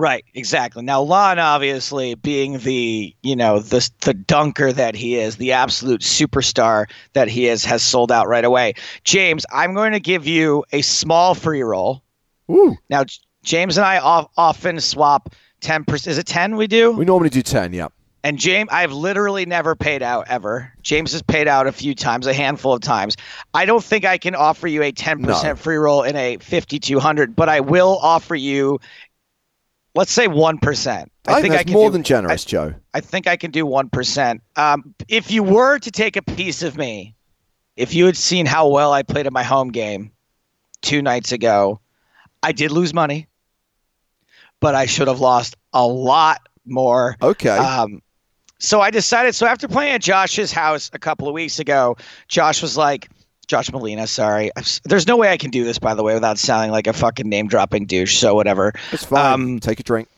Right, 0.00 0.24
exactly. 0.32 0.82
Now, 0.82 1.02
Lon, 1.02 1.38
obviously, 1.38 2.14
being 2.14 2.58
the 2.60 3.14
you 3.22 3.36
know 3.36 3.58
the 3.58 3.86
the 4.00 4.14
dunker 4.14 4.72
that 4.72 4.94
he 4.94 5.16
is, 5.16 5.36
the 5.36 5.52
absolute 5.52 6.00
superstar 6.00 6.86
that 7.12 7.28
he 7.28 7.48
is, 7.48 7.66
has 7.66 7.82
sold 7.82 8.10
out 8.10 8.26
right 8.26 8.46
away. 8.46 8.72
James, 9.04 9.44
I'm 9.52 9.74
going 9.74 9.92
to 9.92 10.00
give 10.00 10.26
you 10.26 10.64
a 10.72 10.80
small 10.80 11.34
free 11.34 11.62
roll. 11.62 12.02
Ooh. 12.50 12.76
Now, 12.88 13.04
James 13.42 13.76
and 13.76 13.84
I 13.84 13.98
of, 13.98 14.26
often 14.38 14.80
swap 14.80 15.34
ten 15.60 15.84
percent. 15.84 16.12
Is 16.12 16.18
it 16.18 16.26
ten 16.26 16.56
we 16.56 16.66
do? 16.66 16.92
We 16.92 17.04
normally 17.04 17.28
do 17.28 17.42
10, 17.42 17.74
yeah. 17.74 17.88
And 18.22 18.38
James, 18.38 18.68
I've 18.72 18.92
literally 18.92 19.44
never 19.44 19.74
paid 19.74 20.02
out 20.02 20.28
ever. 20.28 20.72
James 20.82 21.12
has 21.12 21.22
paid 21.22 21.46
out 21.48 21.66
a 21.66 21.72
few 21.72 21.94
times, 21.94 22.26
a 22.26 22.34
handful 22.34 22.72
of 22.72 22.80
times. 22.80 23.16
I 23.54 23.64
don't 23.66 23.84
think 23.84 24.04
I 24.06 24.16
can 24.18 24.34
offer 24.34 24.66
you 24.66 24.82
a 24.82 24.92
10% 24.92 25.20
No. 25.20 25.54
free 25.56 25.76
roll 25.76 26.02
in 26.02 26.16
a 26.16 26.36
5200, 26.38 27.34
but 27.36 27.48
I 27.48 27.60
will 27.60 27.98
offer 28.02 28.34
you, 28.34 28.78
let's 29.94 30.12
say 30.12 30.26
1%. 30.26 31.06
I, 31.26 31.40
think 31.40 31.52
I 31.52 31.56
that's 31.56 31.64
can 31.64 31.72
more 31.72 31.88
do, 31.88 31.92
than 31.92 32.02
generous, 32.02 32.44
Joe. 32.44 32.74
I 32.94 33.00
think 33.00 33.26
I 33.26 33.36
can 33.36 33.50
do 33.50 33.64
1%. 33.64 34.40
Um, 34.56 34.94
if 35.08 35.30
you 35.30 35.42
were 35.42 35.78
to 35.78 35.90
take 35.90 36.16
a 36.16 36.22
piece 36.22 36.62
of 36.62 36.76
me, 36.76 37.14
if 37.76 37.94
you 37.94 38.06
had 38.06 38.16
seen 38.16 38.46
how 38.46 38.68
well 38.68 38.92
I 38.92 39.02
played 39.02 39.26
in 39.26 39.32
my 39.32 39.42
home 39.42 39.70
game 39.70 40.12
two 40.82 41.02
nights 41.02 41.32
ago, 41.32 41.80
I 42.42 42.52
did 42.52 42.70
lose 42.70 42.94
money, 42.94 43.26
but 44.60 44.74
I 44.74 44.86
should 44.86 45.08
have 45.08 45.20
lost 45.20 45.56
a 45.72 45.86
lot 45.86 46.40
more. 46.64 47.16
Okay. 47.22 47.48
Um, 47.56 48.02
so 48.58 48.80
I 48.80 48.90
decided. 48.90 49.34
So 49.34 49.46
after 49.46 49.68
playing 49.68 49.94
at 49.94 50.02
Josh's 50.02 50.52
house 50.52 50.90
a 50.92 50.98
couple 50.98 51.28
of 51.28 51.34
weeks 51.34 51.58
ago, 51.58 51.96
Josh 52.28 52.60
was 52.60 52.76
like, 52.76 53.08
Josh 53.50 53.68
Malina, 53.70 54.06
sorry. 54.06 54.52
S- 54.56 54.80
There's 54.84 55.08
no 55.08 55.16
way 55.16 55.30
I 55.32 55.36
can 55.36 55.50
do 55.50 55.64
this, 55.64 55.76
by 55.80 55.92
the 55.94 56.04
way, 56.04 56.14
without 56.14 56.38
sounding 56.38 56.70
like 56.70 56.86
a 56.86 56.92
fucking 56.92 57.28
name 57.28 57.48
dropping 57.48 57.86
douche. 57.86 58.16
So 58.16 58.32
whatever. 58.36 58.72
it's 58.92 59.04
fine. 59.04 59.32
um, 59.32 59.58
Take 59.58 59.80
a 59.80 59.82
drink. 59.82 60.08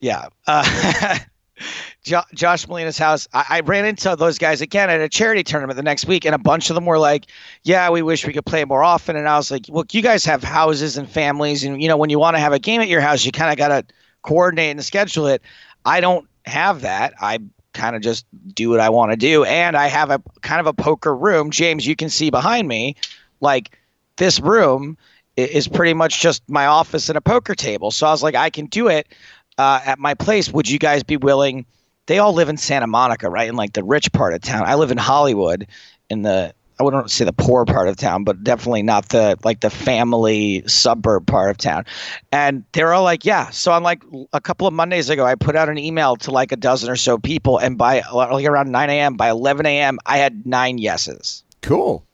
Yeah. 0.00 0.28
Uh, 0.46 1.18
jo- 2.04 2.22
Josh 2.32 2.64
Malina's 2.66 2.96
house. 2.96 3.28
I-, 3.34 3.44
I 3.50 3.60
ran 3.60 3.84
into 3.84 4.16
those 4.16 4.38
guys 4.38 4.62
again 4.62 4.88
at 4.88 5.00
a 5.02 5.10
charity 5.10 5.42
tournament 5.44 5.76
the 5.76 5.82
next 5.82 6.06
week, 6.06 6.24
and 6.24 6.34
a 6.34 6.38
bunch 6.38 6.70
of 6.70 6.74
them 6.74 6.86
were 6.86 6.98
like, 6.98 7.26
"Yeah, 7.64 7.90
we 7.90 8.00
wish 8.00 8.26
we 8.26 8.32
could 8.32 8.46
play 8.46 8.64
more 8.64 8.82
often." 8.82 9.14
And 9.14 9.28
I 9.28 9.36
was 9.36 9.50
like, 9.50 9.66
"Well, 9.68 9.84
you 9.92 10.00
guys 10.00 10.24
have 10.24 10.42
houses 10.42 10.96
and 10.96 11.06
families, 11.06 11.64
and 11.64 11.82
you 11.82 11.88
know, 11.88 11.98
when 11.98 12.08
you 12.08 12.18
want 12.18 12.34
to 12.36 12.40
have 12.40 12.54
a 12.54 12.58
game 12.58 12.80
at 12.80 12.88
your 12.88 13.02
house, 13.02 13.24
you 13.26 13.32
kind 13.32 13.50
of 13.52 13.58
got 13.58 13.68
to 13.68 13.94
coordinate 14.22 14.70
and 14.70 14.82
schedule 14.84 15.26
it. 15.26 15.42
I 15.84 16.00
don't 16.00 16.26
have 16.46 16.80
that. 16.80 17.12
I 17.20 17.40
kind 17.74 17.94
of 17.94 18.02
just 18.02 18.24
do 18.54 18.70
what 18.70 18.80
I 18.80 18.88
want 18.88 19.12
to 19.12 19.16
do, 19.16 19.44
and 19.44 19.76
I 19.76 19.88
have 19.88 20.10
a 20.10 20.22
kind 20.40 20.60
of 20.60 20.66
a 20.66 20.72
poker 20.72 21.14
room. 21.14 21.50
James, 21.50 21.86
you 21.86 21.94
can 21.96 22.08
see 22.08 22.30
behind 22.30 22.66
me, 22.66 22.96
like 23.40 23.76
this 24.16 24.40
room 24.40 24.96
is 25.36 25.66
pretty 25.66 25.94
much 25.94 26.20
just 26.20 26.42
my 26.48 26.66
office 26.66 27.08
and 27.08 27.18
a 27.18 27.20
poker 27.20 27.54
table. 27.54 27.90
So 27.90 28.06
I 28.06 28.10
was 28.10 28.22
like, 28.22 28.36
I 28.36 28.50
can 28.50 28.66
do 28.66 28.88
it 28.88 29.08
uh, 29.58 29.80
at 29.84 29.98
my 29.98 30.14
place. 30.14 30.52
Would 30.52 30.68
you 30.68 30.78
guys 30.78 31.02
be 31.02 31.16
willing? 31.16 31.66
They 32.06 32.18
all 32.18 32.32
live 32.32 32.48
in 32.48 32.56
Santa 32.56 32.86
Monica, 32.86 33.28
right? 33.28 33.48
In 33.48 33.56
like 33.56 33.72
the 33.72 33.82
rich 33.82 34.12
part 34.12 34.34
of 34.34 34.42
town. 34.42 34.64
I 34.64 34.76
live 34.76 34.90
in 34.90 34.98
Hollywood, 34.98 35.66
in 36.08 36.22
the 36.22 36.54
I 36.78 36.82
wouldn't 36.82 37.10
say 37.10 37.24
the 37.24 37.32
poor 37.32 37.64
part 37.64 37.88
of 37.88 37.96
town, 37.96 38.24
but 38.24 38.42
definitely 38.42 38.82
not 38.82 39.10
the 39.10 39.38
like 39.44 39.60
the 39.60 39.70
family 39.70 40.62
suburb 40.66 41.26
part 41.26 41.50
of 41.50 41.56
town. 41.56 41.84
And 42.32 42.64
they're 42.72 42.92
all 42.92 43.04
like, 43.04 43.24
yeah. 43.24 43.50
So 43.50 43.70
on 43.72 43.82
like 43.82 44.02
a 44.32 44.40
couple 44.40 44.66
of 44.66 44.74
Mondays 44.74 45.08
ago, 45.08 45.24
I 45.24 45.36
put 45.36 45.54
out 45.54 45.68
an 45.68 45.78
email 45.78 46.16
to 46.16 46.30
like 46.32 46.50
a 46.50 46.56
dozen 46.56 46.90
or 46.90 46.96
so 46.96 47.16
people, 47.18 47.58
and 47.58 47.78
by 47.78 48.02
like 48.12 48.44
around 48.44 48.72
9 48.72 48.90
a.m., 48.90 49.16
by 49.16 49.30
11 49.30 49.66
a.m., 49.66 49.98
I 50.06 50.18
had 50.18 50.44
nine 50.46 50.78
yeses. 50.78 51.44
Cool. 51.62 52.04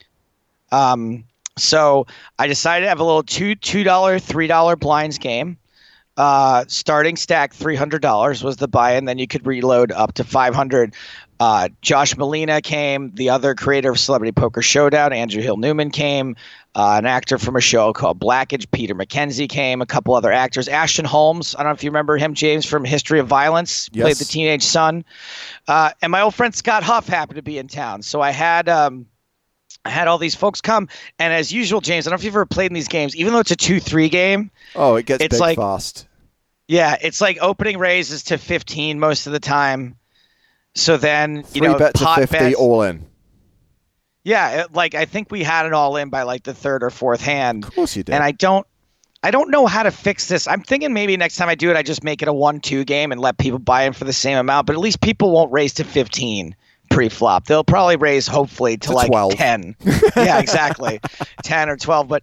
Um, 0.72 1.24
so 1.56 2.06
I 2.38 2.46
decided 2.46 2.84
to 2.84 2.88
have 2.88 3.00
a 3.00 3.04
little 3.04 3.22
two 3.22 3.54
two 3.54 3.82
dollar, 3.84 4.18
three 4.18 4.46
dollar 4.46 4.76
blinds 4.76 5.18
game. 5.18 5.56
Uh, 6.16 6.64
starting 6.68 7.16
stack 7.16 7.54
three 7.54 7.76
hundred 7.76 8.02
dollars 8.02 8.44
was 8.44 8.56
the 8.58 8.68
buy-in. 8.68 9.06
Then 9.06 9.18
you 9.18 9.26
could 9.26 9.46
reload 9.46 9.90
up 9.92 10.14
to 10.14 10.24
five 10.24 10.54
hundred. 10.54 10.94
Uh, 11.40 11.70
Josh 11.80 12.14
Malina 12.16 12.62
came. 12.62 13.12
The 13.14 13.30
other 13.30 13.54
creator 13.54 13.90
of 13.90 13.98
Celebrity 13.98 14.32
Poker 14.32 14.60
Showdown, 14.60 15.14
Andrew 15.14 15.40
Hill 15.42 15.56
Newman 15.56 15.90
came. 15.90 16.36
Uh, 16.74 16.96
an 16.98 17.06
actor 17.06 17.38
from 17.38 17.56
a 17.56 17.60
show 17.60 17.92
called 17.94 18.18
Black-ish, 18.20 18.70
Peter 18.70 18.94
McKenzie 18.94 19.48
came. 19.48 19.80
A 19.80 19.86
couple 19.86 20.14
other 20.14 20.30
actors. 20.30 20.68
Ashton 20.68 21.06
Holmes. 21.06 21.56
I 21.56 21.62
don't 21.62 21.70
know 21.70 21.74
if 21.74 21.82
you 21.82 21.90
remember 21.90 22.18
him, 22.18 22.34
James, 22.34 22.66
from 22.66 22.84
History 22.84 23.18
of 23.20 23.26
Violence. 23.26 23.88
Played 23.88 24.16
the 24.16 24.24
teenage 24.26 24.62
son. 24.62 25.04
Uh, 25.66 25.90
and 26.02 26.12
my 26.12 26.20
old 26.20 26.34
friend 26.34 26.54
Scott 26.54 26.82
Huff 26.82 27.08
happened 27.08 27.36
to 27.36 27.42
be 27.42 27.56
in 27.58 27.66
town, 27.68 28.02
so 28.02 28.20
I 28.20 28.30
had. 28.30 28.68
Um, 28.68 29.06
I 29.82 29.88
had 29.88 30.08
all 30.08 30.18
these 30.18 30.34
folks 30.34 30.60
come, 30.60 30.88
and 31.18 31.32
as 31.32 31.50
usual, 31.50 31.80
James, 31.80 32.06
I 32.06 32.10
don't 32.10 32.18
know 32.18 32.20
if 32.20 32.24
you've 32.24 32.34
ever 32.34 32.44
played 32.44 32.66
in 32.66 32.74
these 32.74 32.88
games, 32.88 33.16
even 33.16 33.32
though 33.32 33.38
it's 33.38 33.50
a 33.50 33.56
two-three 33.56 34.10
game. 34.10 34.50
Oh, 34.76 34.96
it 34.96 35.06
gets 35.06 35.24
It's 35.24 35.34
big 35.36 35.40
like- 35.40 35.56
fast. 35.56 36.06
Yeah, 36.68 36.96
it's 37.00 37.22
like 37.22 37.38
opening 37.40 37.78
raises 37.78 38.24
to 38.24 38.36
fifteen 38.36 39.00
most 39.00 39.26
of 39.26 39.32
the 39.32 39.40
time. 39.40 39.96
So 40.74 40.96
then 40.96 41.36
you 41.36 41.42
Three 41.42 41.60
know 41.62 41.78
bet 41.78 41.94
to 41.94 42.04
pot 42.04 42.18
50, 42.20 42.38
bets- 42.38 42.56
all 42.56 42.82
in. 42.82 43.04
yeah, 44.24 44.62
it, 44.64 44.72
like 44.72 44.94
I 44.94 45.04
think 45.04 45.30
we 45.30 45.42
had 45.42 45.66
it 45.66 45.72
all 45.72 45.96
in 45.96 46.10
by 46.10 46.22
like 46.22 46.42
the 46.44 46.54
third 46.54 46.82
or 46.82 46.90
fourth 46.90 47.20
hand, 47.20 47.64
Of 47.64 47.74
course 47.74 47.96
you 47.96 48.02
did. 48.02 48.14
and 48.14 48.22
I 48.24 48.32
don't. 48.32 48.66
I 49.22 49.30
don't 49.30 49.50
know 49.50 49.66
how 49.66 49.82
to 49.82 49.90
fix 49.90 50.28
this. 50.28 50.48
I'm 50.48 50.62
thinking 50.62 50.94
maybe 50.94 51.14
next 51.14 51.36
time 51.36 51.50
I 51.50 51.54
do 51.54 51.70
it, 51.70 51.76
I 51.76 51.82
just 51.82 52.02
make 52.02 52.22
it 52.22 52.28
a 52.28 52.32
one-two 52.32 52.84
game 52.86 53.12
and 53.12 53.20
let 53.20 53.36
people 53.36 53.58
buy 53.58 53.82
in 53.82 53.92
for 53.92 54.04
the 54.04 54.14
same 54.14 54.38
amount. 54.38 54.66
But 54.66 54.76
at 54.76 54.78
least 54.78 55.02
people 55.02 55.30
won't 55.30 55.52
raise 55.52 55.74
to 55.74 55.84
15 55.84 56.56
pre-flop. 56.90 57.44
They'll 57.44 57.62
probably 57.62 57.96
raise 57.96 58.26
hopefully 58.26 58.78
to, 58.78 58.88
To 58.88 58.94
like 58.94 59.08
12. 59.08 59.34
10. 59.34 59.76
yeah, 60.16 60.38
exactly, 60.38 61.00
10 61.42 61.68
or 61.68 61.76
12. 61.76 62.08
But 62.08 62.22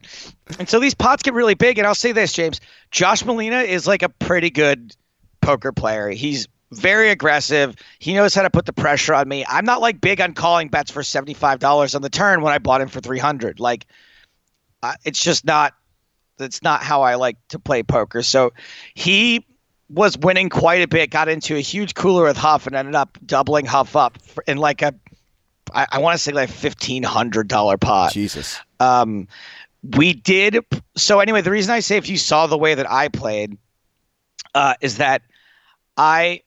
and 0.58 0.68
so 0.68 0.80
these 0.80 0.96
pots 0.96 1.22
get 1.22 1.36
really 1.36 1.54
big. 1.54 1.78
And 1.78 1.86
I'll 1.86 1.94
say 1.94 2.14
this, 2.14 2.34
James, 2.34 2.62
Josh 2.90 3.22
Malina 3.22 3.64
is 3.64 3.86
like 3.86 4.02
a 4.02 4.10
pretty 4.10 4.50
good 4.50 4.96
poker 5.42 5.72
player. 5.72 6.10
He's 6.10 6.48
very 6.72 7.10
aggressive. 7.10 7.76
He 8.00 8.14
knows 8.14 8.36
how 8.36 8.42
to 8.42 8.50
put 8.50 8.66
the 8.66 8.74
pressure 8.74 9.14
on 9.14 9.28
me. 9.28 9.46
I'm 9.48 9.66
not 9.66 9.82
like 9.82 10.02
big 10.02 10.20
on 10.22 10.34
calling 10.34 10.68
bets 10.68 10.92
for 10.92 11.02
$75 11.02 11.96
on 11.96 12.02
the 12.02 12.10
turn 12.10 12.42
when 12.42 12.54
I 12.54 12.58
bought 12.58 12.82
him 12.82 12.90
for 12.90 13.00
300. 13.00 13.60
Like 13.60 13.86
uh, 14.84 14.94
it's 15.06 15.24
just 15.24 15.46
not 15.46 15.74
that's 16.38 16.62
not 16.62 16.84
how 16.84 17.02
I 17.02 17.16
like 17.16 17.38
to 17.50 17.60
play 17.60 17.84
poker. 17.84 18.22
So 18.22 18.54
he 18.94 19.46
was 19.90 20.18
winning 20.18 20.50
quite 20.50 20.82
a 20.82 20.88
bit, 20.88 21.10
got 21.10 21.30
into 21.30 21.56
a 21.56 21.62
huge 21.62 21.96
cooler 21.96 22.24
with 22.24 22.38
Huff 22.38 22.68
and 22.68 22.76
ended 22.76 22.96
up 22.96 23.18
doubling 23.26 23.66
Huff 23.66 23.96
up 23.96 24.22
for, 24.22 24.44
in 24.48 24.58
like 24.58 24.82
a 24.82 24.94
I, 25.74 25.88
I 25.94 26.00
want 26.00 26.16
to 26.16 26.20
say 26.20 26.32
like 26.32 26.50
fifteen 26.50 27.04
hundred 27.04 27.48
dollar 27.48 27.78
pot. 27.78 28.14
Jesus. 28.14 28.60
Um, 28.80 29.28
we 29.84 30.14
did 30.14 30.64
so 30.96 31.20
anyway. 31.20 31.42
The 31.42 31.52
reason 31.52 31.72
I 31.72 31.80
say 31.80 31.98
if 31.98 32.10
you 32.10 32.18
saw 32.18 32.48
the 32.48 32.58
way 32.58 32.76
that 32.76 32.90
I 32.90 33.08
played, 33.08 33.58
uh, 34.54 34.76
is 34.82 34.98
that 34.98 35.24
I 35.96 36.42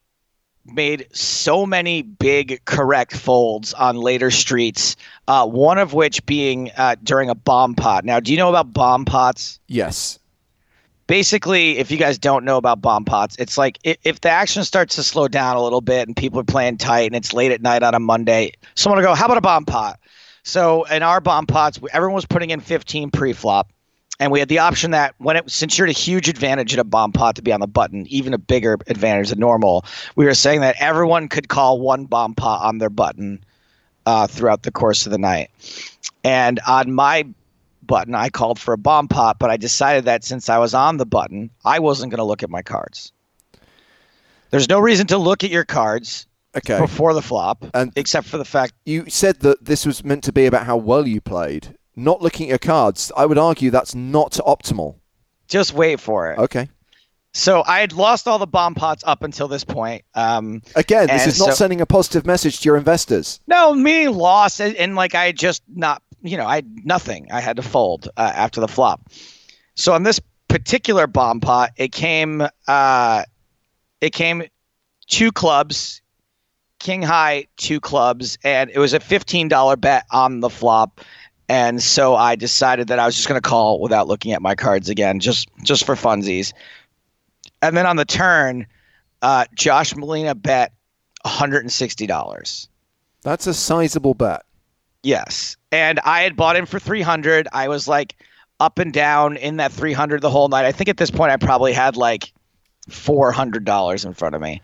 made 0.65 1.07
so 1.11 1.65
many 1.65 2.01
big 2.01 2.63
correct 2.65 3.15
folds 3.15 3.73
on 3.73 3.95
later 3.95 4.29
streets. 4.31 4.95
Uh, 5.27 5.47
one 5.47 5.77
of 5.77 5.93
which 5.93 6.25
being 6.25 6.71
uh, 6.77 6.95
during 7.03 7.29
a 7.29 7.35
bomb 7.35 7.73
pot. 7.75 8.05
Now, 8.05 8.19
do 8.19 8.31
you 8.31 8.37
know 8.37 8.49
about 8.49 8.71
bomb 8.73 9.05
pots? 9.05 9.59
Yes. 9.67 10.19
basically, 11.07 11.77
if 11.77 11.91
you 11.91 11.97
guys 11.97 12.17
don't 12.17 12.45
know 12.45 12.57
about 12.57 12.81
bomb 12.81 13.03
pots, 13.05 13.35
it's 13.37 13.57
like 13.57 13.79
if, 13.83 13.97
if 14.03 14.21
the 14.21 14.29
action 14.29 14.63
starts 14.63 14.95
to 14.95 15.03
slow 15.03 15.27
down 15.27 15.57
a 15.57 15.61
little 15.61 15.81
bit 15.81 16.07
and 16.07 16.15
people 16.15 16.39
are 16.39 16.45
playing 16.45 16.77
tight 16.77 17.07
and 17.07 17.15
it's 17.15 17.33
late 17.33 17.51
at 17.51 17.61
night 17.61 17.83
on 17.83 17.93
a 17.93 17.99
Monday, 17.99 18.53
someone 18.75 18.97
will 18.99 19.07
go, 19.07 19.15
"How 19.15 19.25
about 19.25 19.37
a 19.37 19.41
bomb 19.41 19.65
pot?" 19.65 19.99
So 20.43 20.83
in 20.85 21.03
our 21.03 21.19
bomb 21.21 21.47
pots, 21.47 21.79
everyone 21.91 22.15
was 22.15 22.25
putting 22.25 22.49
in 22.49 22.61
15 22.61 23.11
pre-flop, 23.11 23.71
and 24.21 24.31
we 24.31 24.39
had 24.39 24.47
the 24.49 24.59
option 24.59 24.91
that 24.91 25.15
when 25.17 25.35
it 25.35 25.49
since 25.49 25.77
you're 25.77 25.87
at 25.87 25.95
a 25.95 25.99
huge 25.99 26.29
advantage 26.29 26.73
in 26.73 26.79
a 26.79 26.83
bomb 26.83 27.11
pot 27.11 27.35
to 27.35 27.41
be 27.41 27.51
on 27.51 27.59
the 27.59 27.67
button, 27.67 28.05
even 28.07 28.33
a 28.33 28.37
bigger 28.37 28.77
advantage 28.87 29.29
than 29.29 29.39
normal, 29.39 29.83
we 30.15 30.25
were 30.25 30.35
saying 30.35 30.61
that 30.61 30.75
everyone 30.79 31.27
could 31.27 31.49
call 31.49 31.79
one 31.79 32.05
bomb 32.05 32.35
pot 32.35 32.63
on 32.63 32.77
their 32.77 32.91
button 32.91 33.43
uh, 34.05 34.27
throughout 34.27 34.61
the 34.61 34.71
course 34.71 35.07
of 35.07 35.11
the 35.11 35.17
night. 35.17 35.49
And 36.23 36.59
on 36.67 36.93
my 36.93 37.25
button, 37.81 38.13
I 38.13 38.29
called 38.29 38.59
for 38.59 38.73
a 38.73 38.77
bomb 38.77 39.07
pot, 39.07 39.39
but 39.39 39.49
I 39.49 39.57
decided 39.57 40.05
that 40.05 40.23
since 40.23 40.49
I 40.49 40.59
was 40.59 40.75
on 40.75 40.97
the 40.97 41.05
button, 41.05 41.49
I 41.65 41.79
wasn't 41.79 42.11
going 42.11 42.19
to 42.19 42.23
look 42.23 42.43
at 42.43 42.49
my 42.51 42.61
cards. 42.61 43.11
There's 44.51 44.69
no 44.69 44.79
reason 44.79 45.07
to 45.07 45.17
look 45.17 45.43
at 45.43 45.49
your 45.49 45.65
cards 45.65 46.27
Okay. 46.55 46.77
before 46.79 47.13
the 47.15 47.21
flop, 47.23 47.65
And- 47.73 47.91
except 47.95 48.27
for 48.27 48.37
the 48.37 48.45
fact 48.45 48.73
You 48.85 49.05
said 49.09 49.39
that 49.39 49.65
this 49.65 49.85
was 49.85 50.03
meant 50.03 50.23
to 50.25 50.31
be 50.33 50.45
about 50.45 50.65
how 50.67 50.77
well 50.77 51.07
you 51.07 51.21
played, 51.21 51.75
not 52.03 52.21
looking 52.21 52.47
at 52.47 52.49
your 52.49 52.57
cards. 52.59 53.11
I 53.15 53.25
would 53.25 53.37
argue 53.37 53.71
that's 53.71 53.95
not 53.95 54.33
optimal. 54.45 54.95
just 55.47 55.73
wait 55.73 55.99
for 55.99 56.31
it. 56.31 56.39
Okay. 56.39 56.69
So 57.33 57.63
I 57.65 57.79
had 57.79 57.93
lost 57.93 58.27
all 58.27 58.39
the 58.39 58.47
bomb 58.47 58.75
pots 58.75 59.03
up 59.07 59.23
until 59.23 59.47
this 59.47 59.63
point. 59.63 60.03
Um, 60.15 60.61
Again, 60.75 61.07
this 61.07 61.27
is 61.27 61.39
not 61.39 61.49
so- 61.49 61.55
sending 61.55 61.79
a 61.79 61.85
positive 61.85 62.25
message 62.25 62.59
to 62.59 62.65
your 62.65 62.75
investors. 62.77 63.39
No, 63.47 63.73
me 63.73 64.09
lost, 64.09 64.59
and, 64.59 64.75
and 64.75 64.95
like 64.95 65.15
I 65.15 65.31
just 65.31 65.63
not, 65.73 66.01
you 66.21 66.35
know, 66.35 66.45
I 66.45 66.55
had 66.55 66.85
nothing. 66.85 67.31
I 67.31 67.39
had 67.39 67.55
to 67.55 67.61
fold 67.61 68.09
uh, 68.17 68.31
after 68.35 68.59
the 68.59 68.67
flop. 68.67 69.09
So 69.75 69.93
on 69.93 70.03
this 70.03 70.19
particular 70.49 71.07
bomb 71.07 71.39
pot, 71.39 71.71
it 71.77 71.93
came, 71.93 72.45
uh, 72.67 73.23
it 74.01 74.09
came 74.11 74.43
two 75.07 75.31
clubs, 75.31 76.01
king 76.79 77.01
high, 77.01 77.47
two 77.55 77.79
clubs, 77.79 78.37
and 78.43 78.69
it 78.71 78.79
was 78.79 78.91
a 78.93 78.99
fifteen 78.99 79.47
dollar 79.47 79.77
bet 79.77 80.03
on 80.11 80.41
the 80.41 80.49
flop. 80.49 80.99
And 81.51 81.83
so 81.83 82.15
I 82.15 82.37
decided 82.37 82.87
that 82.87 82.97
I 82.97 83.05
was 83.05 83.13
just 83.13 83.27
going 83.27 83.39
to 83.39 83.45
call 83.45 83.81
without 83.81 84.07
looking 84.07 84.31
at 84.31 84.41
my 84.41 84.55
cards 84.55 84.87
again, 84.87 85.19
just 85.19 85.49
just 85.63 85.85
for 85.85 85.95
funsies. 85.95 86.53
And 87.61 87.75
then 87.75 87.85
on 87.85 87.97
the 87.97 88.05
turn, 88.05 88.65
uh, 89.21 89.43
Josh 89.53 89.93
Malina 89.93 90.41
bet 90.41 90.71
one 91.23 91.33
hundred 91.33 91.63
and 91.63 91.71
sixty 91.71 92.07
dollars. 92.07 92.69
That's 93.23 93.47
a 93.47 93.53
sizable 93.53 94.13
bet. 94.13 94.43
Yes, 95.03 95.57
and 95.73 95.99
I 96.05 96.21
had 96.21 96.37
bought 96.37 96.55
him 96.55 96.65
for 96.65 96.79
three 96.79 97.01
hundred. 97.01 97.49
I 97.51 97.67
was 97.67 97.85
like 97.85 98.15
up 98.61 98.79
and 98.79 98.93
down 98.93 99.35
in 99.35 99.57
that 99.57 99.73
three 99.73 99.91
hundred 99.91 100.21
the 100.21 100.29
whole 100.29 100.47
night. 100.47 100.63
I 100.63 100.71
think 100.71 100.87
at 100.87 100.95
this 100.95 101.11
point 101.11 101.33
I 101.33 101.35
probably 101.35 101.73
had 101.73 101.97
like 101.97 102.31
four 102.87 103.33
hundred 103.33 103.65
dollars 103.65 104.05
in 104.05 104.13
front 104.13 104.35
of 104.35 104.41
me, 104.41 104.61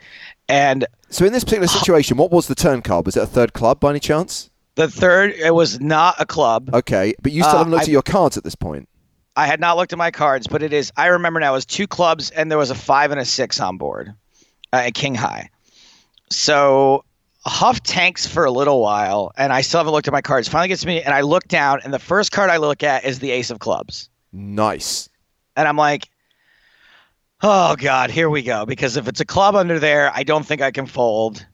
and 0.48 0.88
So 1.10 1.26
in 1.26 1.34
this 1.34 1.44
particular 1.44 1.68
situation, 1.68 2.16
what 2.16 2.32
was 2.32 2.48
the 2.48 2.56
turn 2.56 2.82
card? 2.82 3.06
Was 3.06 3.18
it 3.18 3.24
a 3.24 3.28
third 3.28 3.52
club 3.52 3.82
by 3.82 3.90
any 3.90 4.00
chance? 4.00 4.50
The 4.78 4.90
third 4.90 5.32
it 5.32 5.54
was 5.54 5.80
not 5.82 6.16
a 6.20 6.26
club. 6.26 6.70
Okay, 6.74 7.14
but 7.22 7.32
you 7.34 7.44
still 7.44 7.56
Uh, 7.56 7.58
haven't 7.60 7.72
looked 7.72 7.82
I- 7.82 7.84
at 7.84 7.90
your 7.92 8.02
cards 8.02 8.38
at 8.38 8.44
this 8.44 8.56
point. 8.56 8.88
I 9.36 9.46
had 9.46 9.60
not 9.60 9.78
looked 9.78 9.92
at 9.94 10.00
my 10.00 10.10
cards, 10.10 10.48
but 10.48 10.64
it 10.64 10.74
is. 10.74 10.92
I 10.98 11.08
remember 11.08 11.40
now. 11.40 11.52
It 11.52 11.58
was 11.58 11.66
two 11.66 11.86
clubs, 11.86 12.32
and 12.32 12.50
there 12.50 12.58
was 12.58 12.72
a 12.72 12.76
five 12.76 13.12
and 13.12 13.20
a 13.20 13.26
six 13.26 13.60
on 13.60 13.78
board, 13.78 14.14
uh, 14.74 14.78
at 14.78 14.94
King 14.96 15.14
High. 15.14 15.50
So 16.32 17.04
Huff 17.46 17.82
tanks 17.84 18.26
for 18.28 18.46
a 18.46 18.52
little 18.52 18.82
while, 18.82 19.32
and 19.38 19.54
I 19.54 19.62
still 19.62 19.80
haven't 19.80 19.94
looked 19.94 20.08
at 20.08 20.12
my 20.12 20.22
cards. 20.22 20.48
Finally 20.48 20.70
gets 20.70 20.82
to 20.82 20.88
me, 20.88 21.02
and 21.02 21.14
I 21.14 21.22
look 21.22 21.48
down, 21.48 21.80
and 21.84 21.94
the 21.94 22.00
first 22.00 22.32
card 22.32 22.50
I 22.50 22.58
look 22.58 22.82
at 22.84 23.06
is 23.06 23.20
the 23.20 23.32
Ace 23.32 23.52
of 23.52 23.60
Clubs, 23.60 24.10
Nice. 24.34 25.08
and 25.56 25.68
I'm 25.68 25.78
like, 25.78 26.10
"Oh 27.42 27.76
God, 27.78 28.10
here 28.10 28.30
we 28.30 28.42
go." 28.42 28.66
Because 28.66 28.98
if 28.98 29.08
it's 29.08 29.20
a 29.22 29.26
club 29.26 29.56
under 29.56 29.80
there, 29.80 30.12
I 30.14 30.24
don't 30.24 30.46
think 30.46 30.62
I 30.62 30.72
can 30.72 30.88
fold. 30.88 31.46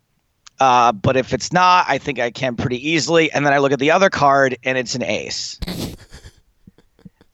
Uh, 0.63 0.93
but 0.93 1.17
if 1.17 1.33
it's 1.33 1.51
not, 1.51 1.83
I 1.89 1.97
think 1.97 2.19
I 2.19 2.31
can 2.31 2.55
pretty 2.55 2.89
easily. 2.89 3.29
And 3.33 3.45
then 3.45 3.51
I 3.51 3.57
look 3.57 3.73
at 3.73 3.79
the 3.79 3.91
other 3.91 4.09
card, 4.09 4.57
and 4.63 4.77
it's 4.77 4.95
an 4.95 5.03
ace. 5.03 5.59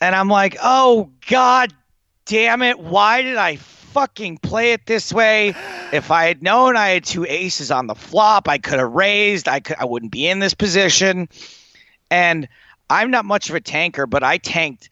and 0.02 0.16
I'm 0.16 0.30
like, 0.30 0.58
oh, 0.64 1.12
God 1.28 1.72
damn 2.26 2.64
it. 2.64 2.80
Why 2.80 3.22
did 3.22 3.36
I 3.38 3.58
fucking 3.58 4.40
play 4.40 4.74
it 4.74 4.88
this 4.88 5.14
way? 5.14 5.50
If 5.94 6.10
I 6.10 6.26
had 6.26 6.42
known 6.42 6.76
I 6.76 6.88
had 6.90 7.04
two 7.04 7.24
aces 7.24 7.70
on 7.70 7.86
the 7.86 7.94
flop, 7.94 8.50
I 8.50 8.58
could 8.58 8.80
have 8.80 8.94
raised. 8.94 9.48
I 9.48 9.60
could 9.60 9.76
I 9.78 9.86
wouldn't 9.86 10.12
be 10.12 10.28
in 10.28 10.40
this 10.40 10.56
position. 10.56 11.30
And 12.10 12.48
I'm 12.90 13.12
not 13.12 13.26
much 13.26 13.48
of 13.50 13.54
a 13.54 13.62
tanker, 13.62 14.08
but 14.08 14.24
I 14.24 14.40
tanked 14.40 14.90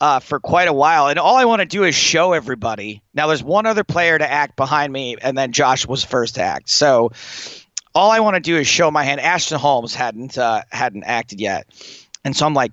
uh, 0.00 0.20
for 0.20 0.40
quite 0.40 0.68
a 0.68 0.72
while. 0.72 1.08
And 1.08 1.18
all 1.18 1.36
I 1.36 1.44
want 1.44 1.60
to 1.60 1.66
do 1.66 1.84
is 1.84 1.94
show 1.94 2.32
everybody. 2.32 3.02
Now 3.12 3.26
there's 3.26 3.44
one 3.44 3.66
other 3.66 3.84
player 3.84 4.16
to 4.16 4.30
act 4.30 4.56
behind 4.56 4.90
me, 4.90 5.16
and 5.20 5.36
then 5.36 5.52
Josh 5.52 5.86
was 5.86 6.02
first 6.02 6.36
to 6.36 6.42
act. 6.42 6.70
So 6.70 7.12
all 7.94 8.10
I 8.10 8.20
want 8.20 8.34
to 8.34 8.40
do 8.40 8.56
is 8.56 8.66
show 8.66 8.90
my 8.90 9.04
hand. 9.04 9.20
Ashton 9.20 9.58
Holmes 9.58 9.94
hadn't 9.94 10.36
uh, 10.36 10.62
hadn't 10.70 11.04
acted 11.04 11.40
yet, 11.40 11.66
and 12.24 12.36
so 12.36 12.46
I'm 12.46 12.54
like, 12.54 12.72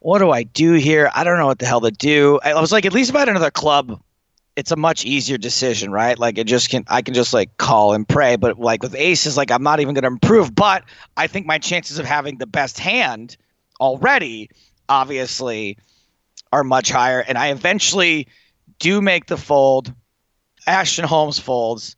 what 0.00 0.18
do 0.18 0.30
I 0.30 0.42
do 0.44 0.74
here? 0.74 1.10
I 1.14 1.24
don't 1.24 1.38
know 1.38 1.46
what 1.46 1.58
the 1.58 1.66
hell 1.66 1.80
to 1.80 1.90
do. 1.90 2.38
I 2.42 2.60
was 2.60 2.72
like, 2.72 2.86
at 2.86 2.92
least 2.92 3.10
if 3.10 3.16
I 3.16 3.20
had 3.20 3.28
another 3.28 3.50
club, 3.50 4.00
it's 4.56 4.70
a 4.70 4.76
much 4.76 5.04
easier 5.04 5.36
decision, 5.38 5.90
right? 5.90 6.18
Like 6.18 6.38
it 6.38 6.46
just 6.46 6.70
can 6.70 6.84
I 6.88 7.02
can 7.02 7.14
just 7.14 7.34
like 7.34 7.56
call 7.58 7.92
and 7.92 8.08
pray. 8.08 8.36
But 8.36 8.58
like 8.58 8.82
with 8.82 8.94
aces, 8.94 9.36
like 9.36 9.50
I'm 9.50 9.62
not 9.62 9.80
even 9.80 9.94
going 9.94 10.02
to 10.02 10.08
improve. 10.08 10.54
But 10.54 10.84
I 11.16 11.26
think 11.26 11.46
my 11.46 11.58
chances 11.58 11.98
of 11.98 12.06
having 12.06 12.38
the 12.38 12.46
best 12.46 12.78
hand 12.78 13.36
already, 13.80 14.50
obviously, 14.88 15.76
are 16.52 16.64
much 16.64 16.90
higher. 16.90 17.20
And 17.20 17.36
I 17.36 17.48
eventually 17.48 18.28
do 18.78 19.02
make 19.02 19.26
the 19.26 19.36
fold. 19.36 19.92
Ashton 20.66 21.04
Holmes 21.04 21.38
folds. 21.38 21.96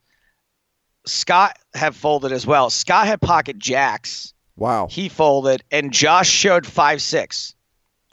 Scott 1.09 1.57
had 1.73 1.95
folded 1.95 2.31
as 2.31 2.45
well. 2.45 2.69
Scott 2.69 3.07
had 3.07 3.21
pocket 3.21 3.57
jacks. 3.57 4.33
Wow. 4.55 4.87
He 4.89 5.09
folded, 5.09 5.63
and 5.71 5.91
Josh 5.91 6.29
showed 6.29 6.65
five 6.65 7.01
six 7.01 7.55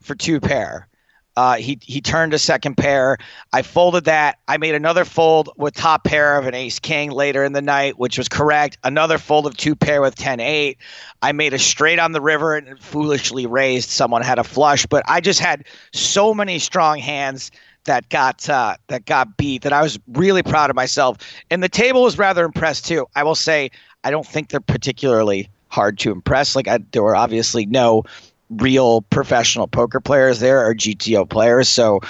for 0.03 0.15
two 0.15 0.41
pair. 0.41 0.89
Uh, 1.37 1.57
he 1.57 1.79
he 1.83 2.01
turned 2.01 2.33
a 2.33 2.39
second 2.39 2.77
pair. 2.77 3.19
I 3.53 3.61
folded 3.61 4.05
that. 4.05 4.39
I 4.49 4.57
made 4.57 4.75
another 4.75 5.05
fold 5.05 5.51
with 5.57 5.75
top 5.75 6.05
pair 6.05 6.39
of 6.39 6.47
an 6.47 6.55
ace 6.55 6.79
king 6.79 7.11
later 7.11 7.45
in 7.45 7.53
the 7.53 7.61
night, 7.61 7.99
which 7.99 8.17
was 8.17 8.29
correct. 8.29 8.79
Another 8.83 9.19
fold 9.19 9.47
of 9.47 9.55
two 9.55 9.77
pair 9.77 10.01
with 10.01 10.15
10 10.15 10.41
8. 10.41 10.79
I 11.21 11.33
made 11.33 11.53
a 11.53 11.59
straight 11.59 11.99
on 11.99 12.13
the 12.13 12.23
river 12.23 12.57
and 12.57 12.81
foolishly 12.81 13.45
raised. 13.45 13.91
Someone 13.91 14.23
had 14.23 14.39
a 14.39 14.45
flush, 14.45 14.87
but 14.87 15.05
I 15.07 15.21
just 15.21 15.41
had 15.41 15.67
so 15.93 16.33
many 16.33 16.59
strong 16.59 17.01
hands 17.01 17.51
that 17.87 18.09
got 18.09 18.49
uh, 18.49 18.77
that 18.89 19.07
got 19.07 19.37
beat 19.37 19.63
that 19.63 19.73
I 19.73 19.83
was 19.83 19.99
really 20.13 20.43
proud 20.43 20.71
of 20.71 20.77
myself. 20.77 21.17
And 21.51 21.63
the 21.63 21.69
table 21.69 22.03
was 22.03 22.19
rather 22.19 22.45
impressed 22.45 22.87
too. 22.87 23.07
I 23.17 23.25
will 23.25 23.35
say 23.35 23.71
I 24.05 24.11
don't 24.11 24.27
think 24.27 24.51
they're 24.51 24.61
particularly 24.61 25.49
hard 25.69 25.99
to 26.01 26.13
impress. 26.13 26.55
Like 26.55 26.69
I, 26.69 26.79
there 26.93 27.03
were 27.03 27.17
obviously 27.17 27.67
no 27.67 28.05
real 28.51 29.03
professional 29.03 29.67
poker 29.67 30.01
players 30.01 30.39
there 30.41 30.65
or 30.65 30.75
GTO 30.75 31.29
players. 31.29 31.69
So 31.69 32.01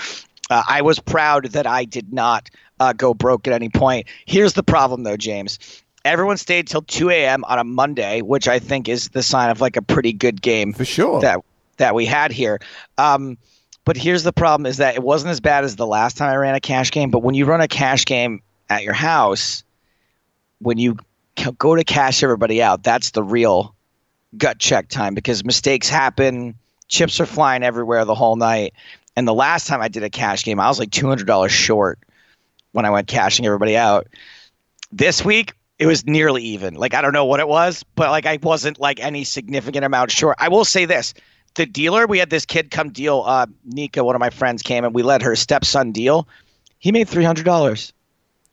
uh, 0.51 0.63
I 0.69 0.83
was 0.83 0.99
proud 0.99 1.47
that 1.47 1.67
I 1.67 1.85
did 1.85 2.13
not 2.13 2.51
uh, 2.81 2.93
go 2.93 3.15
broke 3.15 3.47
at 3.47 3.55
any 3.55 3.71
point. 3.71 4.07
Here's 4.27 4.53
the 4.53 4.63
problem 4.63 5.05
though, 5.05 5.17
James. 5.17 5.59
Everyone 6.05 6.37
stayed 6.37 6.69
till 6.69 6.83
2 6.83 7.11
a.m. 7.11 7.43
on 7.45 7.59
a 7.59 7.65
Monday, 7.65 8.23
which 8.23 8.47
I 8.47 8.59
think 8.61 8.89
is 8.89 9.09
the 9.09 9.23
sign 9.23 9.51
of 9.51 9.61
like 9.61 9.77
a 9.77 9.83
pretty 9.83 10.13
good 10.13 10.41
game 10.41 10.73
For 10.73 10.85
sure. 10.85 11.21
that 11.21 11.41
that 11.79 11.95
we 11.95 12.07
had 12.07 12.31
here. 12.33 12.61
Um, 12.97 13.37
but 13.87 13.97
here's 13.97 14.25
the 14.25 14.33
problem: 14.33 14.67
is 14.67 14.77
that 14.77 14.97
it 14.97 15.03
wasn't 15.03 15.31
as 15.31 15.41
bad 15.41 15.65
as 15.65 15.77
the 15.77 15.87
last 15.87 16.19
time 16.19 16.29
I 16.29 16.37
ran 16.37 16.55
a 16.55 16.61
cash 16.61 16.91
game. 16.91 17.11
But 17.11 17.21
when 17.21 17.35
you 17.35 17.47
run 17.47 17.63
a 17.63 17.69
cash 17.69 18.05
game 18.05 18.43
at 18.69 18.83
your 18.83 18.93
house, 18.93 19.65
when 20.59 20.77
you 20.77 20.99
go 21.57 21.75
to 21.75 21.85
cash 21.85 22.23
everybody 22.23 22.63
out, 22.63 22.83
that's 22.83 23.13
the 23.13 23.23
real 23.23 23.75
gut 24.37 24.59
check 24.59 24.89
time 24.89 25.15
because 25.15 25.45
mistakes 25.45 25.89
happen. 25.89 26.57
Chips 26.89 27.21
are 27.21 27.27
flying 27.27 27.63
everywhere 27.63 28.05
the 28.05 28.15
whole 28.15 28.37
night. 28.37 28.75
And 29.15 29.27
the 29.27 29.35
last 29.35 29.67
time 29.67 29.81
I 29.81 29.89
did 29.89 30.03
a 30.03 30.11
cash 30.11 30.45
game, 30.45 30.61
I 30.61 30.69
was 30.69 30.79
like 30.79 30.91
two 30.91 31.07
hundred 31.07 31.29
dollars 31.29 31.53
short 31.53 32.01
when 32.73 32.85
I 32.85 32.91
went 32.91 33.07
cashing 33.07 33.47
everybody 33.47 33.77
out. 33.77 34.09
This 34.91 35.25
week, 35.25 35.55
it 35.79 35.87
was 35.87 36.05
nearly 36.05 36.43
even. 36.43 36.75
Like 36.75 36.93
I 36.93 37.03
don't 37.03 37.13
know 37.13 37.25
what 37.25 37.39
it 37.39 37.47
was, 37.47 37.85
but 37.95 38.11
like 38.11 38.27
I 38.27 38.39
wasn't 38.43 38.81
like 38.81 38.99
any 38.99 39.23
significant 39.23 39.85
amount 39.85 40.11
short. 40.11 40.37
I 40.41 40.49
will 40.49 40.65
say 40.65 40.87
this: 40.87 41.15
the 41.57 41.67
dealer, 41.67 42.07
we 42.07 42.19
had 42.19 42.31
this 42.31 42.45
kid 42.47 42.71
come 42.71 42.91
deal. 42.91 43.25
Uh, 43.27 43.47
Nika, 43.65 44.05
one 44.05 44.15
of 44.15 44.21
my 44.21 44.31
friends, 44.31 44.63
came 44.63 44.85
and 44.85 44.95
we 44.95 45.03
let 45.03 45.23
her 45.23 45.35
stepson 45.37 45.93
deal. 45.93 46.29
He 46.79 46.93
made 46.93 47.09
three 47.09 47.25
hundred 47.25 47.45
dollars. 47.45 47.93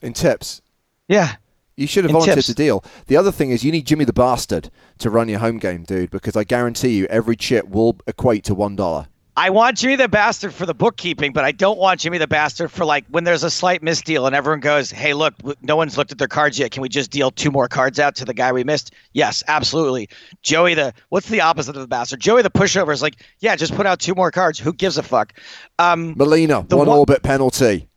In 0.02 0.13
tips. 0.13 0.62
Yeah, 1.08 1.36
You 1.76 1.86
should 1.88 2.06
have 2.06 2.12
volunteered 2.12 2.36
tips. 2.38 2.48
to 2.48 2.54
deal. 2.54 2.84
The 3.08 3.18
other 3.18 3.32
thing 3.32 3.52
is 3.52 3.63
you 3.63 3.72
need 3.72 3.86
Jimmy 3.86 4.06
the 4.06 4.13
Bastard 4.13 4.70
to 5.00 5.10
run 5.10 5.28
your 5.30 5.39
home 5.39 5.60
game, 5.60 5.84
dude, 5.84 6.12
because 6.12 6.36
I 6.36 6.44
guarantee 6.44 6.96
you 6.98 7.06
every 7.06 7.36
chip 7.36 7.68
will 7.70 7.98
equate 8.08 8.44
to 8.46 8.56
one 8.56 8.76
dollar. 8.76 9.08
I 9.36 9.50
want 9.50 9.78
Jimmy 9.78 9.96
the 9.96 10.08
Bastard 10.08 10.54
for 10.54 10.67
the 10.67 10.76
bookkeeping, 10.76 11.34
but 11.34 11.43
I 11.43 11.52
don't 11.52 11.80
want 11.80 12.02
Jimmy 12.02 12.19
the 12.19 12.28
Bastard 12.28 12.69
for 12.72 12.86
like 12.86 13.04
when 13.10 13.24
there's 13.24 13.43
a 13.43 13.50
slight 13.50 13.82
misdeal 13.82 14.28
and 14.28 14.36
everyone 14.36 14.60
goes, 14.60 14.91
"Hey, 14.91 15.15
look, 15.15 15.34
no 15.63 15.76
one's 15.76 15.98
looked 15.98 16.12
at 16.12 16.19
their 16.19 16.28
cards 16.28 16.60
yet. 16.60 16.69
Can 16.69 16.82
we 16.84 16.89
just 16.89 17.10
deal 17.10 17.32
two 17.32 17.50
more 17.50 17.67
cards 17.67 18.00
out 18.00 18.15
to 18.17 18.26
the 18.26 18.34
guy 18.36 18.52
we 18.52 18.63
missed?" 18.63 18.93
Yes, 19.13 19.41
absolutely. 19.48 20.08
Joey 20.43 20.76
the 20.76 20.93
what's 21.10 21.30
the 21.30 21.41
opposite 21.41 21.76
of 21.76 21.82
the 21.82 21.88
bastard? 21.88 22.19
Joey 22.19 22.43
the 22.43 22.52
pushover 22.52 22.93
is 22.93 23.02
like, 23.02 23.15
"Yeah, 23.39 23.56
just 23.56 23.76
put 23.76 23.88
out 23.88 24.00
two 24.00 24.13
more 24.13 24.30
cards. 24.30 24.60
Who 24.60 24.72
gives 24.72 25.00
a 25.00 25.04
fuck?" 25.04 25.34
Um, 25.80 26.13
Malina, 26.13 26.67
The 26.69 26.78
one 26.78 26.88
one- 26.88 27.00
orbit 27.00 27.24
penalty. 27.24 27.88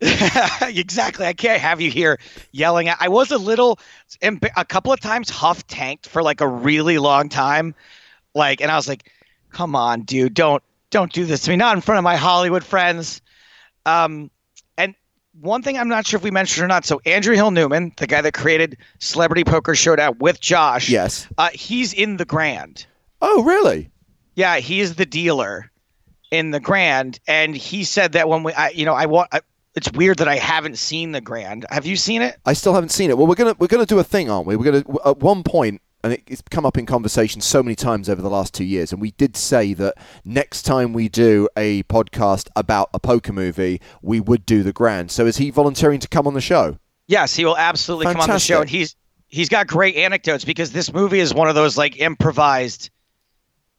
exactly. 0.62 1.26
I 1.26 1.34
can't 1.34 1.60
have 1.60 1.80
you 1.80 1.90
here 1.90 2.18
yelling 2.52 2.88
at. 2.88 2.96
I 3.00 3.08
was 3.08 3.30
a 3.30 3.38
little, 3.38 3.78
a 4.22 4.64
couple 4.64 4.92
of 4.92 5.00
times 5.00 5.28
Huff 5.28 5.66
tanked 5.66 6.08
for 6.08 6.22
like 6.22 6.40
a 6.40 6.48
really 6.48 6.96
long 6.98 7.28
time, 7.28 7.74
like, 8.34 8.62
and 8.62 8.70
I 8.70 8.76
was 8.76 8.88
like, 8.88 9.10
"Come 9.50 9.74
on, 9.76 10.02
dude, 10.02 10.32
don't 10.34 10.62
don't 10.96 11.12
do 11.12 11.24
this 11.24 11.42
to 11.42 11.50
me. 11.50 11.56
Not 11.56 11.76
in 11.76 11.80
front 11.82 11.98
of 11.98 12.04
my 12.04 12.16
Hollywood 12.16 12.64
friends." 12.64 13.20
Um, 13.84 14.30
and 14.78 14.94
one 15.40 15.62
thing 15.62 15.78
I'm 15.78 15.88
not 15.88 16.06
sure 16.06 16.18
if 16.18 16.24
we 16.24 16.30
mentioned 16.30 16.64
or 16.64 16.68
not. 16.68 16.84
So 16.84 17.00
Andrew 17.06 17.34
Hill 17.34 17.50
Newman, 17.50 17.92
the 17.98 18.06
guy 18.06 18.20
that 18.22 18.34
created 18.34 18.78
Celebrity 18.98 19.44
Poker 19.44 19.74
Showdown 19.74 20.16
with 20.18 20.40
Josh, 20.40 20.88
Yes. 20.88 21.28
uh, 21.38 21.50
he's 21.52 21.92
in 21.92 22.16
the 22.16 22.24
Grand. 22.24 22.86
Oh, 23.22 23.42
really? 23.44 23.90
Yeah, 24.34 24.56
he's 24.58 24.96
the 24.96 25.06
dealer 25.06 25.70
in 26.30 26.50
the 26.50 26.60
Grand, 26.60 27.20
and 27.28 27.56
he 27.56 27.84
said 27.84 28.12
that 28.12 28.28
when 28.28 28.42
we, 28.42 28.52
I, 28.52 28.70
you 28.70 28.84
know, 28.84 28.94
I 28.94 29.06
want. 29.06 29.28
I, 29.32 29.40
it's 29.74 29.92
weird 29.92 30.18
that 30.18 30.28
I 30.28 30.36
haven't 30.36 30.78
seen 30.78 31.12
the 31.12 31.20
Grand. 31.20 31.66
Have 31.70 31.84
you 31.84 31.96
seen 31.96 32.22
it? 32.22 32.36
I 32.46 32.54
still 32.54 32.72
haven't 32.72 32.88
seen 32.90 33.10
it. 33.10 33.18
Well, 33.18 33.26
we're 33.26 33.34
gonna 33.34 33.54
we're 33.58 33.66
gonna 33.66 33.84
do 33.86 33.98
a 33.98 34.04
thing, 34.04 34.30
aren't 34.30 34.46
we? 34.46 34.56
We're 34.56 34.72
gonna 34.72 34.98
at 35.04 35.18
one 35.18 35.42
point, 35.42 35.82
and 36.04 36.12
it, 36.12 36.22
it's 36.26 36.42
come 36.50 36.64
up 36.66 36.76
in 36.78 36.86
conversation 36.86 37.40
so 37.40 37.62
many 37.62 37.74
times 37.74 38.08
over 38.08 38.22
the 38.22 38.30
last 38.30 38.54
two 38.54 38.64
years, 38.64 38.92
and 38.92 39.00
we 39.00 39.10
did 39.12 39.36
say 39.36 39.72
that 39.74 39.94
next 40.24 40.62
time 40.62 40.92
we 40.92 41.08
do 41.08 41.48
a 41.56 41.82
podcast 41.84 42.48
about 42.56 42.90
a 42.94 42.98
poker 43.00 43.32
movie, 43.32 43.80
we 44.02 44.20
would 44.20 44.46
do 44.46 44.62
the 44.62 44.72
grand. 44.72 45.10
So 45.10 45.26
is 45.26 45.36
he 45.38 45.50
volunteering 45.50 46.00
to 46.00 46.08
come 46.08 46.26
on 46.26 46.34
the 46.34 46.40
show? 46.40 46.78
Yes, 47.08 47.34
he 47.36 47.44
will 47.44 47.56
absolutely 47.56 48.06
come 48.06 48.20
on 48.20 48.28
the 48.30 48.38
show, 48.38 48.60
and 48.60 48.70
he's 48.70 48.96
he's 49.28 49.48
got 49.48 49.66
great 49.66 49.96
anecdotes 49.96 50.44
because 50.44 50.72
this 50.72 50.92
movie 50.92 51.20
is 51.20 51.34
one 51.34 51.48
of 51.48 51.54
those 51.54 51.76
like 51.76 51.98
improvised 52.00 52.90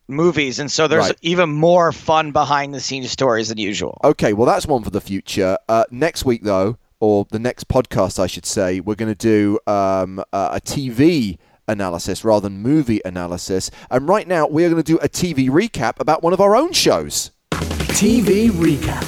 movies, 0.07 0.59
and 0.59 0.71
so 0.71 0.87
there's 0.87 1.07
Right. 1.07 1.17
even 1.21 1.51
more 1.51 1.91
fun 1.91 2.31
behind 2.31 2.73
the 2.73 2.79
scenes 2.79 3.11
stories 3.11 3.49
than 3.49 3.57
usual. 3.57 3.99
Okay, 4.03 4.33
well 4.33 4.45
that's 4.45 4.65
one 4.65 4.83
for 4.83 4.89
the 4.89 5.01
future. 5.01 5.57
Uh, 5.67 5.83
next 5.91 6.23
week, 6.25 6.43
though, 6.43 6.77
or 6.99 7.25
the 7.31 7.39
next 7.39 7.67
podcast, 7.67 8.17
I 8.19 8.27
should 8.27 8.45
say, 8.45 8.79
we're 8.79 8.95
going 8.95 9.13
to 9.13 9.15
do 9.15 9.59
um, 9.67 10.19
uh, 10.31 10.49
a 10.53 10.61
TV 10.61 11.37
analysis 11.67 12.23
rather 12.23 12.49
than 12.49 12.59
movie 12.61 13.01
analysis. 13.05 13.69
And 13.89 14.07
right 14.07 14.27
now, 14.27 14.47
we 14.47 14.65
are 14.65 14.69
going 14.69 14.81
to 14.81 14.91
do 14.91 14.97
a 14.99 15.09
TV 15.09 15.49
recap 15.49 15.99
about 15.99 16.23
one 16.23 16.33
of 16.33 16.41
our 16.41 16.55
own 16.55 16.73
shows. 16.73 17.31
TV 17.51 18.49
recap. 18.49 19.01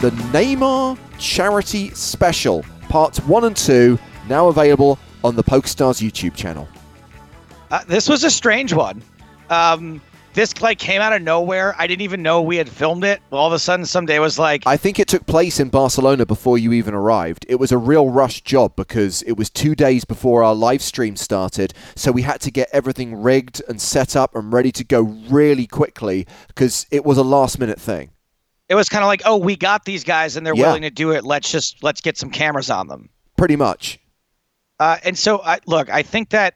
The 0.00 0.10
Neymar 0.10 0.98
Charity 1.18 1.90
Special, 1.90 2.64
parts 2.88 3.18
one 3.20 3.44
and 3.44 3.56
two, 3.56 3.98
now 4.28 4.48
available 4.48 4.98
on 5.24 5.36
the 5.36 5.42
PokerStars 5.42 6.06
YouTube 6.06 6.34
channel. 6.34 6.68
Uh, 7.70 7.82
this 7.84 8.08
was 8.08 8.22
a 8.24 8.30
strange 8.30 8.72
one. 8.72 9.02
Um, 9.50 10.00
this 10.36 10.60
like 10.60 10.78
came 10.78 11.00
out 11.02 11.12
of 11.12 11.22
nowhere. 11.22 11.74
I 11.76 11.88
didn't 11.88 12.02
even 12.02 12.22
know 12.22 12.40
we 12.42 12.56
had 12.56 12.68
filmed 12.68 13.02
it. 13.02 13.20
All 13.32 13.48
of 13.48 13.52
a 13.52 13.58
sudden, 13.58 13.84
someday 13.84 14.14
it 14.14 14.20
was 14.20 14.38
like, 14.38 14.62
I 14.66 14.76
think 14.76 15.00
it 15.00 15.08
took 15.08 15.26
place 15.26 15.58
in 15.58 15.68
Barcelona 15.70 16.24
before 16.24 16.58
you 16.58 16.72
even 16.72 16.94
arrived. 16.94 17.44
It 17.48 17.56
was 17.56 17.72
a 17.72 17.78
real 17.78 18.08
rush 18.10 18.42
job 18.42 18.76
because 18.76 19.22
it 19.22 19.32
was 19.32 19.50
two 19.50 19.74
days 19.74 20.04
before 20.04 20.44
our 20.44 20.54
live 20.54 20.82
stream 20.82 21.16
started, 21.16 21.74
so 21.96 22.12
we 22.12 22.22
had 22.22 22.40
to 22.42 22.52
get 22.52 22.68
everything 22.72 23.20
rigged 23.20 23.60
and 23.68 23.80
set 23.80 24.14
up 24.14 24.36
and 24.36 24.52
ready 24.52 24.70
to 24.70 24.84
go 24.84 25.02
really 25.02 25.66
quickly 25.66 26.26
because 26.46 26.86
it 26.92 27.04
was 27.04 27.18
a 27.18 27.24
last 27.24 27.58
minute 27.58 27.80
thing. 27.80 28.10
it 28.68 28.74
was 28.74 28.88
kind 28.88 29.02
of 29.02 29.08
like, 29.08 29.22
oh, 29.24 29.36
we 29.36 29.56
got 29.56 29.84
these 29.84 30.04
guys 30.04 30.36
and 30.36 30.46
they're 30.46 30.54
Yeah. 30.54 30.66
willing 30.66 30.82
to 30.82 30.90
do 30.90 31.10
it. 31.12 31.24
Let's 31.24 31.50
just 31.50 31.82
let's 31.82 32.00
get 32.00 32.18
some 32.18 32.30
cameras 32.30 32.68
on 32.70 32.88
them. 32.88 33.08
Pretty 33.36 33.56
much. 33.56 33.98
Uh, 34.78 34.98
and 35.04 35.16
so, 35.16 35.40
I, 35.42 35.60
look, 35.66 35.88
I 35.88 36.02
think 36.02 36.30
that 36.30 36.54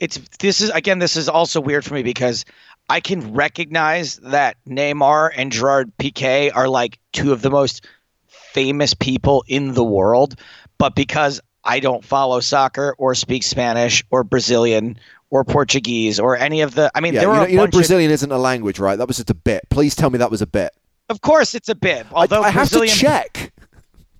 it's 0.00 0.18
this 0.38 0.60
is 0.60 0.70
again, 0.70 1.00
this 1.00 1.16
is 1.16 1.28
also 1.28 1.60
weird 1.60 1.84
for 1.84 1.94
me 1.94 2.02
because 2.02 2.44
I 2.88 3.00
can 3.00 3.34
recognize 3.34 4.16
that 4.16 4.56
Neymar 4.66 5.30
and 5.36 5.52
Gerard 5.52 5.92
Piqué 5.98 6.50
are 6.54 6.68
like 6.68 6.98
two 7.12 7.32
of 7.32 7.42
the 7.42 7.50
most 7.50 7.86
famous 8.26 8.94
people 8.94 9.44
in 9.46 9.74
the 9.74 9.84
world, 9.84 10.36
but 10.78 10.94
because 10.94 11.40
I 11.64 11.80
don't 11.80 12.04
follow 12.04 12.40
soccer 12.40 12.94
or 12.98 13.14
speak 13.14 13.42
Spanish 13.42 14.02
or 14.10 14.24
Brazilian 14.24 14.98
or 15.30 15.44
Portuguese 15.44 16.18
or 16.18 16.36
any 16.36 16.62
of 16.62 16.74
the, 16.74 16.90
I 16.94 17.00
mean, 17.00 17.12
Yeah, 17.12 17.20
there 17.20 17.28
you 17.28 17.34
know, 17.36 17.46
you 17.46 17.56
know 17.56 17.62
bunch 17.64 17.74
of, 17.74 17.78
Brazilian 17.78 18.10
isn't 18.10 18.32
a 18.32 18.38
language, 18.38 18.78
right? 18.78 18.96
That 18.96 19.06
was 19.06 19.18
just 19.18 19.28
a 19.28 19.34
bit. 19.34 19.64
Please 19.68 19.94
tell 19.94 20.08
me 20.08 20.18
that 20.18 20.30
was 20.30 20.40
a 20.40 20.46
bit. 20.46 20.72
of 21.10 21.20
course, 21.20 21.54
it's 21.54 21.68
a 21.68 21.74
bit. 21.74 22.06
I, 22.06 22.22
Although 22.22 22.42
I 22.42 22.50
have 22.50 22.70
Brazilian 22.70 22.94
to 22.94 23.00
check. 23.00 23.52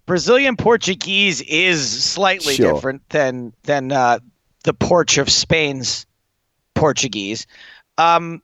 Brazilian 0.05 0.57
Portuguese 0.57 1.41
is 1.43 2.05
slightly 2.05 2.55
Sure. 2.55 2.73
different 2.75 3.09
than 3.11 3.53
than 3.65 3.93
uh, 3.93 4.19
the 4.65 4.73
Porch 4.75 5.17
of 5.19 5.31
Spain's 5.31 6.07
Portuguese. 6.75 7.47
Um, 7.99 8.43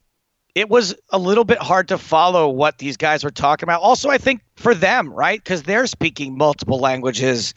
it 0.54 0.68
was 0.68 0.94
a 1.10 1.18
little 1.18 1.44
bit 1.44 1.58
hard 1.58 1.88
to 1.88 1.98
follow 1.98 2.48
what 2.48 2.78
these 2.78 2.96
guys 2.96 3.24
were 3.24 3.30
talking 3.30 3.64
about. 3.64 3.80
Also, 3.80 4.08
I 4.08 4.18
think 4.18 4.40
for 4.56 4.74
them, 4.74 5.12
right, 5.12 5.42
because 5.42 5.64
they're 5.64 5.86
speaking 5.86 6.38
multiple 6.38 6.78
languages 6.78 7.54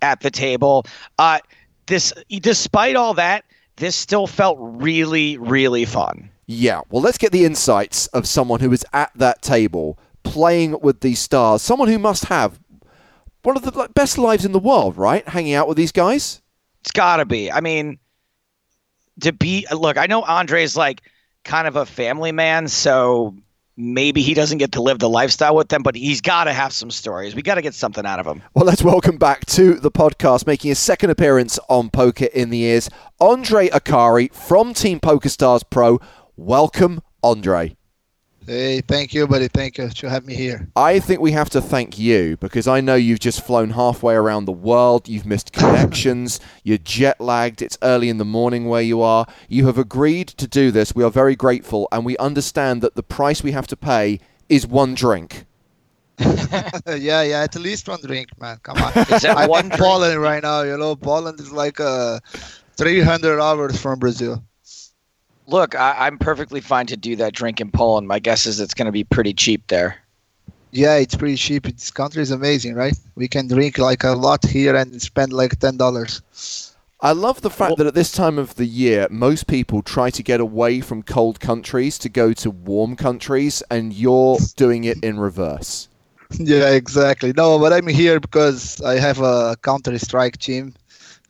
at 0.00 0.20
the 0.20 0.30
table. 0.30 0.86
Uh, 1.18 1.40
this, 1.86 2.12
despite 2.28 2.96
all 2.96 3.14
that, 3.14 3.44
this 3.76 3.94
still 3.96 4.26
felt 4.26 4.56
really, 4.60 5.36
really 5.38 5.84
fun. 5.84 6.30
Yeah, 6.46 6.80
well, 6.90 7.02
let's 7.02 7.18
get 7.18 7.32
the 7.32 7.44
insights 7.44 8.06
of 8.08 8.26
someone 8.26 8.60
who 8.60 8.70
was 8.70 8.84
at 8.94 9.12
that 9.16 9.42
table 9.42 9.98
playing 10.22 10.76
with 10.80 11.00
these 11.00 11.18
stars. 11.18 11.60
Someone 11.60 11.88
who 11.88 11.98
must 11.98 12.26
have 12.26 12.58
one 13.42 13.56
of 13.56 13.62
the 13.62 13.90
best 13.94 14.16
lives 14.16 14.44
in 14.44 14.52
the 14.52 14.58
world, 14.58 14.96
right? 14.96 15.26
Hanging 15.28 15.54
out 15.54 15.68
with 15.68 15.76
these 15.76 15.92
guys. 15.92 16.40
It's 16.80 16.90
got 16.90 17.18
to 17.18 17.26
be. 17.26 17.52
I 17.52 17.60
mean, 17.60 17.98
to 19.20 19.32
be 19.32 19.66
look, 19.70 19.98
I 19.98 20.06
know 20.06 20.22
Andre's 20.22 20.76
like 20.76 21.02
kind 21.44 21.66
of 21.66 21.76
a 21.76 21.86
family 21.86 22.32
man, 22.32 22.68
so 22.68 23.34
maybe 23.76 24.20
he 24.20 24.34
doesn't 24.34 24.58
get 24.58 24.72
to 24.72 24.82
live 24.82 24.98
the 24.98 25.08
lifestyle 25.08 25.54
with 25.54 25.68
them, 25.68 25.82
but 25.82 25.94
he's 25.94 26.20
got 26.20 26.44
to 26.44 26.52
have 26.52 26.72
some 26.72 26.90
stories. 26.90 27.34
We 27.34 27.42
got 27.42 27.54
to 27.54 27.62
get 27.62 27.74
something 27.74 28.04
out 28.04 28.18
of 28.18 28.26
him. 28.26 28.42
Well, 28.54 28.66
let's 28.66 28.82
welcome 28.82 29.16
back 29.16 29.46
to 29.46 29.74
the 29.74 29.90
podcast, 29.90 30.46
making 30.46 30.70
his 30.70 30.78
second 30.78 31.10
appearance 31.10 31.58
on 31.68 31.88
Poker 31.90 32.26
in 32.26 32.50
the 32.50 32.62
Ears, 32.62 32.90
Andre 33.20 33.68
Akkari 33.68 34.34
from 34.34 34.74
Team 34.74 35.00
Poker 35.00 35.28
Stars 35.28 35.62
Pro. 35.62 36.00
Welcome, 36.36 37.00
Andre. 37.22 37.77
Hey, 38.48 38.80
thank 38.80 39.12
you, 39.12 39.26
buddy. 39.26 39.46
Thank 39.48 39.76
you 39.76 39.90
to 39.90 40.08
have 40.08 40.24
me 40.24 40.34
here. 40.34 40.66
I 40.74 41.00
think 41.00 41.20
we 41.20 41.32
have 41.32 41.50
to 41.50 41.60
thank 41.60 41.98
you 41.98 42.38
because 42.38 42.66
I 42.66 42.80
know 42.80 42.94
you've 42.94 43.20
just 43.20 43.44
flown 43.44 43.68
halfway 43.68 44.14
around 44.14 44.46
the 44.46 44.52
world. 44.52 45.06
You've 45.06 45.26
missed 45.26 45.52
connections. 45.52 46.40
You're 46.64 46.78
jet 46.78 47.20
lagged. 47.20 47.60
It's 47.60 47.76
early 47.82 48.08
in 48.08 48.16
the 48.16 48.24
morning 48.24 48.64
where 48.64 48.80
you 48.80 49.02
are. 49.02 49.26
You 49.50 49.66
have 49.66 49.76
agreed 49.76 50.28
to 50.28 50.46
do 50.46 50.70
this. 50.70 50.94
We 50.94 51.04
are 51.04 51.10
very 51.10 51.36
grateful, 51.36 51.88
and 51.92 52.06
we 52.06 52.16
understand 52.16 52.80
that 52.80 52.94
the 52.94 53.02
price 53.02 53.42
we 53.42 53.52
have 53.52 53.66
to 53.66 53.76
pay 53.76 54.18
is 54.48 54.66
one 54.66 54.94
drink. 54.94 55.44
yeah, 56.18 57.20
yeah, 57.20 57.42
at 57.42 57.54
least 57.56 57.86
one 57.86 58.00
drink, 58.00 58.30
man. 58.40 58.58
Come 58.62 58.78
on. 58.78 58.92
I'm 58.96 59.66
in? 59.66 59.70
Poland 59.72 60.22
right 60.22 60.42
now. 60.42 60.62
You 60.62 60.78
know, 60.78 60.96
Poland 60.96 61.38
is 61.38 61.52
like 61.52 61.80
uh, 61.80 62.18
300 62.78 63.42
hours 63.42 63.78
from 63.78 63.98
Brazil. 63.98 64.42
Look, 65.48 65.74
I, 65.74 66.06
I'm 66.06 66.18
perfectly 66.18 66.60
fine 66.60 66.86
to 66.86 66.96
do 66.96 67.16
that 67.16 67.32
drink 67.32 67.60
in 67.60 67.70
Poland. 67.70 68.06
My 68.06 68.18
guess 68.18 68.46
is 68.46 68.60
it's 68.60 68.74
going 68.74 68.86
to 68.86 68.92
be 68.92 69.02
pretty 69.02 69.32
cheap 69.32 69.66
there. 69.68 69.96
Yeah, 70.70 70.96
it's 70.96 71.16
pretty 71.16 71.36
cheap. 71.36 71.64
This 71.64 71.90
country 71.90 72.22
is 72.22 72.30
amazing, 72.30 72.74
right? 72.74 72.96
We 73.14 73.26
can 73.26 73.48
drink 73.48 73.78
like 73.78 74.04
a 74.04 74.10
lot 74.10 74.44
here 74.44 74.76
and 74.76 75.00
spend 75.00 75.32
like 75.32 75.58
ten 75.58 75.78
dollars. 75.78 76.20
I 77.00 77.12
love 77.12 77.40
the 77.40 77.50
fact 77.50 77.78
that 77.78 77.86
at 77.86 77.94
this 77.94 78.12
time 78.12 78.38
of 78.38 78.56
the 78.56 78.66
year, 78.66 79.06
most 79.08 79.46
people 79.46 79.82
try 79.82 80.10
to 80.10 80.22
get 80.22 80.40
away 80.40 80.80
from 80.80 81.02
cold 81.02 81.40
countries 81.40 81.96
to 81.98 82.08
go 82.08 82.32
to 82.34 82.50
warm 82.50 82.96
countries, 82.96 83.62
and 83.70 83.92
you're 83.94 84.36
doing 84.56 84.84
it 84.84 85.02
in 85.02 85.18
reverse. 85.18 85.88
yeah, 86.38 86.70
exactly. 86.70 87.32
No, 87.34 87.58
but 87.58 87.72
I'm 87.72 87.86
here 87.86 88.20
because 88.20 88.82
I 88.82 88.98
have 88.98 89.20
a 89.20 89.56
Counter 89.62 89.98
Strike 89.98 90.36
team 90.38 90.74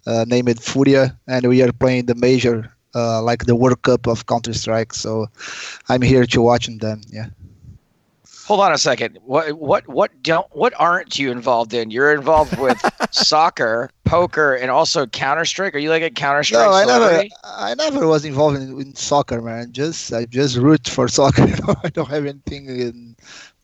uh, 0.07 0.25
named 0.27 0.61
Furia, 0.61 1.17
and 1.29 1.47
we 1.47 1.63
are 1.63 1.73
playing 1.73 2.07
the 2.07 2.15
major, 2.17 2.73
uh, 2.95 3.23
like 3.23 3.47
the 3.47 3.57
World 3.57 3.83
Cup 3.83 4.07
of 4.07 4.27
Counter 4.27 4.53
Strike. 4.53 4.93
So 4.93 5.27
I'm 5.89 6.03
here 6.03 6.27
to 6.27 6.43
watching 6.43 6.79
them. 6.79 7.03
Yeah. 7.11 7.27
Hold 8.47 8.61
on 8.61 8.73
a 8.73 8.79
second. 8.79 9.19
What 9.25 9.53
what 9.59 9.87
what 9.89 10.11
don't 10.23 10.47
what 10.57 10.73
aren't 10.79 11.19
you 11.19 11.31
involved 11.31 11.75
in? 11.75 11.91
You're 11.91 12.15
involved 12.15 12.59
with 12.59 12.83
soccer, 13.11 13.91
poker, 14.05 14.55
and 14.55 14.71
also 14.71 15.07
Counter 15.07 15.45
Strike. 15.45 15.75
Are 15.75 15.79
you 15.79 15.91
like 15.91 16.03
a 16.03 16.09
Counter 16.09 16.43
Strike 16.43 16.67
No, 16.67 16.73
I 16.73 16.85
never. 16.87 17.25
I 17.45 17.75
never 17.75 18.07
was 18.07 18.25
involved 18.25 18.57
in, 18.57 18.81
in 18.81 18.95
soccer, 18.95 19.43
man. 19.43 19.73
Just 19.73 20.15
I 20.15 20.25
just 20.25 20.57
root 20.57 20.89
for 20.89 21.09
soccer. 21.09 21.43
I 21.85 21.91
don't 21.91 22.09
have 22.09 22.25
anything 22.25 22.69
in 22.69 23.17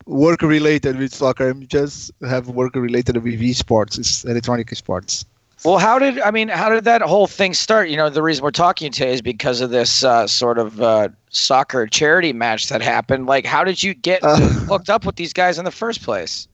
work 0.04 0.42
related 0.42 0.98
with 0.98 1.14
soccer. 1.14 1.48
I'm 1.48 1.66
just 1.66 2.12
have 2.28 2.48
work 2.48 2.74
related 2.74 3.16
with 3.22 3.40
esports, 3.40 3.98
it's 3.98 4.24
electronic 4.24 4.68
sports. 4.74 5.24
Well, 5.62 5.78
how 5.78 5.98
did 5.98 6.18
I 6.20 6.30
mean? 6.30 6.48
How 6.48 6.68
did 6.68 6.84
that 6.84 7.00
whole 7.02 7.26
thing 7.26 7.52
start? 7.52 7.88
You 7.88 7.96
know, 7.96 8.08
the 8.08 8.22
reason 8.22 8.42
we're 8.42 8.50
talking 8.50 8.90
today 8.90 9.12
is 9.12 9.20
because 9.20 9.60
of 9.60 9.70
this 9.70 10.02
uh, 10.02 10.26
sort 10.26 10.58
of 10.58 10.80
uh, 10.80 11.08
soccer 11.28 11.86
charity 11.86 12.32
match 12.32 12.68
that 12.68 12.80
happened. 12.82 13.26
Like, 13.26 13.44
how 13.46 13.64
did 13.64 13.82
you 13.82 13.94
get 13.94 14.22
Uh. 14.22 14.36
hooked 14.68 14.88
up 14.88 15.04
with 15.04 15.16
these 15.16 15.32
guys 15.32 15.58
in 15.58 15.64
the 15.64 15.70
first 15.70 16.02
place? 16.02 16.46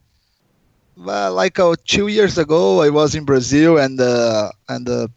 Well, 0.97 1.33
like 1.35 1.59
uh, 1.59 1.75
two 1.87 2.09
years 2.09 2.39
ago, 2.39 2.81
I 2.83 2.91
was 2.91 3.15
in 3.15 3.25
Brazil, 3.25 3.79
and 3.79 4.01
uh, 4.01 4.51
and 4.69 4.89
uh, 4.89 5.09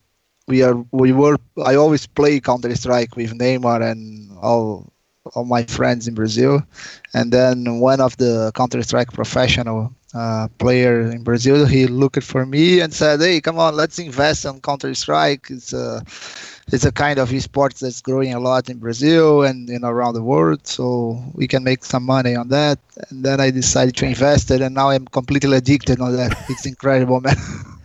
we 0.47 0.61
are 0.63 0.75
we 0.91 1.11
were. 1.11 1.37
I 1.65 1.75
always 1.75 2.05
play 2.07 2.39
Counter 2.39 2.73
Strike 2.75 3.15
with 3.15 3.33
Neymar 3.37 3.81
and 3.91 4.31
all 4.41 4.91
all 5.33 5.45
my 5.45 5.63
friends 5.63 6.07
in 6.07 6.13
Brazil, 6.13 6.61
and 7.13 7.31
then 7.31 7.79
one 7.79 7.99
of 8.01 8.15
the 8.17 8.51
Counter 8.53 8.81
Strike 8.81 9.11
professional 9.11 9.93
uh, 10.13 10.47
player 10.59 11.09
in 11.11 11.23
Brazil, 11.23 11.65
he 11.65 11.87
looked 11.87 12.23
for 12.23 12.45
me 12.45 12.79
and 12.79 12.93
said, 12.93 13.19
"Hey, 13.19 13.41
come 13.41 13.59
on, 13.59 13.75
let's 13.75 13.99
invest 13.99 14.45
on 14.45 14.61
Counter 14.61 14.93
Strike. 14.93 15.47
It's 15.49 15.73
a 15.73 16.03
it's 16.71 16.85
a 16.85 16.91
kind 16.91 17.19
of 17.19 17.29
esports 17.29 17.79
that's 17.79 18.01
growing 18.01 18.33
a 18.33 18.39
lot 18.39 18.69
in 18.69 18.77
Brazil 18.79 19.43
and 19.43 19.67
know, 19.67 19.87
around 19.89 20.13
the 20.13 20.23
world, 20.23 20.65
so 20.67 21.21
we 21.33 21.47
can 21.47 21.63
make 21.63 21.83
some 21.83 22.03
money 22.03 22.35
on 22.35 22.49
that." 22.49 22.79
And 23.09 23.23
then 23.25 23.39
I 23.39 23.51
decided 23.51 23.95
to 23.97 24.05
invest 24.05 24.51
it, 24.51 24.61
and 24.61 24.75
now 24.75 24.89
I'm 24.89 25.07
completely 25.07 25.57
addicted 25.57 25.99
on 25.99 26.15
that. 26.15 26.35
It's 26.49 26.65
incredible, 26.65 27.21
man. 27.21 27.37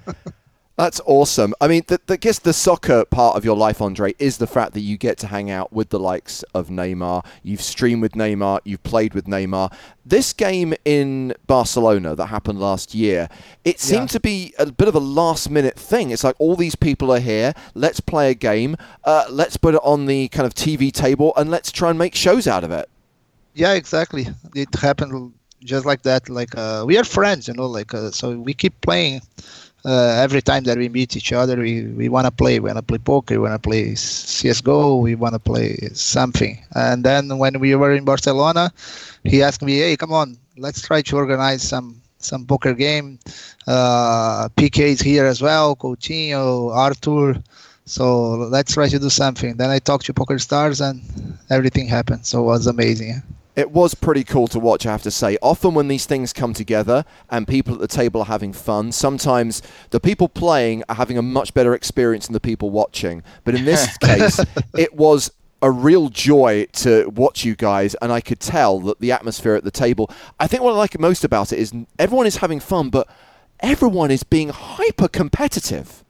That's 0.79 1.01
awesome. 1.07 1.55
I 1.61 1.67
mean, 1.67 1.83
the, 1.89 2.01
the, 2.07 2.15
I 2.15 2.17
guess 2.19 2.39
the 2.39 2.53
soccer 2.53 3.05
part 3.05 3.37
of 3.37 3.45
your 3.45 3.57
life, 3.57 3.83
Andre, 3.83 4.15
is 4.21 4.39
the 4.39 4.47
fact 4.47 4.75
that 4.75 4.81
you 4.81 4.97
get 4.97 5.19
to 5.19 5.27
hang 5.27 5.51
out 5.51 5.73
with 5.73 5.89
the 5.89 5.99
likes 5.99 6.45
of 6.55 6.69
Neymar. 6.69 7.25
You've 7.43 7.61
streamed 7.63 8.01
with 8.01 8.13
Neymar. 8.13 8.61
You've 8.65 8.85
played 8.85 9.13
with 9.13 9.27
Neymar. 9.27 9.73
This 10.07 10.33
game 10.33 10.75
in 10.85 11.35
Barcelona 11.49 12.15
that 12.15 12.27
happened 12.27 12.61
last 12.61 12.95
year, 12.95 13.29
it 13.65 13.81
seemed 13.81 14.03
Yeah. 14.03 14.19
to 14.19 14.21
be 14.21 14.55
a 14.57 14.67
bit 14.71 14.87
of 14.87 14.95
a 14.95 15.01
last-minute 15.01 15.77
thing. 15.77 16.13
It's 16.13 16.23
like 16.23 16.37
all 16.39 16.55
these 16.55 16.77
people 16.77 17.11
are 17.13 17.19
here. 17.19 17.55
Let's 17.75 17.99
play 17.99 18.31
a 18.31 18.35
game. 18.35 18.77
Uh, 19.05 19.25
let's 19.31 19.57
put 19.57 19.75
it 19.75 19.81
on 19.83 20.07
the 20.07 20.29
kind 20.29 20.47
of 20.47 20.55
TV 20.55 20.93
table 20.93 21.33
and 21.37 21.51
let's 21.51 21.73
try 21.73 21.91
and 21.91 21.99
make 21.99 22.15
shows 22.15 22.47
out 22.47 22.63
of 22.63 22.71
it. 22.71 22.89
yeah, 23.55 23.73
exactly. 23.73 24.29
It 24.55 24.73
happened 24.77 25.33
just 25.65 25.85
like 25.85 26.03
that. 26.03 26.29
Like 26.29 26.57
uh, 26.57 26.85
we 26.87 26.97
are 26.99 27.03
friends, 27.05 27.49
you 27.49 27.55
know. 27.55 27.67
Like 27.67 27.93
uh, 27.93 28.13
so, 28.13 28.39
we 28.39 28.55
keep 28.55 28.81
playing. 28.81 29.23
Uh, 29.85 30.21
every 30.25 30.43
time 30.43 30.65
that 30.65 30.77
we 30.77 30.89
meet 30.89 31.17
each 31.17 31.33
other, 31.33 31.57
we, 31.57 31.85
we 31.87 32.09
want 32.09 32.27
to 32.27 32.31
play. 32.31 32.59
We 32.59 32.67
want 32.69 32.79
to 32.79 32.83
play 32.83 32.99
poker. 32.99 33.35
We 33.35 33.49
want 33.49 33.63
to 33.63 33.69
play 33.69 33.95
CS:GO. 33.95 34.97
We 34.99 35.15
want 35.15 35.35
to 35.35 35.39
play 35.39 35.77
something. 35.95 36.59
And 36.75 37.05
then 37.05 37.39
when 37.39 37.59
we 37.61 37.75
were 37.75 37.93
in 37.93 38.05
Barcelona, 38.05 38.73
he 39.25 39.43
asked 39.43 39.63
me, 39.63 39.79
"Hey, 39.79 39.97
come 39.97 40.13
on, 40.13 40.37
let's 40.57 40.83
try 40.83 41.03
to 41.03 41.17
organize 41.17 41.63
some 41.63 42.01
some 42.19 42.45
poker 42.47 42.75
game. 42.75 43.19
Uh, 43.67 44.49
PK's 44.57 45.01
here 45.01 45.27
as 45.27 45.41
well, 45.41 45.77
Coutinho, 45.77 46.75
Arthur. 46.75 47.43
So 47.85 48.33
let's 48.35 48.75
try 48.75 48.89
to 48.89 48.99
do 48.99 49.09
something. 49.09 49.57
Then 49.57 49.71
I 49.71 49.79
talked 49.79 50.07
to 50.07 50.15
Poker 50.15 50.39
Stars 50.39 50.81
and 50.81 51.01
everything 51.51 51.87
happened. 51.89 52.27
So 52.27 52.41
it 52.43 52.47
was 52.47 52.67
amazing. 52.67 53.23
It 53.59 53.73
was 53.73 53.93
pretty 53.93 54.23
cool 54.23 54.47
to 54.49 54.61
watch, 54.61 54.87
I 54.87 54.93
have 54.93 55.03
to 55.03 55.11
say. 55.11 55.37
Often, 55.43 55.75
when 55.75 55.89
these 55.89 56.07
things 56.07 56.33
come 56.33 56.55
together 56.55 57.05
and 57.29 57.45
people 57.45 57.75
at 57.75 57.81
the 57.81 57.89
table 57.89 58.21
are 58.21 58.27
having 58.27 58.53
fun, 58.53 58.93
sometimes 58.93 59.63
the 59.91 59.99
people 59.99 60.29
playing 60.29 60.85
are 60.89 60.95
having 60.95 61.19
a 61.19 61.23
much 61.23 61.53
better 61.55 61.75
experience 61.75 62.29
than 62.29 62.35
the 62.35 62.41
people 62.41 62.71
watching. 62.71 63.25
But 63.43 63.57
in 63.57 63.65
this 63.65 63.99
case, 64.01 64.39
it 64.77 64.95
was 64.95 65.33
a 65.61 65.73
real 65.73 66.09
joy 66.09 66.67
to 66.75 67.09
watch 67.09 67.45
you 67.45 67.57
guys, 67.57 67.97
and 68.01 68.13
I 68.13 68.21
could 68.21 68.39
tell 68.39 68.79
that 68.79 69.01
the 69.01 69.11
atmosphere 69.11 69.57
at 69.57 69.65
the 69.65 69.73
table. 69.73 70.09
I 70.39 70.47
think 70.47 70.63
what 70.63 70.75
I 70.75 70.77
like 70.77 70.97
most 71.01 71.25
about 71.25 71.53
it 71.53 71.59
is 71.59 71.75
everyone 71.99 72.29
is 72.29 72.37
having 72.37 72.61
fun, 72.61 72.91
but 72.91 73.09
everyone 73.59 74.13
is 74.13 74.23
being 74.23 74.51
hyper 74.51 75.09
competitive. 75.09 76.05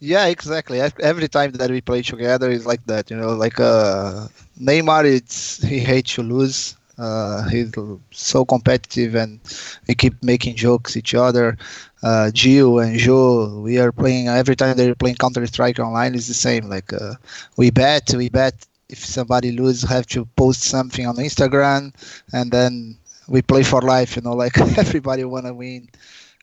Yeah, 0.00 0.26
exactly. 0.26 0.80
Every 1.00 1.28
time 1.28 1.52
that 1.52 1.70
we 1.70 1.80
play 1.80 2.02
together 2.02 2.50
is 2.50 2.66
like 2.66 2.84
that. 2.86 3.10
You 3.10 3.16
know, 3.16 3.34
like 3.34 3.58
uh, 3.58 4.26
Neymar, 4.60 5.04
it's 5.04 5.62
he 5.62 5.78
hates 5.78 6.14
to 6.14 6.22
lose. 6.22 6.76
Uh, 6.98 7.48
he's 7.48 7.72
so 8.12 8.44
competitive 8.44 9.14
and 9.16 9.40
we 9.88 9.94
keep 9.94 10.22
making 10.22 10.54
jokes 10.56 10.96
each 10.96 11.14
other. 11.14 11.56
Uh, 12.02 12.30
Gio 12.32 12.84
and 12.84 12.96
Joe, 12.98 13.60
we 13.60 13.78
are 13.78 13.90
playing 13.90 14.28
every 14.28 14.54
time 14.54 14.76
they're 14.76 14.94
playing 14.94 15.16
Counter 15.16 15.44
Strike 15.46 15.78
online 15.80 16.14
is 16.14 16.28
the 16.28 16.34
same. 16.34 16.68
Like 16.68 16.92
uh, 16.92 17.14
we 17.56 17.70
bet, 17.70 18.12
we 18.14 18.28
bet 18.28 18.66
if 18.88 19.04
somebody 19.04 19.52
loses, 19.52 19.88
have 19.88 20.06
to 20.08 20.26
post 20.36 20.62
something 20.62 21.06
on 21.06 21.16
Instagram, 21.16 21.92
and 22.32 22.52
then 22.52 22.96
we 23.26 23.42
play 23.42 23.62
for 23.62 23.80
life. 23.80 24.16
You 24.16 24.22
know, 24.22 24.34
like 24.34 24.56
everybody 24.78 25.24
wanna 25.24 25.54
win. 25.54 25.88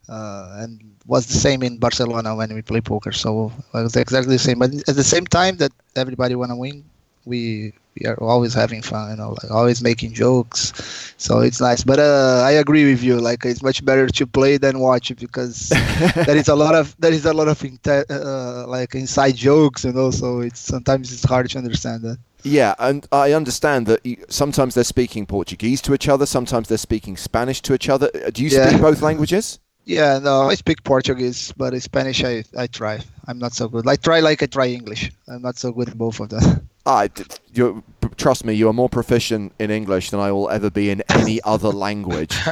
Uh, 0.09 0.57
and 0.59 0.81
was 1.05 1.27
the 1.27 1.33
same 1.33 1.63
in 1.63 1.77
Barcelona 1.77 2.35
when 2.35 2.53
we 2.53 2.61
play 2.61 2.81
poker. 2.81 3.11
So 3.11 3.51
it 3.73 3.83
was 3.83 3.95
exactly 3.95 4.35
the 4.35 4.39
same. 4.39 4.59
But 4.59 4.73
at 4.87 4.95
the 4.95 5.03
same 5.03 5.25
time 5.25 5.57
that 5.57 5.71
everybody 5.95 6.35
want 6.35 6.51
to 6.51 6.55
win, 6.55 6.83
we 7.25 7.73
we 7.99 8.07
are 8.07 8.15
always 8.21 8.53
having 8.53 8.81
fun. 8.81 9.11
You 9.11 9.17
know, 9.17 9.35
like 9.41 9.51
always 9.51 9.81
making 9.81 10.13
jokes. 10.13 11.13
So 11.17 11.39
it's 11.39 11.61
nice. 11.61 11.83
But 11.83 11.99
uh, 11.99 12.41
I 12.43 12.51
agree 12.51 12.85
with 12.85 13.03
you. 13.03 13.19
Like 13.19 13.45
it's 13.45 13.63
much 13.63 13.83
better 13.85 14.07
to 14.07 14.27
play 14.27 14.57
than 14.57 14.79
watch 14.79 15.15
because 15.15 15.69
there 16.15 16.37
is 16.37 16.47
a 16.47 16.55
lot 16.55 16.75
of 16.75 16.95
there 16.99 17.13
is 17.13 17.25
a 17.25 17.33
lot 17.33 17.47
of 17.47 17.63
uh, 17.87 18.67
like 18.67 18.95
inside 18.95 19.35
jokes. 19.35 19.85
You 19.85 19.93
know, 19.93 20.11
so 20.11 20.41
it's 20.41 20.59
sometimes 20.59 21.11
it's 21.11 21.23
hard 21.23 21.49
to 21.49 21.57
understand 21.57 22.03
that. 22.03 22.17
Yeah, 22.43 22.73
and 22.79 23.07
I 23.11 23.33
understand 23.33 23.85
that 23.85 24.01
sometimes 24.29 24.73
they're 24.73 24.83
speaking 24.83 25.27
Portuguese 25.27 25.79
to 25.83 25.93
each 25.93 26.09
other, 26.09 26.25
sometimes 26.25 26.69
they're 26.69 26.77
speaking 26.79 27.15
Spanish 27.15 27.61
to 27.61 27.73
each 27.75 27.87
other. 27.87 28.09
Do 28.33 28.43
you 28.43 28.49
yeah. 28.49 28.67
speak 28.67 28.81
both 28.81 29.01
languages? 29.03 29.59
Yeah, 29.85 30.19
no, 30.19 30.49
I 30.49 30.55
speak 30.55 30.83
Portuguese, 30.83 31.53
but 31.57 31.73
in 31.73 31.79
Spanish 31.79 32.23
I, 32.23 32.43
I 32.57 32.67
try. 32.67 32.99
I'm 33.27 33.39
not 33.39 33.53
so 33.53 33.67
good. 33.67 33.87
I 33.87 33.95
try 33.95 34.19
like 34.19 34.43
I 34.43 34.45
try 34.45 34.67
English. 34.67 35.11
I'm 35.27 35.41
not 35.41 35.57
so 35.57 35.71
good 35.71 35.89
at 35.89 35.97
both 35.97 36.19
of 36.19 36.29
them. 36.29 36.69
I, 36.85 37.09
you, 37.53 37.83
trust 38.17 38.43
me, 38.43 38.53
you 38.53 38.67
are 38.67 38.73
more 38.73 38.89
proficient 38.89 39.53
in 39.59 39.69
English 39.69 40.09
than 40.09 40.19
I 40.19 40.31
will 40.31 40.49
ever 40.49 40.71
be 40.71 40.89
in 40.89 41.03
any 41.09 41.41
other 41.43 41.69
language. 41.69 42.35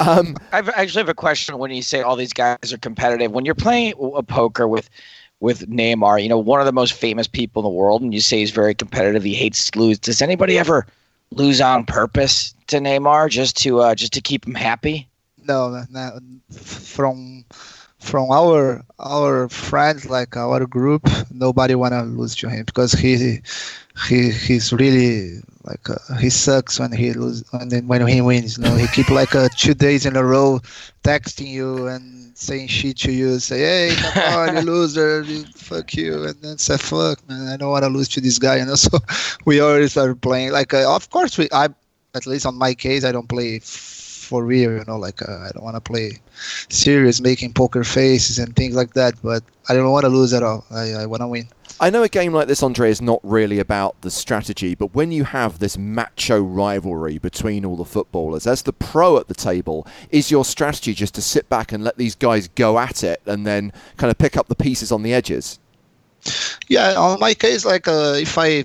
Um, 0.00 0.38
I 0.50 0.60
actually 0.60 1.02
have 1.02 1.10
a 1.10 1.14
question. 1.14 1.58
When 1.58 1.70
you 1.70 1.82
say 1.82 2.00
all 2.00 2.16
these 2.16 2.32
guys 2.32 2.72
are 2.72 2.78
competitive, 2.78 3.32
when 3.32 3.44
you're 3.44 3.54
playing 3.54 3.92
a 4.14 4.22
poker 4.22 4.66
with 4.66 4.88
with 5.40 5.68
Neymar, 5.68 6.22
you 6.22 6.28
know, 6.28 6.38
one 6.38 6.58
of 6.58 6.64
the 6.64 6.72
most 6.72 6.94
famous 6.94 7.26
people 7.26 7.60
in 7.60 7.64
the 7.64 7.76
world, 7.78 8.00
and 8.00 8.14
you 8.14 8.20
say 8.20 8.38
he's 8.38 8.50
very 8.50 8.74
competitive, 8.74 9.22
he 9.22 9.34
hates 9.34 9.70
to 9.70 9.78
lose. 9.78 9.98
Does 9.98 10.22
anybody 10.22 10.58
ever 10.58 10.86
lose 11.32 11.60
on 11.60 11.84
purpose 11.84 12.54
to 12.68 12.78
Neymar 12.78 13.28
just 13.28 13.58
to 13.58 13.80
uh, 13.80 13.94
just 13.94 14.14
to 14.14 14.22
keep 14.22 14.46
him 14.46 14.54
happy? 14.54 15.06
No, 15.50 15.84
no 15.90 16.20
from 16.50 17.44
from 17.98 18.30
our 18.30 18.82
our 18.98 19.48
friends 19.48 20.08
like 20.08 20.36
our 20.36 20.66
group 20.66 21.06
nobody 21.30 21.74
wanna 21.74 22.02
lose 22.04 22.34
to 22.34 22.48
him 22.48 22.64
because 22.64 22.92
he 22.92 23.40
he 24.08 24.30
he's 24.30 24.72
really 24.72 25.40
like 25.64 25.90
uh, 25.90 26.16
he 26.18 26.30
sucks 26.30 26.80
when 26.80 26.92
he 26.92 27.12
lose 27.12 27.44
when 27.50 27.86
when 27.86 28.06
he 28.06 28.20
wins 28.22 28.56
you 28.56 28.64
know? 28.64 28.74
He 28.74 28.88
keep 28.88 29.10
like 29.10 29.34
uh, 29.34 29.50
two 29.54 29.74
days 29.74 30.06
in 30.06 30.16
a 30.16 30.24
row 30.24 30.60
texting 31.04 31.48
you 31.48 31.86
and 31.88 32.36
saying 32.36 32.68
shit 32.68 32.96
to 32.98 33.12
you 33.12 33.38
say 33.38 33.58
hey 33.58 33.96
on 34.34 34.56
you 34.56 34.62
loser 34.62 35.22
fuck 35.54 35.92
you 35.94 36.24
and 36.24 36.40
then 36.40 36.56
say 36.56 36.78
fuck 36.78 37.26
man 37.28 37.48
i 37.48 37.56
don't 37.56 37.70
want 37.70 37.84
to 37.84 37.90
lose 37.90 38.08
to 38.08 38.20
this 38.20 38.38
guy 38.38 38.56
you 38.56 38.64
know? 38.64 38.74
So 38.80 38.98
we 39.44 39.60
always 39.60 39.96
are 39.98 40.14
playing 40.14 40.52
like 40.52 40.72
uh, 40.72 40.94
of 40.94 41.10
course 41.10 41.36
we 41.36 41.48
i 41.52 41.68
at 42.14 42.26
least 42.26 42.46
on 42.46 42.56
my 42.56 42.72
case 42.72 43.04
i 43.04 43.12
don't 43.12 43.28
play 43.28 43.60
for 44.30 44.44
real, 44.44 44.70
you 44.70 44.84
know, 44.86 44.96
like 44.96 45.20
uh, 45.28 45.46
I 45.46 45.50
don't 45.52 45.64
want 45.64 45.74
to 45.74 45.80
play 45.80 46.12
serious, 46.68 47.20
making 47.20 47.52
poker 47.52 47.82
faces 47.82 48.38
and 48.38 48.54
things 48.54 48.76
like 48.76 48.94
that. 48.94 49.14
But 49.24 49.42
I 49.68 49.74
don't 49.74 49.90
want 49.90 50.04
to 50.04 50.08
lose 50.08 50.32
at 50.32 50.44
all. 50.44 50.64
I, 50.70 50.92
I 50.92 51.06
want 51.06 51.20
to 51.22 51.26
win. 51.26 51.48
I 51.80 51.90
know 51.90 52.04
a 52.04 52.08
game 52.08 52.32
like 52.32 52.46
this, 52.46 52.62
Andre, 52.62 52.90
is 52.90 53.02
not 53.02 53.20
really 53.24 53.58
about 53.58 54.00
the 54.02 54.10
strategy, 54.10 54.76
but 54.76 54.94
when 54.94 55.10
you 55.10 55.24
have 55.24 55.58
this 55.58 55.76
macho 55.76 56.40
rivalry 56.40 57.18
between 57.18 57.64
all 57.64 57.76
the 57.76 57.84
footballers, 57.84 58.46
as 58.46 58.62
the 58.62 58.72
pro 58.72 59.16
at 59.18 59.28
the 59.28 59.34
table, 59.34 59.86
is 60.10 60.30
your 60.30 60.44
strategy 60.44 60.94
just 60.94 61.14
to 61.14 61.22
sit 61.22 61.48
back 61.48 61.72
and 61.72 61.82
let 61.82 61.96
these 61.96 62.14
guys 62.14 62.48
go 62.48 62.78
at 62.78 63.02
it 63.02 63.20
and 63.26 63.46
then 63.46 63.72
kind 63.96 64.10
of 64.10 64.18
pick 64.18 64.36
up 64.36 64.46
the 64.46 64.54
pieces 64.54 64.92
on 64.92 65.02
the 65.02 65.12
edges? 65.12 65.58
Yeah, 66.68 66.94
on 66.96 67.18
my 67.18 67.34
case, 67.34 67.64
like 67.64 67.88
uh, 67.88 68.14
if 68.16 68.38
I 68.38 68.64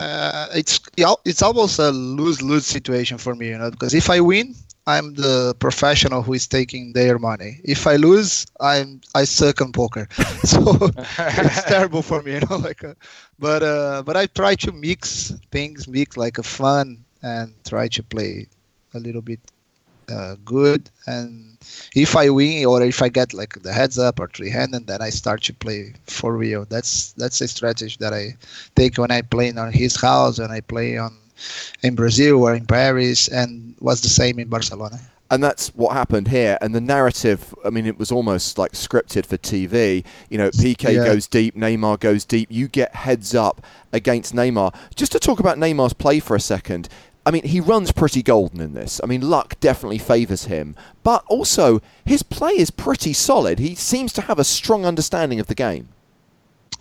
uh, 0.00 0.46
it's 0.54 0.80
it's 1.24 1.42
almost 1.42 1.78
a 1.78 1.90
lose 1.90 2.40
lose 2.40 2.66
situation 2.66 3.18
for 3.18 3.34
me, 3.34 3.48
you 3.48 3.58
know, 3.58 3.70
because 3.70 3.92
if 3.92 4.08
I 4.08 4.20
win, 4.20 4.54
I'm 4.86 5.14
the 5.14 5.54
professional 5.58 6.22
who 6.22 6.34
is 6.34 6.46
taking 6.46 6.92
their 6.92 7.18
money. 7.18 7.60
If 7.64 7.86
I 7.86 7.96
lose, 7.96 8.46
I'm 8.60 9.00
I 9.14 9.24
suck 9.24 9.60
on 9.60 9.72
poker, 9.72 10.08
so 10.44 10.60
it's 11.18 11.64
terrible 11.64 12.02
for 12.02 12.22
me, 12.22 12.34
you 12.34 12.40
know. 12.40 12.56
Like, 12.68 12.84
uh, 12.84 12.94
but 13.38 13.62
uh, 13.62 14.02
but 14.04 14.16
I 14.16 14.26
try 14.26 14.54
to 14.56 14.72
mix 14.72 15.32
things, 15.52 15.86
mix 15.88 16.16
like 16.16 16.38
a 16.38 16.42
fun, 16.42 17.04
and 17.22 17.54
try 17.64 17.88
to 17.88 18.02
play 18.02 18.48
a 18.94 18.98
little 18.98 19.22
bit 19.22 19.40
uh, 20.10 20.36
good. 20.44 20.90
And 21.06 21.58
if 21.94 22.16
I 22.16 22.30
win 22.30 22.66
or 22.66 22.82
if 22.82 23.02
I 23.02 23.08
get 23.08 23.32
like 23.32 23.62
the 23.62 23.72
heads 23.72 23.98
up 23.98 24.20
or 24.20 24.28
three 24.28 24.50
handed, 24.50 24.86
then 24.86 25.02
I 25.02 25.10
start 25.10 25.42
to 25.44 25.54
play 25.54 25.94
for 26.06 26.36
real. 26.36 26.64
That's 26.68 27.12
that's 27.12 27.40
a 27.40 27.48
strategy 27.48 27.96
that 28.00 28.12
I 28.12 28.36
take 28.74 28.98
when 28.98 29.10
I 29.10 29.22
play 29.22 29.52
on 29.52 29.72
his 29.72 29.96
house 29.96 30.38
and 30.38 30.52
I 30.52 30.60
play 30.60 30.98
on 30.98 31.16
in 31.82 31.94
Brazil 31.94 32.42
or 32.44 32.54
in 32.54 32.66
Paris, 32.66 33.28
and 33.28 33.74
was 33.80 34.00
the 34.00 34.08
same 34.08 34.38
in 34.38 34.48
Barcelona. 34.48 34.98
And 35.32 35.42
that's 35.44 35.68
what 35.76 35.92
happened 35.92 36.28
here. 36.28 36.58
And 36.60 36.74
the 36.74 36.80
narrative, 36.80 37.54
I 37.64 37.70
mean, 37.70 37.86
it 37.86 37.98
was 37.98 38.10
almost 38.10 38.58
like 38.58 38.72
scripted 38.72 39.26
for 39.26 39.36
TV. 39.36 40.04
You 40.28 40.38
know, 40.38 40.50
Piqué 40.50 40.94
yeah. 40.94 41.04
goes 41.04 41.28
deep, 41.28 41.54
Neymar 41.54 42.00
goes 42.00 42.24
deep. 42.24 42.48
You 42.50 42.66
get 42.66 42.96
heads 42.96 43.32
up 43.34 43.64
against 43.92 44.34
Neymar. 44.34 44.74
Just 44.96 45.12
to 45.12 45.20
talk 45.20 45.38
about 45.38 45.56
Neymar's 45.56 45.92
play 45.92 46.18
for 46.18 46.34
a 46.34 46.40
second. 46.40 46.88
I 47.24 47.30
mean, 47.30 47.44
he 47.44 47.60
runs 47.60 47.92
pretty 47.92 48.22
golden 48.22 48.60
in 48.60 48.72
this. 48.72 49.00
I 49.04 49.06
mean, 49.06 49.20
luck 49.20 49.60
definitely 49.60 49.98
favours 49.98 50.46
him. 50.46 50.74
But 51.04 51.22
also, 51.28 51.80
his 52.04 52.24
play 52.24 52.52
is 52.52 52.72
pretty 52.72 53.12
solid. 53.12 53.60
He 53.60 53.76
seems 53.76 54.12
to 54.14 54.22
have 54.22 54.38
a 54.38 54.44
strong 54.44 54.84
understanding 54.84 55.38
of 55.38 55.46
the 55.46 55.54
game 55.54 55.90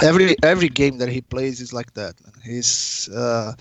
every 0.01 0.35
every 0.43 0.69
game 0.69 0.97
that 0.99 1.09
he 1.09 1.21
plays 1.21 1.59
is 1.59 1.73
like 1.73 1.93
that. 1.93 2.15
He's 2.43 3.09
uh, 3.09 3.53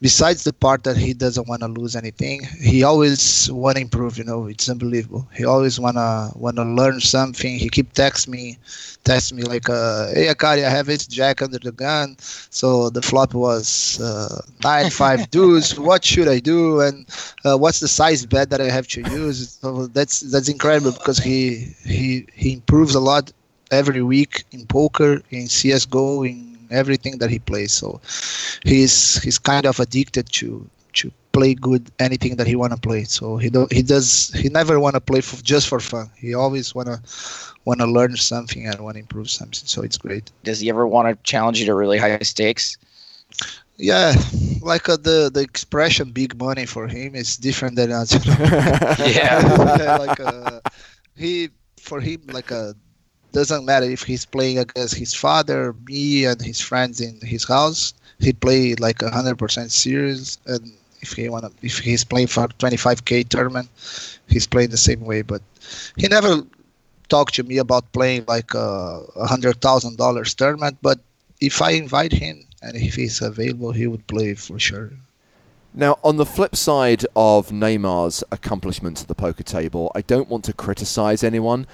besides 0.00 0.44
the 0.44 0.52
part 0.52 0.84
that 0.84 0.96
he 0.96 1.12
doesn't 1.14 1.48
want 1.48 1.62
to 1.62 1.68
lose 1.68 1.96
anything, 1.96 2.42
he 2.60 2.82
always 2.82 3.50
want 3.50 3.76
to 3.76 3.82
improve. 3.82 4.18
You 4.18 4.24
know, 4.24 4.46
it's 4.46 4.68
unbelievable. 4.68 5.28
He 5.34 5.44
always 5.44 5.78
wanna 5.80 6.30
wanna 6.36 6.64
learn 6.64 7.00
something. 7.00 7.58
He 7.58 7.68
keep 7.68 7.92
text 7.92 8.28
me, 8.28 8.58
text 9.04 9.32
me 9.32 9.42
like, 9.42 9.68
uh, 9.68 10.08
"Hey 10.14 10.26
Akkari, 10.26 10.64
I 10.64 10.70
have 10.70 10.86
this 10.86 11.06
jack 11.06 11.42
under 11.42 11.58
the 11.58 11.72
gun." 11.72 12.16
So 12.50 12.90
the 12.90 13.02
flop 13.02 13.34
was 13.34 14.00
uh, 14.00 14.42
nine 14.64 14.90
five 15.00 15.30
deuce. 15.30 15.76
What 15.78 16.04
should 16.04 16.28
I 16.28 16.38
do? 16.40 16.80
And 16.80 17.06
uh, 17.44 17.56
what's 17.56 17.80
the 17.80 17.88
size 17.88 18.26
bet 18.26 18.50
that 18.50 18.60
I 18.60 18.70
have 18.70 18.86
to 18.88 19.02
use? 19.02 19.58
So 19.60 19.86
that's 19.86 20.20
that's 20.20 20.48
incredible 20.48 20.92
because 20.92 21.18
he 21.18 21.74
he 21.84 22.26
he 22.34 22.52
improves 22.54 22.94
a 22.94 23.00
lot 23.00 23.32
every 23.70 24.02
week 24.02 24.44
in 24.52 24.66
poker, 24.66 25.22
in 25.30 25.48
CS:GO, 25.48 26.24
in 26.24 26.50
everything 26.70 27.18
that 27.18 27.30
he 27.30 27.38
plays. 27.38 27.72
So 27.72 28.00
he's 28.64 29.22
he's 29.22 29.38
kind 29.38 29.66
of 29.66 29.80
addicted 29.80 30.30
to 30.32 30.68
to 30.94 31.12
play 31.32 31.54
good 31.54 31.90
anything 31.98 32.36
that 32.36 32.46
he 32.46 32.56
want 32.56 32.72
to 32.72 32.78
play. 32.78 33.04
So 33.04 33.36
he 33.36 33.50
do, 33.50 33.66
he 33.70 33.82
does 33.82 34.30
he 34.34 34.48
never 34.48 34.80
want 34.80 34.94
to 34.94 35.00
play 35.00 35.20
for, 35.20 35.36
just 35.42 35.68
for 35.68 35.80
fun. 35.80 36.10
He 36.16 36.34
always 36.34 36.74
want 36.74 36.88
to 36.88 37.00
want 37.64 37.80
to 37.80 37.86
learn 37.86 38.16
something 38.16 38.66
and 38.66 38.80
want 38.80 38.94
to 38.94 39.00
improve 39.00 39.30
something. 39.30 39.66
So 39.66 39.82
it's 39.82 39.98
great. 39.98 40.30
Does 40.44 40.60
he 40.60 40.68
ever 40.70 40.86
want 40.86 41.08
to 41.08 41.22
challenge 41.22 41.60
you 41.60 41.66
to 41.66 41.74
really 41.74 41.98
high 41.98 42.18
stakes? 42.20 42.76
Yeah, 43.76 44.12
like 44.60 44.88
uh, 44.88 44.96
the 44.96 45.30
the 45.32 45.40
expression 45.40 46.10
"big 46.10 46.38
money" 46.38 46.66
for 46.66 46.86
him 46.86 47.14
is 47.14 47.36
different 47.36 47.76
than 47.76 47.90
us. 47.92 48.12
yeah. 48.26 49.96
like 49.98 50.20
uh, 50.20 50.60
he 51.16 51.48
for 51.80 52.00
him 52.00 52.20
like 52.28 52.50
a 52.50 52.70
uh, 52.70 52.72
doesn't 53.32 53.64
matter 53.64 53.86
if 53.86 54.02
he's 54.02 54.24
playing 54.24 54.58
against 54.58 54.94
his 54.94 55.14
father, 55.14 55.74
me, 55.86 56.24
and 56.24 56.40
his 56.40 56.60
friends 56.60 57.00
in 57.00 57.20
his 57.20 57.44
house. 57.44 57.94
He 58.18 58.32
played 58.32 58.80
like 58.80 59.02
a 59.02 59.10
hundred 59.10 59.38
percent 59.38 59.72
serious, 59.72 60.38
and 60.46 60.72
if 61.00 61.12
he 61.12 61.28
wanna 61.28 61.50
if 61.62 61.78
he's 61.78 62.04
playing 62.04 62.26
for 62.26 62.48
25k 62.48 63.28
tournament, 63.28 63.68
he's 64.28 64.46
playing 64.46 64.70
the 64.70 64.76
same 64.76 65.00
way. 65.00 65.22
But 65.22 65.42
he 65.96 66.08
never 66.08 66.42
talked 67.08 67.34
to 67.34 67.42
me 67.42 67.58
about 67.58 67.92
playing 67.92 68.24
like 68.28 68.54
a 68.54 69.02
hundred 69.26 69.60
thousand 69.60 69.96
dollars 69.96 70.34
tournament. 70.34 70.78
But 70.82 71.00
if 71.40 71.62
I 71.62 71.70
invite 71.70 72.12
him 72.12 72.44
and 72.62 72.76
if 72.76 72.94
he's 72.94 73.22
available, 73.22 73.72
he 73.72 73.86
would 73.86 74.06
play 74.06 74.34
for 74.34 74.58
sure. 74.58 74.90
Now, 75.72 75.98
on 76.02 76.16
the 76.16 76.26
flip 76.26 76.56
side 76.56 77.06
of 77.14 77.50
Neymar's 77.50 78.24
accomplishments 78.32 79.02
at 79.02 79.08
the 79.08 79.14
poker 79.14 79.44
table, 79.44 79.92
I 79.94 80.00
don't 80.02 80.28
want 80.28 80.44
to 80.46 80.52
criticize 80.52 81.22
anyone, 81.22 81.66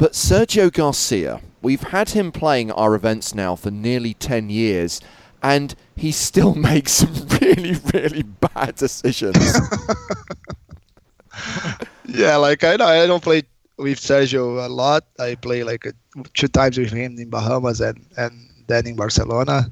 but 0.00 0.12
Sergio 0.14 0.72
Garcia, 0.72 1.42
we've 1.60 1.82
had 1.82 2.08
him 2.08 2.32
playing 2.32 2.72
our 2.72 2.94
events 2.94 3.34
now 3.34 3.54
for 3.54 3.70
nearly 3.70 4.14
10 4.14 4.48
years, 4.48 4.98
and 5.42 5.74
he 5.94 6.10
still 6.10 6.54
makes 6.70 6.92
some 6.92 7.12
really, 7.42 7.78
really 7.92 8.22
bad 8.22 8.76
decisions. 8.76 9.36
yeah, 12.08 12.36
like 12.36 12.64
I 12.64 12.76
know 12.76 12.86
I 12.86 13.06
don't 13.06 13.22
play 13.22 13.42
with 13.76 14.00
Sergio 14.00 14.64
a 14.64 14.70
lot. 14.70 15.04
I 15.18 15.34
play 15.34 15.64
like 15.64 15.84
a, 15.84 15.92
two 16.32 16.48
times 16.48 16.78
with 16.78 16.92
him 16.92 17.18
in 17.18 17.28
Bahamas 17.28 17.82
and 17.82 18.02
and 18.16 18.32
then 18.68 18.86
in 18.86 18.96
Barcelona. 18.96 19.70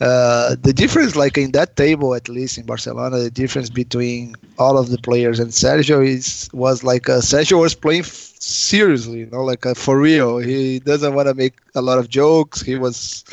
Uh, 0.00 0.56
the 0.60 0.72
difference, 0.72 1.14
like 1.14 1.38
in 1.38 1.52
that 1.52 1.76
table, 1.76 2.14
at 2.16 2.28
least 2.28 2.58
in 2.58 2.66
Barcelona, 2.66 3.18
the 3.18 3.30
difference 3.30 3.70
between 3.70 4.34
all 4.58 4.76
of 4.76 4.88
the 4.88 4.98
players 4.98 5.38
and 5.38 5.50
Sergio 5.52 6.04
is 6.04 6.48
was 6.52 6.82
like 6.82 7.08
uh, 7.08 7.20
Sergio 7.20 7.60
was 7.60 7.76
playing 7.76 8.02
seriously, 8.48 9.20
you 9.20 9.26
know, 9.26 9.44
like 9.44 9.66
uh, 9.66 9.74
for 9.74 9.98
real. 9.98 10.38
He 10.38 10.80
doesn't 10.80 11.14
want 11.14 11.28
to 11.28 11.34
make 11.34 11.54
a 11.74 11.82
lot 11.82 11.98
of 11.98 12.08
jokes. 12.08 12.60
He 12.62 12.76
was 12.76 13.24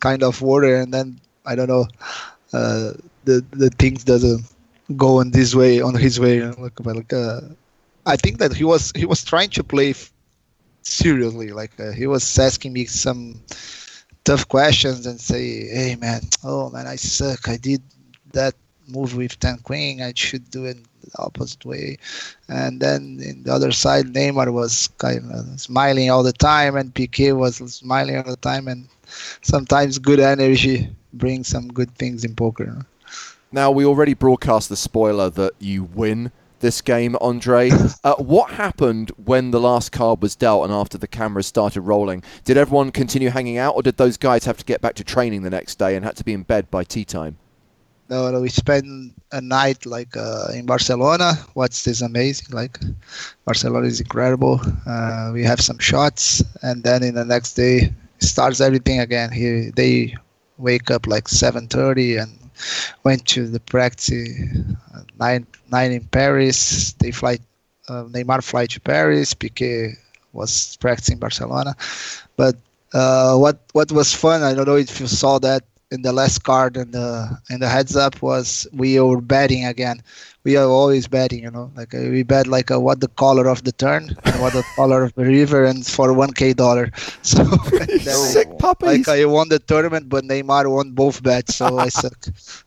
kind 0.00 0.22
of 0.22 0.40
water, 0.42 0.76
and 0.76 0.92
then 0.92 1.20
I 1.46 1.54
don't 1.56 1.68
know, 1.68 1.86
uh, 2.52 2.92
the 3.24 3.44
the 3.52 3.70
things 3.78 4.04
doesn't 4.04 4.42
go 4.96 5.20
on 5.20 5.30
this 5.30 5.54
way 5.54 5.80
on 5.80 5.94
his 5.94 6.20
way. 6.20 6.36
You 6.36 6.50
know, 6.50 6.56
like, 6.58 6.80
like 6.84 7.12
uh, 7.12 7.40
I 8.06 8.16
think 8.16 8.38
that 8.38 8.54
he 8.54 8.64
was 8.64 8.92
he 8.96 9.06
was 9.06 9.24
trying 9.24 9.50
to 9.50 9.64
play 9.64 9.90
f- 9.90 10.12
seriously. 10.82 11.50
Like 11.52 11.78
uh, 11.80 11.92
he 11.92 12.06
was 12.06 12.24
asking 12.38 12.72
me 12.72 12.86
some 12.86 13.40
tough 14.24 14.48
questions 14.48 15.06
and 15.06 15.20
say, 15.20 15.68
"Hey 15.68 15.96
man, 15.96 16.22
oh 16.44 16.70
man, 16.70 16.86
I 16.86 16.96
suck. 16.96 17.48
I 17.48 17.56
did 17.56 17.82
that 18.32 18.54
move 18.88 19.16
with 19.16 19.38
ten 19.40 19.58
queen. 19.58 20.02
I 20.02 20.12
should 20.16 20.50
do 20.50 20.64
it 20.66 20.78
the 21.10 21.22
opposite 21.22 21.64
way." 21.64 21.98
And 22.48 22.80
then 22.80 23.20
in 23.22 23.42
the 23.42 23.52
other 23.52 23.72
side, 23.72 24.06
Neymar 24.06 24.52
was 24.52 24.88
kind 24.98 25.30
of 25.32 25.60
smiling 25.60 26.10
all 26.10 26.22
the 26.22 26.32
time, 26.32 26.76
and 26.76 26.94
Piqué 26.94 27.36
was 27.36 27.56
smiling 27.56 28.16
all 28.16 28.24
the 28.24 28.36
time. 28.36 28.68
And 28.68 28.88
sometimes 29.42 29.98
good 29.98 30.20
energy 30.20 30.88
brings 31.12 31.48
some 31.48 31.68
good 31.68 31.94
things 31.96 32.24
in 32.24 32.34
poker. 32.34 32.86
Now 33.50 33.70
we 33.70 33.84
already 33.84 34.14
broadcast 34.14 34.68
the 34.70 34.76
spoiler 34.76 35.28
that 35.30 35.52
you 35.58 35.84
win 35.84 36.32
this 36.60 36.80
game, 36.80 37.16
Andre. 37.20 37.70
Uh, 38.04 38.16
what 38.16 38.50
happened 38.50 39.12
when 39.24 39.52
the 39.52 39.60
last 39.60 39.92
card 39.92 40.20
was 40.20 40.34
dealt 40.34 40.64
and 40.64 40.72
after 40.72 40.98
the 40.98 41.06
cameras 41.06 41.46
started 41.46 41.82
rolling? 41.82 42.20
Did 42.42 42.56
everyone 42.56 42.90
continue 42.90 43.30
hanging 43.30 43.58
out, 43.58 43.76
or 43.76 43.82
did 43.82 43.96
those 43.96 44.16
guys 44.16 44.44
have 44.44 44.56
to 44.56 44.64
get 44.64 44.80
back 44.80 44.94
to 44.94 45.04
training 45.04 45.42
the 45.42 45.50
next 45.50 45.78
day 45.78 45.94
and 45.94 46.04
had 46.04 46.16
to 46.16 46.24
be 46.24 46.32
in 46.32 46.42
bed 46.42 46.68
by 46.68 46.82
tea 46.82 47.04
time? 47.04 47.36
No 48.12 48.38
we 48.42 48.50
spend 48.50 49.14
a 49.32 49.40
night 49.40 49.86
like 49.86 50.14
uh, 50.18 50.48
in 50.52 50.66
Barcelona. 50.66 51.32
What's 51.54 51.84
this 51.84 52.02
amazing? 52.02 52.48
Like 52.50 52.78
Barcelona 53.46 53.86
is 53.86 54.02
incredible. 54.02 54.60
Uh, 54.86 55.30
we 55.32 55.42
have 55.44 55.62
some 55.62 55.78
shots, 55.78 56.44
and 56.60 56.84
then 56.84 57.02
in 57.02 57.14
the 57.14 57.24
next 57.24 57.54
day 57.54 57.90
starts 58.18 58.60
everything 58.60 59.00
again. 59.00 59.32
Here 59.32 59.70
they 59.74 60.14
wake 60.58 60.90
up 60.90 61.06
like 61.06 61.24
7:30 61.24 62.20
and 62.22 62.32
went 63.02 63.24
to 63.28 63.48
the 63.48 63.60
practice 63.60 64.28
uh, 64.94 65.04
nine 65.18 65.46
nine 65.70 65.92
in 65.92 66.04
Paris. 66.12 66.92
They 67.00 67.12
fly 67.12 67.38
uh, 67.88 68.04
Neymar 68.12 68.44
fly 68.44 68.66
to 68.66 68.80
Paris. 68.80 69.32
Piqué 69.32 69.96
was 70.34 70.76
practicing 70.84 71.16
Barcelona, 71.16 71.74
but 72.36 72.56
uh, 72.92 73.36
what 73.38 73.56
what 73.72 73.90
was 73.90 74.12
fun? 74.12 74.42
I 74.42 74.52
don't 74.52 74.68
know 74.68 74.76
if 74.76 75.00
you 75.00 75.06
saw 75.06 75.38
that 75.38 75.64
in 75.92 76.02
the 76.02 76.12
last 76.12 76.42
card 76.44 76.76
and 76.76 76.92
the 76.92 77.08
in 77.50 77.60
the 77.60 77.68
heads 77.68 77.94
up 77.94 78.22
was 78.22 78.66
we 78.72 78.98
were 78.98 79.20
betting 79.20 79.64
again. 79.66 80.02
We 80.44 80.56
are 80.56 80.66
always 80.66 81.06
betting, 81.06 81.42
you 81.44 81.50
know, 81.50 81.70
like 81.76 81.94
uh, 81.94 81.98
we 82.10 82.24
bet 82.24 82.46
like 82.48 82.70
uh, 82.70 82.80
what 82.80 83.00
the 83.00 83.08
color 83.08 83.46
of 83.46 83.62
the 83.62 83.72
turn 83.72 84.16
and 84.24 84.40
what 84.40 84.54
the 84.54 84.64
color 84.74 85.04
of 85.04 85.14
the 85.14 85.24
river, 85.24 85.64
and 85.64 85.86
for 85.86 86.12
one 86.12 86.32
k 86.32 86.52
dollar. 86.52 86.90
So 87.22 87.44
sick 88.34 88.48
puppies. 88.58 89.06
Like 89.06 89.20
I 89.20 89.24
won 89.26 89.48
the 89.48 89.60
tournament, 89.60 90.08
but 90.08 90.24
Neymar 90.24 90.68
won 90.70 90.92
both 90.92 91.22
bets, 91.22 91.56
so 91.56 91.78
I 91.78 91.88
suck. 91.88 92.18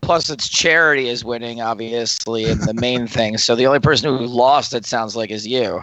Plus, 0.00 0.30
it's 0.30 0.48
charity 0.48 1.08
is 1.08 1.24
winning, 1.24 1.60
obviously, 1.60 2.44
and 2.44 2.60
the 2.62 2.74
main 2.74 3.08
thing. 3.08 3.38
So 3.38 3.56
the 3.56 3.66
only 3.66 3.80
person 3.80 4.16
who 4.16 4.24
lost, 4.24 4.72
it 4.72 4.86
sounds 4.86 5.16
like, 5.16 5.32
is 5.32 5.44
you. 5.44 5.82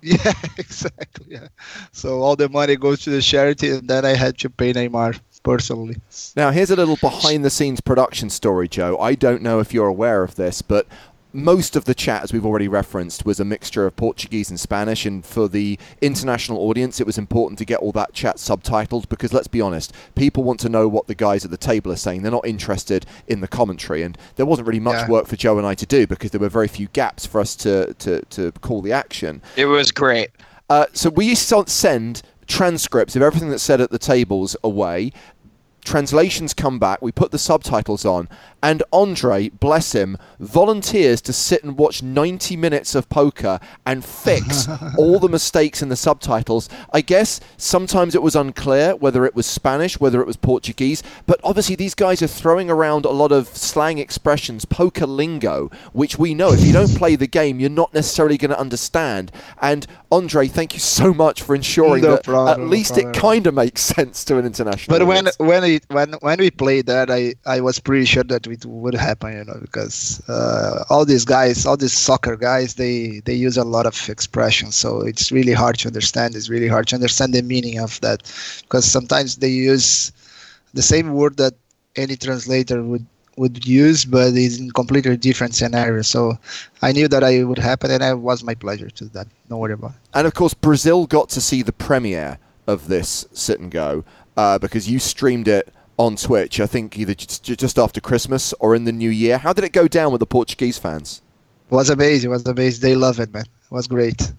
Yeah, 0.02 0.32
exactly. 0.56 1.26
Yeah. 1.28 1.48
So 1.92 2.22
all 2.22 2.36
the 2.36 2.48
money 2.48 2.76
goes 2.76 3.00
to 3.02 3.10
the 3.10 3.20
charity, 3.20 3.70
and 3.70 3.88
then 3.88 4.04
I 4.04 4.14
had 4.14 4.38
to 4.38 4.50
pay 4.50 4.72
Neymar 4.72 5.20
personally. 5.42 5.96
Now, 6.36 6.50
here's 6.50 6.70
a 6.70 6.76
little 6.76 6.96
behind 6.96 7.44
the 7.44 7.50
scenes 7.50 7.80
production 7.80 8.30
story, 8.30 8.68
Joe. 8.68 8.98
I 8.98 9.14
don't 9.14 9.42
know 9.42 9.60
if 9.60 9.72
you're 9.74 9.86
aware 9.86 10.22
of 10.22 10.36
this, 10.36 10.62
but 10.62 10.86
most 11.32 11.76
of 11.76 11.84
the 11.84 11.94
chat, 11.94 12.22
as 12.22 12.32
we've 12.32 12.44
already 12.44 12.68
referenced, 12.68 13.24
was 13.24 13.38
a 13.38 13.44
mixture 13.44 13.86
of 13.86 13.94
Portuguese 13.96 14.50
and 14.50 14.58
Spanish. 14.58 15.06
And 15.06 15.24
for 15.24 15.48
the 15.48 15.78
international 16.00 16.58
audience, 16.58 17.00
it 17.00 17.06
was 17.06 17.18
important 17.18 17.58
to 17.58 17.64
get 17.64 17.80
all 17.80 17.92
that 17.92 18.12
chat 18.12 18.36
subtitled 18.36 19.08
because, 19.08 19.32
let's 19.32 19.48
be 19.48 19.60
honest, 19.60 19.94
people 20.14 20.42
want 20.42 20.60
to 20.60 20.68
know 20.68 20.88
what 20.88 21.06
the 21.06 21.14
guys 21.14 21.44
at 21.44 21.50
the 21.50 21.56
table 21.56 21.92
are 21.92 21.96
saying. 21.96 22.22
They're 22.22 22.32
not 22.32 22.46
interested 22.46 23.06
in 23.28 23.40
the 23.40 23.48
commentary. 23.48 24.02
And 24.02 24.18
there 24.36 24.46
wasn't 24.46 24.66
really 24.66 24.80
much 24.80 24.94
Yeah. 24.94 25.08
work 25.08 25.26
for 25.26 25.36
Joe 25.36 25.58
and 25.58 25.66
I 25.66 25.74
to 25.74 25.86
do 25.86 26.06
because 26.06 26.30
there 26.32 26.40
were 26.40 26.48
very 26.48 26.68
few 26.68 26.88
gaps 26.88 27.26
for 27.26 27.40
us 27.40 27.54
to, 27.56 27.94
to, 27.94 28.22
to 28.22 28.52
call 28.60 28.82
the 28.82 28.92
action. 28.92 29.42
It 29.56 29.66
was 29.66 29.92
great. 29.92 30.30
Uh, 30.68 30.86
so 30.92 31.10
we 31.10 31.34
send 31.34 32.22
transcripts 32.46 33.16
of 33.16 33.22
everything 33.22 33.50
that's 33.50 33.62
said 33.62 33.80
at 33.80 33.90
the 33.90 33.98
tables 33.98 34.56
away. 34.62 35.12
Translations 35.84 36.52
come 36.52 36.78
back. 36.78 37.00
We 37.00 37.10
put 37.10 37.30
the 37.30 37.38
subtitles 37.38 38.04
on, 38.04 38.28
and 38.62 38.82
Andre, 38.92 39.48
bless 39.48 39.92
him, 39.92 40.16
volunteers 40.38 41.20
to 41.22 41.32
sit 41.32 41.64
and 41.64 41.78
watch 41.78 42.02
90 42.02 42.56
minutes 42.56 42.94
of 42.94 43.08
poker 43.08 43.58
and 43.86 44.04
fix 44.04 44.68
all 44.98 45.18
the 45.18 45.28
mistakes 45.28 45.82
in 45.82 45.88
the 45.88 45.96
subtitles. 45.96 46.68
I 46.92 47.00
guess 47.00 47.40
sometimes 47.56 48.14
it 48.14 48.22
was 48.22 48.36
unclear 48.36 48.94
whether 48.96 49.24
it 49.24 49.34
was 49.34 49.46
Spanish, 49.46 49.98
whether 49.98 50.20
it 50.20 50.26
was 50.26 50.36
Portuguese, 50.36 51.02
but 51.26 51.40
obviously 51.42 51.76
these 51.76 51.94
guys 51.94 52.22
are 52.22 52.26
throwing 52.26 52.70
around 52.70 53.04
a 53.04 53.10
lot 53.10 53.32
of 53.32 53.48
slang 53.48 53.98
expressions, 53.98 54.64
poker 54.64 55.06
lingo, 55.06 55.70
which 55.92 56.18
we 56.18 56.34
know 56.34 56.52
if 56.52 56.60
you 56.60 56.72
don't 56.72 56.94
play 56.96 57.16
the 57.16 57.26
game, 57.26 57.60
you're 57.60 57.70
not 57.70 57.94
necessarily 57.94 58.36
going 58.36 58.50
to 58.50 58.58
understand. 58.60 59.32
And 59.60 59.86
Andre, 60.12 60.48
thank 60.48 60.74
you 60.74 60.80
so 60.80 61.14
much 61.14 61.42
for 61.42 61.54
ensuring 61.54 62.02
No 62.02 62.12
that 62.12 62.24
problem, 62.24 62.48
at 62.48 62.58
no 62.58 62.66
least 62.66 62.98
it 62.98 63.12
kind 63.14 63.46
of 63.46 63.54
makes 63.54 63.80
sense 63.80 64.24
to 64.24 64.38
an 64.38 64.46
international. 64.46 64.98
But 64.98 65.06
when 65.06 65.28
when 65.38 65.64
it 65.64 65.84
when 65.88 66.12
when 66.20 66.38
we 66.38 66.50
played 66.50 66.86
that, 66.86 67.10
I 67.10 67.34
I 67.46 67.60
was 67.60 67.78
pretty 67.78 68.04
sure 68.04 68.24
that 68.24 68.46
it 68.50 68.64
would 68.64 68.94
happen, 68.94 69.36
you 69.36 69.44
know, 69.44 69.58
because 69.60 70.22
uh, 70.28 70.84
all 70.90 71.04
these 71.04 71.24
guys, 71.24 71.66
all 71.66 71.76
these 71.76 71.92
soccer 71.92 72.36
guys, 72.36 72.74
they 72.74 73.20
they 73.24 73.34
use 73.34 73.56
a 73.56 73.64
lot 73.64 73.86
of 73.86 74.08
expressions, 74.08 74.76
so 74.76 75.00
it's 75.00 75.30
really 75.32 75.52
hard 75.52 75.78
to 75.78 75.88
understand. 75.88 76.34
It's 76.34 76.48
really 76.48 76.68
hard 76.68 76.86
to 76.88 76.96
understand 76.96 77.32
the 77.32 77.42
meaning 77.42 77.78
of 77.78 78.00
that, 78.00 78.22
because 78.62 78.84
sometimes 78.84 79.36
they 79.36 79.48
use 79.48 80.12
the 80.74 80.82
same 80.82 81.14
word 81.14 81.36
that 81.36 81.54
any 81.96 82.16
translator 82.16 82.82
would 82.82 83.06
would 83.36 83.66
use, 83.66 84.04
but 84.04 84.34
it's 84.34 84.58
in 84.58 84.70
completely 84.72 85.16
different 85.16 85.54
scenario. 85.54 86.02
So 86.02 86.38
I 86.82 86.92
knew 86.92 87.08
that 87.08 87.24
I 87.24 87.44
would 87.44 87.58
happen, 87.58 87.90
and 87.90 88.02
it 88.02 88.18
was 88.18 88.44
my 88.44 88.54
pleasure 88.54 88.90
to 88.90 89.04
that. 89.14 89.26
Don't 89.48 89.58
worry 89.58 89.72
about 89.72 89.92
it. 89.92 89.96
And 90.12 90.26
of 90.26 90.34
course, 90.34 90.52
Brazil 90.54 91.06
got 91.06 91.30
to 91.30 91.40
see 91.40 91.62
the 91.62 91.72
premiere 91.72 92.38
of 92.66 92.88
this 92.88 93.26
sit 93.32 93.58
and 93.58 93.70
go 93.70 94.04
uh, 94.36 94.58
because 94.58 94.90
you 94.90 94.98
streamed 94.98 95.48
it 95.48 95.72
on 96.00 96.16
Twitch. 96.16 96.60
I 96.60 96.66
think 96.66 96.98
either 96.98 97.14
just, 97.14 97.44
just 97.44 97.78
after 97.78 98.00
Christmas 98.00 98.54
or 98.54 98.74
in 98.74 98.84
the 98.84 98.92
new 98.92 99.10
year. 99.10 99.36
How 99.38 99.52
did 99.52 99.64
it 99.64 99.72
go 99.72 99.86
down 99.86 100.12
with 100.12 100.20
the 100.20 100.26
Portuguese 100.26 100.78
fans? 100.78 101.20
It 101.70 101.74
was 101.74 101.90
amazing. 101.90 102.30
It 102.30 102.32
was 102.32 102.46
amazing. 102.46 102.80
They 102.80 102.94
love 102.96 103.20
it, 103.20 103.32
man. 103.32 103.44
It 103.44 103.74
was 103.74 103.86
great. 103.86 104.32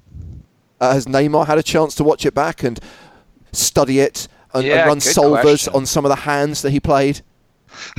Uh, 0.79 0.93
has 0.93 1.05
Neymar 1.05 1.45
had 1.45 1.59
a 1.59 1.63
chance 1.63 1.93
to 1.95 2.03
watch 2.03 2.25
it 2.25 2.33
back 2.33 2.63
and 2.63 2.79
study 3.51 3.99
it 3.99 4.27
and, 4.53 4.65
Yeah, 4.65 4.79
and 4.79 4.87
run 4.87 4.97
solvers 4.97 5.41
question. 5.41 5.73
on 5.75 5.85
some 5.85 6.03
of 6.05 6.09
the 6.09 6.15
hands 6.15 6.63
that 6.63 6.71
he 6.71 6.79
played? 6.79 7.21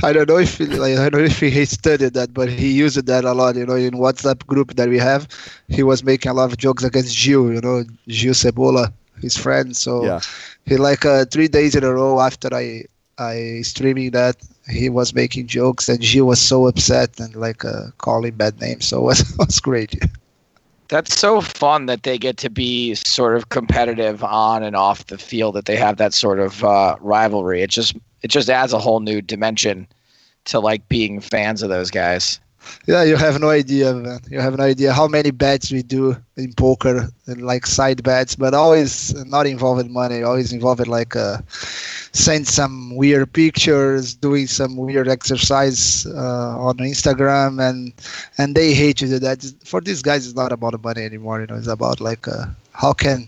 I 0.03 0.13
don't 0.13 0.27
know 0.29 0.37
if 0.37 0.57
he, 0.57 0.65
like, 0.65 0.97
I 0.99 1.09
don't 1.09 1.21
know 1.21 1.25
if 1.25 1.39
he 1.39 1.65
studied 1.65 2.13
that, 2.13 2.33
but 2.33 2.49
he 2.49 2.69
used 2.71 3.03
that 3.07 3.23
a 3.25 3.33
lot. 3.33 3.55
You 3.55 3.65
know, 3.65 3.75
in 3.75 3.93
WhatsApp 3.93 4.45
group 4.45 4.75
that 4.75 4.87
we 4.89 4.99
have, 4.99 5.27
he 5.69 5.81
was 5.83 6.03
making 6.03 6.29
a 6.29 6.33
lot 6.35 6.51
of 6.51 6.57
jokes 6.57 6.83
against 6.83 7.17
Gil. 7.17 7.51
You 7.51 7.61
know, 7.61 7.83
Gil 8.07 8.33
Cebola, 8.33 8.91
his 9.21 9.35
friend. 9.37 9.75
So 9.75 10.05
Yeah. 10.05 10.19
he 10.65 10.75
like 10.77 11.05
uh, 11.05 11.25
three 11.25 11.47
days 11.47 11.73
in 11.75 11.83
a 11.83 11.91
row 11.93 12.19
after 12.19 12.49
I 12.53 12.85
I 13.17 13.61
streaming 13.61 14.11
that, 14.11 14.37
he 14.69 14.89
was 14.89 15.13
making 15.13 15.47
jokes, 15.47 15.89
and 15.89 16.03
she 16.03 16.21
was 16.21 16.41
so 16.41 16.67
upset 16.67 17.19
and 17.19 17.35
like 17.35 17.63
uh, 17.63 17.91
calling 17.97 18.35
bad 18.35 18.59
names. 18.59 18.85
So 18.85 18.99
it 18.99 19.03
was 19.03 19.19
it 19.33 19.37
was 19.37 19.59
great. 19.59 19.95
That's 20.89 21.17
so 21.17 21.41
fun 21.41 21.85
that 21.87 22.03
they 22.03 22.17
get 22.17 22.37
to 22.37 22.49
be 22.49 22.93
sort 22.95 23.35
of 23.35 23.49
competitive 23.49 24.23
on 24.23 24.63
and 24.63 24.75
off 24.75 25.07
the 25.07 25.17
field. 25.17 25.55
That 25.55 25.65
they 25.65 25.75
have 25.77 25.97
that 25.97 26.13
sort 26.13 26.39
of 26.39 26.63
uh, 26.63 26.95
rivalry. 27.01 27.61
It 27.61 27.69
just 27.69 27.95
it 28.21 28.29
just 28.29 28.49
adds 28.49 28.73
a 28.73 28.79
whole 28.79 28.99
new 28.99 29.21
dimension 29.21 29.87
to 30.45 30.59
like 30.59 30.87
being 30.89 31.19
fans 31.19 31.63
of 31.63 31.69
those 31.69 31.91
guys. 31.91 32.39
Yeah, 32.85 33.03
you 33.03 33.15
have 33.15 33.39
no 33.39 33.49
idea, 33.49 33.93
man. 33.93 34.19
You 34.29 34.39
have 34.39 34.57
no 34.57 34.63
idea 34.63 34.93
how 34.93 35.07
many 35.07 35.31
bets 35.31 35.71
we 35.71 35.81
do 35.83 36.15
in 36.35 36.53
poker, 36.53 37.09
and 37.27 37.41
like 37.41 37.65
side 37.65 38.03
bets, 38.03 38.35
but 38.35 38.53
always 38.53 39.13
not 39.25 39.45
involved 39.47 39.89
money. 39.89 40.23
Always 40.23 40.51
involved 40.53 40.87
like 40.87 41.15
uh, 41.15 41.37
send 42.11 42.47
some 42.47 42.95
weird 42.95 43.31
pictures, 43.33 44.15
doing 44.15 44.47
some 44.47 44.75
weird 44.77 45.07
exercise 45.07 46.05
uh, 46.05 46.57
on 46.59 46.77
Instagram, 46.77 47.61
and 47.61 47.93
and 48.37 48.55
they 48.55 48.73
hate 48.73 49.01
you 49.01 49.19
that. 49.19 49.43
For 49.65 49.81
these 49.81 50.01
guys, 50.01 50.25
it's 50.25 50.35
not 50.35 50.51
about 50.51 50.81
money 50.83 51.03
anymore. 51.03 51.41
You 51.41 51.47
know, 51.47 51.55
it's 51.55 51.67
about 51.67 51.99
like 52.01 52.27
uh, 52.27 52.45
how 52.73 52.93
can 52.93 53.27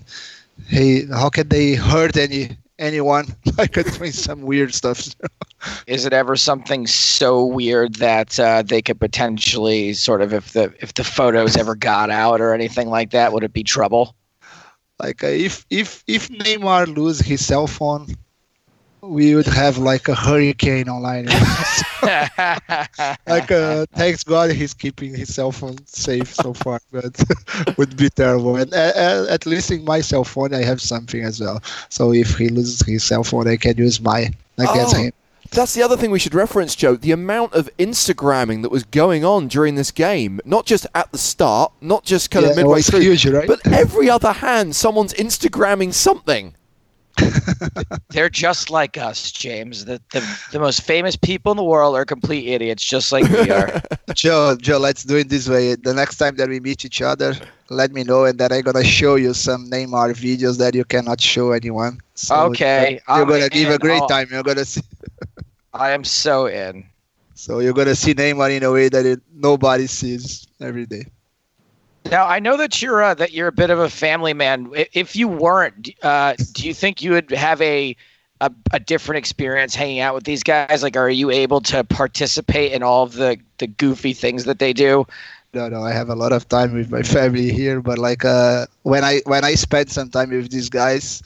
he, 0.68 1.06
how 1.08 1.30
can 1.30 1.48
they 1.50 1.76
hurt 1.76 2.18
any 2.18 2.58
anyone 2.80 3.28
like 3.58 3.74
doing 3.74 4.12
some 4.12 4.42
weird 4.42 4.74
stuff. 4.74 5.08
Is 5.88 6.06
it 6.06 6.14
ever 6.14 6.36
something 6.36 6.86
so 6.88 7.46
weird 7.46 7.96
that 7.96 8.40
uh, 8.40 8.62
they 8.62 8.82
could 8.82 9.00
potentially 9.00 9.94
sort 9.94 10.22
of 10.22 10.34
if 10.34 10.54
the 10.54 10.74
if 10.80 10.94
the 10.94 11.04
photos 11.04 11.58
ever 11.58 11.76
got 11.92 12.10
out 12.10 12.42
or 12.42 12.54
anything 12.54 12.90
like 12.90 13.12
that, 13.12 13.34
would 13.34 13.44
it 13.44 13.54
be 13.54 13.64
trouble? 13.64 14.16
Like 15.00 15.24
uh, 15.24 15.28
if 15.28 15.66
if 15.70 16.04
if 16.08 16.30
Neymar 16.30 16.96
lose 16.96 17.20
his 17.20 17.46
cell 17.46 17.68
phone, 17.68 18.08
we 19.08 19.36
would 19.36 19.46
have 19.48 19.78
like 19.78 20.08
a 20.08 20.16
hurricane 20.16 20.90
online. 20.90 21.26
like 23.28 23.52
uh, 23.52 23.86
thanks 23.94 24.24
God 24.24 24.52
he's 24.52 24.74
keeping 24.74 25.14
his 25.16 25.34
cell 25.34 25.52
phone 25.52 25.78
safe 25.86 26.34
so 26.34 26.54
far, 26.54 26.80
but 26.92 27.22
would 27.78 27.96
be 27.98 28.10
terrible. 28.10 28.56
And 28.56 28.74
uh, 28.74 28.92
uh, 28.96 29.28
at 29.30 29.46
least 29.46 29.72
in 29.72 29.84
my 29.86 30.02
cell 30.02 30.24
phone 30.24 30.54
I 30.54 30.64
have 30.64 30.82
something 30.82 31.24
as 31.24 31.40
well. 31.40 31.62
So 31.90 32.14
if 32.14 32.38
he 32.38 32.50
loses 32.50 32.82
his 32.86 33.04
cell 33.04 33.24
phone, 33.24 33.48
I 33.48 33.58
can 33.58 33.78
use 33.78 34.00
my 34.02 34.32
against 34.58 34.96
Oh. 34.96 35.00
him. 35.00 35.12
That's 35.52 35.74
the 35.74 35.84
other 35.84 35.96
thing 35.96 36.12
we 36.12 36.20
should 36.20 36.34
reference, 36.34 36.76
Joe. 36.76 36.96
The 36.96 37.12
amount 37.12 37.54
of 37.54 37.70
Instagramming 37.78 38.62
that 38.64 38.72
was 38.72 38.84
going 38.84 39.24
on 39.24 39.48
during 39.48 39.76
this 39.76 39.92
game, 39.92 40.42
not 40.44 40.66
just 40.66 40.86
at 40.96 41.12
the 41.12 41.18
start, 41.20 41.72
not 41.82 42.04
just 42.04 42.30
kind 42.32 42.44
Yeah, 42.46 42.52
of 42.52 42.58
midway 42.58 42.82
through, 42.82 43.02
huge, 43.02 43.26
right? 43.28 43.48
but 43.48 43.66
every 43.68 44.10
other 44.10 44.34
hand, 44.34 44.76
someone's 44.76 45.14
Instagramming 45.14 45.94
something. 45.94 46.56
They're 48.10 48.30
just 48.30 48.70
like 48.70 48.98
us, 48.98 49.32
James. 49.32 49.86
The, 49.86 50.02
the 50.12 50.22
the 50.52 50.60
most 50.60 50.82
famous 50.82 51.16
people 51.16 51.52
in 51.52 51.58
the 51.58 51.64
world 51.64 51.96
are 51.96 52.06
complete 52.06 52.48
idiots, 52.48 52.84
just 52.84 53.12
like 53.12 53.28
we 53.30 53.50
are. 53.52 53.82
Joe, 54.14 54.56
Joe, 54.60 54.78
let's 54.78 55.04
do 55.04 55.18
it 55.18 55.30
this 55.30 55.48
way. 55.50 55.76
The 55.76 55.94
next 55.94 56.18
time 56.18 56.36
that 56.38 56.50
we 56.50 56.60
meet 56.60 56.86
each 56.86 57.02
other, 57.02 57.34
let 57.70 57.92
me 57.92 58.04
know, 58.04 58.26
and 58.26 58.38
then 58.40 58.52
I'm 58.52 58.62
gonna 58.62 58.84
show 58.84 59.16
you 59.16 59.34
some 59.34 59.70
Neymar 59.70 60.14
videos 60.14 60.58
that 60.60 60.76
you 60.76 60.84
cannot 60.86 61.22
show 61.22 61.52
anyone. 61.52 62.00
So 62.16 62.36
uh, 62.36 62.46
Okay, 62.50 63.02
you're 63.08 63.18
I'm 63.22 63.28
gonna 63.28 63.50
give 63.50 63.70
a 63.70 63.78
great 63.80 64.02
I'll- 64.02 64.08
time. 64.08 64.28
You're 64.32 64.44
gonna 64.44 64.66
see. 64.66 64.82
I 65.74 65.92
am 65.92 66.04
so 66.04 66.48
in. 66.48 66.86
So 67.34 67.60
you're 67.60 67.74
gonna 67.74 67.96
see 67.96 68.14
Neymar 68.14 68.56
in 68.56 68.64
a 68.64 68.72
way 68.72 68.90
that 68.90 69.06
it, 69.06 69.20
nobody 69.34 69.88
sees 69.88 70.48
every 70.62 70.86
day. 70.86 71.06
Now 72.12 72.28
I 72.28 72.40
know 72.40 72.58
that 72.58 72.82
you're 72.82 73.02
uh, 73.04 73.14
that 73.16 73.34
you're 73.34 73.48
a 73.48 73.52
bit 73.54 73.70
of 73.70 73.80
a 73.80 73.90
family 73.90 74.34
man. 74.34 74.70
If 74.94 75.16
you 75.16 75.28
weren't, 75.28 75.90
uh, 76.04 76.36
do 76.54 76.68
you 76.68 76.74
think 76.74 77.02
you 77.02 77.12
would 77.12 77.32
have 77.32 77.62
a, 77.62 77.96
a 78.42 78.52
a 78.72 78.80
different 78.80 79.18
experience 79.18 79.76
hanging 79.76 80.00
out 80.00 80.14
with 80.16 80.24
these 80.24 80.44
guys? 80.44 80.84
Like, 80.84 80.98
are 80.98 81.10
you 81.10 81.32
able 81.32 81.62
to 81.62 81.84
participate 81.84 82.72
in 82.74 82.84
all 82.84 83.04
of 83.04 83.14
the 83.14 83.38
the 83.58 83.68
goofy 83.68 84.14
things 84.14 84.46
that 84.46 84.60
they 84.60 84.74
do? 84.74 85.06
No, 85.54 85.68
no, 85.70 85.84
I 85.84 85.92
have 85.94 86.10
a 86.10 86.16
lot 86.16 86.32
of 86.34 86.48
time 86.48 86.74
with 86.74 86.92
my 86.92 87.02
family 87.04 87.52
here, 87.52 87.82
but 87.82 87.98
like 87.98 88.26
uh, 88.26 88.66
when 88.84 89.04
I 89.04 89.22
when 89.26 89.44
I 89.44 89.56
spend 89.56 89.90
some 89.90 90.10
time 90.10 90.30
with 90.30 90.52
these 90.52 90.70
guys, 90.70 91.24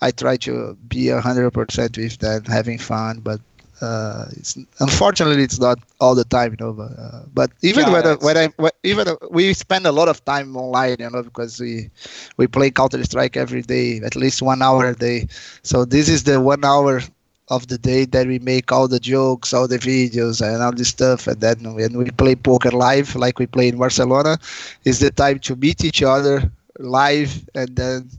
I 0.00 0.10
try 0.12 0.36
to 0.38 0.76
be 0.88 1.08
hundred 1.08 1.50
percent 1.52 1.96
with 1.98 2.18
them, 2.18 2.44
having 2.44 2.78
fun. 2.78 3.20
But 3.20 3.40
uh, 3.82 4.26
it's 4.32 4.56
unfortunately 4.80 5.42
it's 5.44 5.60
not 5.60 5.78
all 6.00 6.14
the 6.14 6.24
time, 6.24 6.52
you 6.58 6.64
know. 6.64 6.72
But, 6.72 6.92
uh, 6.98 7.22
but 7.34 7.50
even 7.62 7.90
Yeah, 7.90 7.92
when 7.92 8.06
I, 8.06 8.14
when 8.14 8.36
I 8.38 8.48
when, 8.56 8.72
even 8.84 9.08
uh, 9.08 9.16
we 9.30 9.52
spend 9.54 9.86
a 9.86 9.92
lot 9.92 10.08
of 10.08 10.24
time 10.24 10.56
online, 10.56 10.96
you 11.00 11.10
know, 11.10 11.22
because 11.22 11.60
we 11.60 11.90
we 12.36 12.46
play 12.46 12.70
Counter 12.70 13.02
Strike 13.04 13.36
every 13.36 13.62
day, 13.62 14.00
at 14.04 14.16
least 14.16 14.42
one 14.42 14.62
hour 14.62 14.86
a 14.86 14.94
day. 14.94 15.28
So 15.62 15.84
this 15.84 16.08
is 16.08 16.24
the 16.24 16.40
one 16.40 16.64
hour 16.64 17.00
of 17.48 17.66
the 17.68 17.78
day 17.78 18.04
that 18.06 18.26
we 18.26 18.38
make 18.38 18.72
all 18.72 18.88
the 18.88 19.00
jokes, 19.00 19.52
all 19.52 19.68
the 19.68 19.78
videos, 19.78 20.40
and 20.40 20.62
all 20.62 20.72
this 20.72 20.88
stuff. 20.88 21.26
And 21.26 21.40
then 21.40 21.74
when 21.74 21.96
we 21.98 22.10
play 22.10 22.34
poker 22.36 22.70
live, 22.70 23.14
like 23.16 23.38
we 23.38 23.46
play 23.46 23.68
in 23.68 23.78
Barcelona, 23.78 24.38
is 24.84 25.00
the 25.00 25.10
time 25.10 25.38
to 25.40 25.56
meet 25.56 25.84
each 25.84 26.02
other 26.02 26.50
live, 26.78 27.48
and 27.54 27.74
then 27.76 28.10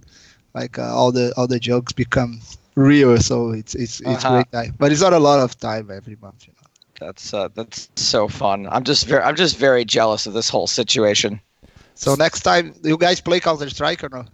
like 0.53 0.77
uh, 0.77 0.93
all 0.93 1.11
the 1.11 1.33
all 1.37 1.47
the 1.47 1.59
jokes 1.59 1.93
become 1.93 2.39
real. 2.75 3.17
So 3.17 3.51
it's 3.51 3.75
it's 3.75 3.99
it's 4.01 4.23
Uh-huh. 4.23 4.25
great 4.25 4.51
time, 4.51 4.75
but 4.79 4.91
it's 4.91 5.01
not 5.01 5.13
a 5.13 5.19
lot 5.19 5.39
of 5.39 5.57
time 5.57 5.89
every 5.91 6.15
month. 6.21 6.47
You 6.47 6.53
know. 6.61 6.67
That's 6.99 7.33
uh, 7.33 7.49
that's 7.53 7.89
so 7.95 8.27
fun. 8.27 8.67
I'm 8.69 8.83
just 8.83 9.05
very 9.07 9.23
I'm 9.23 9.35
just 9.35 9.57
very 9.57 9.85
jealous 9.85 10.25
of 10.25 10.33
this 10.33 10.49
whole 10.49 10.67
situation. 10.67 11.39
So 11.95 12.15
next 12.15 12.41
time, 12.41 12.73
you 12.83 12.97
guys 12.97 13.19
play 13.21 13.39
Counter 13.39 13.69
Strike 13.69 14.03
or 14.03 14.09
no? 14.09 14.25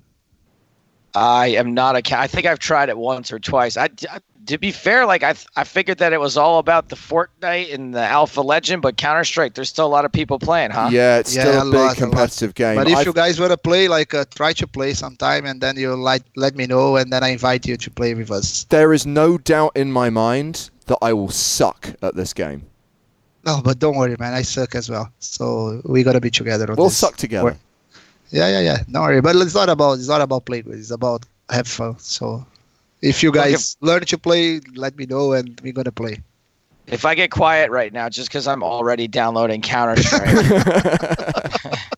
I 1.14 1.48
am 1.48 1.74
not 1.74 1.96
a 1.96 2.02
cat. 2.02 2.20
I 2.20 2.28
think 2.28 2.46
I've 2.46 2.60
tried 2.60 2.90
it 2.90 2.98
once 2.98 3.32
or 3.32 3.40
twice. 3.40 3.78
I, 3.78 3.90
I- 4.10 4.20
to 4.46 4.58
be 4.58 4.72
fair, 4.72 5.06
like 5.06 5.22
I, 5.24 5.36
I 5.56 5.64
figured 5.64 5.98
that 6.00 6.14
it 6.14 6.20
was 6.20 6.38
all 6.38 6.60
about 6.60 6.90
the 6.90 6.96
Fortnite 6.96 7.74
and 7.74 7.94
the 7.94 8.02
Alpha 8.02 8.42
Legend, 8.42 8.82
but 8.82 8.98
Counter 8.98 9.24
Strike, 9.24 9.54
there's 9.54 9.70
still 9.70 9.86
a 9.86 9.94
lot 9.98 10.06
of 10.06 10.12
people 10.12 10.40
playing, 10.40 10.72
huh? 10.72 10.90
Yeah, 10.92 11.18
it's 11.20 11.36
Yeah, 11.36 11.44
still 11.44 11.62
a 11.62 11.68
a 11.68 11.72
big 11.72 11.80
lot, 11.80 11.94
a 11.94 12.00
competitive 12.00 12.56
game. 12.56 12.76
But 12.76 12.88
if 12.90 12.98
I've- 12.98 13.06
you 13.06 13.14
guys 13.14 13.40
want 13.40 13.52
to 13.52 13.58
play, 13.58 13.88
like 13.88 14.14
uh, 14.14 14.26
try 14.34 14.54
to 14.54 14.66
play 14.68 14.94
sometime, 14.94 15.46
and 15.46 15.62
then 15.62 15.78
you 15.78 15.94
like 15.96 16.24
let 16.36 16.56
me 16.56 16.66
know, 16.66 16.96
and 16.96 17.12
then 17.12 17.24
I 17.24 17.30
invite 17.30 17.68
you 17.68 17.78
to 17.78 17.92
play 17.92 18.14
with 18.14 18.32
us. 18.32 18.66
there 18.70 18.94
is 18.94 19.06
no 19.06 19.38
doubt 19.38 19.74
in 19.76 19.92
my 19.92 20.10
mind 20.10 20.70
that 20.88 20.98
I 21.02 21.14
will 21.14 21.30
suck 21.30 21.94
at 22.02 22.16
this 22.16 22.34
game. 22.34 22.66
No, 23.46 23.62
but 23.64 23.80
don't 23.80 23.96
worry, 23.96 24.16
man. 24.20 24.34
I 24.34 24.42
suck 24.42 24.76
as 24.76 24.90
well. 24.90 25.12
So 25.20 25.82
we 25.86 26.04
gotta 26.04 26.20
be 26.22 26.30
together. 26.32 26.70
On 26.70 26.76
We'll 26.76 26.88
this. 26.88 26.98
suck 26.98 27.16
together. 27.18 27.44
We're- 27.46 27.58
Yeah, 28.32 28.48
yeah, 28.50 28.60
yeah. 28.62 28.78
Don't 28.92 29.02
worry. 29.04 29.22
But 29.22 29.36
it's 29.38 29.56
not 29.56 29.70
about 29.70 29.94
it's 30.00 30.08
not 30.08 30.22
about 30.22 30.46
playing 30.46 30.64
good. 30.66 30.78
It's 30.80 30.92
about 30.92 31.26
have 31.50 31.68
fun. 31.68 31.96
So 32.00 32.46
if 33.02 33.24
you 33.24 33.30
Okay. 33.30 33.52
guys 33.52 33.78
learn 33.82 34.02
to 34.06 34.18
play, 34.18 34.60
let 34.76 34.98
me 34.98 35.06
know, 35.06 35.34
and 35.34 35.60
we're 35.64 35.74
gonna 35.74 35.92
play. 35.92 36.22
If 36.88 37.06
I 37.06 37.14
get 37.16 37.30
quiet 37.32 37.70
right 37.70 37.94
now, 37.94 38.10
just 38.10 38.30
because 38.30 38.48
I'm 38.48 38.64
already 38.64 39.08
downloading 39.08 39.62
Counter 39.62 40.02
Strike. 40.02 41.76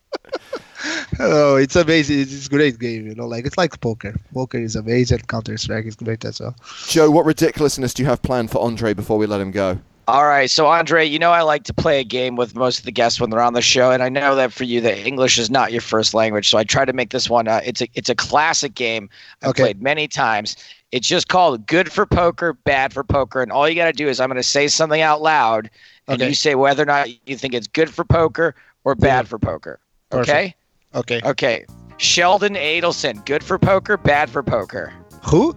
Oh, 1.20 1.56
it's 1.56 1.76
amazing. 1.76 2.20
It's, 2.20 2.34
it's 2.34 2.48
a 2.48 2.50
great 2.50 2.80
game. 2.80 3.06
You 3.06 3.14
know, 3.14 3.28
like 3.28 3.46
it's 3.46 3.58
like 3.58 3.80
poker. 3.82 4.16
Poker 4.34 4.58
is 4.58 4.76
amazing. 4.76 5.20
Counter 5.28 5.56
Strike 5.58 5.86
is 5.86 5.96
great 5.96 6.26
as 6.26 6.40
well. 6.40 6.56
Joe, 6.88 7.12
what 7.12 7.26
ridiculousness 7.26 7.94
do 7.94 8.02
you 8.02 8.10
have 8.10 8.24
planned 8.24 8.50
for 8.50 8.60
Andre 8.64 8.96
before 8.96 9.20
we 9.20 9.28
let 9.28 9.40
him 9.40 9.52
go? 9.52 9.78
All 10.12 10.26
right, 10.28 10.52
so 10.52 10.66
Andre, 10.68 11.06
you 11.06 11.18
know 11.20 11.32
I 11.32 11.42
like 11.42 11.64
to 11.64 11.74
play 11.74 12.02
a 12.02 12.04
game 12.04 12.36
with 12.36 12.54
most 12.54 12.80
of 12.80 12.84
the 12.84 12.92
guests 12.92 13.22
when 13.22 13.30
they're 13.30 13.40
on 13.40 13.54
the 13.54 13.62
show, 13.62 13.92
and 13.92 14.04
I 14.04 14.10
know 14.10 14.36
that 14.36 14.52
for 14.52 14.66
you, 14.66 14.82
that 14.82 14.98
English 15.08 15.40
is 15.40 15.50
not 15.50 15.72
your 15.72 15.80
first 15.80 16.14
language, 16.14 16.50
so 16.50 16.58
I 16.58 16.66
try 16.66 16.84
to 16.84 16.92
make 16.92 17.12
this 17.12 17.30
one. 17.30 17.48
Uh, 17.48 17.62
it's 17.64 17.82
a 17.82 17.88
it's 17.94 18.10
a 18.10 18.16
classic 18.16 18.76
game 18.76 19.10
I've 19.42 19.52
Okay. 19.52 19.64
played 19.64 19.82
many 19.82 20.10
times. 20.10 20.58
It's 20.92 21.08
just 21.08 21.30
called 21.30 21.66
"Good 21.66 21.90
for 21.90 22.06
Poker, 22.06 22.52
Bad 22.52 22.92
for 22.92 23.06
Poker," 23.06 23.42
and 23.42 23.54
all 23.54 23.70
you 23.70 23.76
got 23.76 23.86
to 23.86 23.94
do 23.94 24.10
is 24.10 24.20
I'm 24.20 24.28
going 24.28 24.36
to 24.36 24.44
say 24.44 24.68
something 24.68 25.00
out 25.00 25.22
loud, 25.22 25.70
and 26.10 26.20
Okay. 26.20 26.28
you 26.28 26.36
say 26.36 26.56
whether 26.56 26.84
or 26.84 26.88
not 26.88 27.08
you 27.26 27.38
think 27.38 27.54
it's 27.54 27.68
good 27.68 27.90
for 27.90 28.04
poker 28.04 28.54
or 28.84 28.96
bad 28.96 29.30
for 29.30 29.40
poker. 29.40 29.80
Okay? 30.12 30.54
Okay. 30.94 31.22
Okay. 31.24 31.66
Sheldon 31.96 32.56
Adelson, 32.56 33.26
good 33.26 33.46
for 33.46 33.58
poker, 33.58 33.96
bad 33.96 34.30
for 34.30 34.44
poker. 34.44 34.92
Who? 35.24 35.56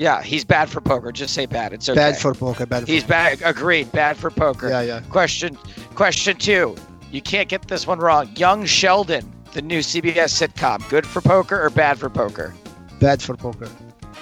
Yeah, 0.00 0.22
he's 0.22 0.46
bad 0.46 0.70
for 0.70 0.80
poker. 0.80 1.12
Just 1.12 1.34
say 1.34 1.44
bad. 1.44 1.74
It's 1.74 1.86
okay. 1.86 1.94
Bad 1.94 2.16
for 2.16 2.32
poker. 2.32 2.64
Bad 2.64 2.86
for 2.86 2.90
He's 2.90 3.04
bad. 3.04 3.42
Agreed. 3.44 3.92
Bad 3.92 4.16
for 4.16 4.30
poker. 4.30 4.70
Yeah, 4.70 4.80
yeah. 4.80 5.00
Question 5.10 5.58
question 5.94 6.38
two. 6.38 6.74
You 7.12 7.20
can't 7.20 7.50
get 7.50 7.68
this 7.68 7.86
one 7.86 7.98
wrong. 7.98 8.30
Young 8.34 8.64
Sheldon, 8.64 9.30
the 9.52 9.60
new 9.60 9.80
CBS 9.80 10.32
sitcom, 10.40 10.88
good 10.88 11.06
for 11.06 11.20
poker 11.20 11.62
or 11.62 11.68
bad 11.68 11.98
for 11.98 12.08
poker? 12.08 12.54
Bad 12.98 13.20
for 13.20 13.36
poker. 13.36 13.68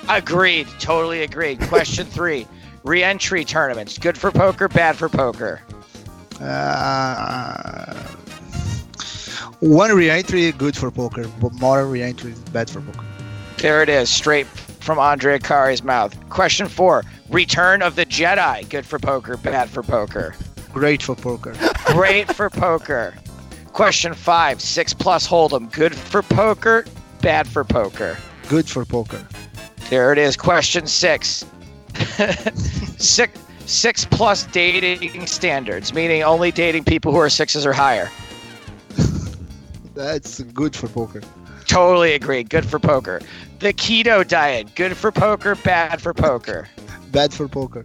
Agreed. 0.09 0.67
Totally 0.81 1.23
agreed. 1.23 1.61
Question 1.61 2.07
three. 2.17 2.49
Re-entry 2.83 3.45
tournaments, 3.45 3.99
good 3.99 4.19
for 4.19 4.33
poker, 4.33 4.67
bad 4.67 4.97
for 4.97 5.09
poker. 5.09 5.61
Uh, 6.41 7.95
one 9.61 9.95
re-entry 9.95 10.51
good 10.51 10.77
for 10.77 10.91
poker, 10.91 11.29
but 11.41 11.53
more 11.53 11.87
re-entry 11.87 12.35
bad 12.53 12.69
for 12.69 12.81
poker. 12.81 13.05
There 13.59 13.83
it 13.83 13.89
is, 13.89 14.11
straight 14.11 14.47
from 14.89 14.99
Andre 14.99 15.39
Akkari's 15.39 15.83
mouth. 15.83 16.17
Question 16.31 16.67
four. 16.67 17.05
Return 17.29 17.83
of 17.83 17.95
the 17.95 18.07
Jedi, 18.07 18.67
good 18.71 18.87
for 18.87 18.99
poker, 18.99 19.37
bad 19.37 19.69
for 19.69 19.83
poker. 19.83 20.35
Great 20.73 21.03
for 21.03 21.15
poker. 21.15 21.55
Great 21.85 22.35
for 22.35 22.49
poker. 22.49 23.13
Question 23.75 24.15
five. 24.15 24.63
Six 24.63 24.95
plus 24.95 25.29
hold'em, 25.29 25.71
good 25.71 25.95
for 25.95 26.23
poker, 26.23 26.87
bad 27.21 27.47
for 27.47 27.65
poker. 27.65 28.17
good 28.49 28.67
for 28.67 28.87
poker. 28.87 29.29
There 29.91 30.11
it 30.11 30.17
is. 30.17 30.39
Question 30.39 30.87
six. 30.87 31.45
six 32.97 33.39
six 33.67 34.07
plus 34.07 34.45
dating 34.45 35.27
standards, 35.27 35.93
meaning 35.93 36.23
only 36.23 36.51
dating 36.51 36.85
people 36.85 37.13
who 37.13 37.19
are 37.19 37.29
sixes 37.29 37.67
or 37.67 37.75
higher. 37.75 38.11
That's 39.95 40.41
good 40.41 40.75
for 40.75 40.89
poker. 40.89 41.21
Totally 41.69 42.15
agree. 42.15 42.43
Good 42.43 42.67
for 42.67 42.81
poker. 42.81 43.21
The 43.61 43.73
keto 43.73 44.27
diet, 44.27 44.75
good 44.75 44.97
for 44.97 45.13
poker, 45.13 45.55
bad 45.55 46.01
for 46.03 46.13
poker. 46.13 46.67
Bad 47.13 47.33
for 47.33 47.47
poker. 47.47 47.85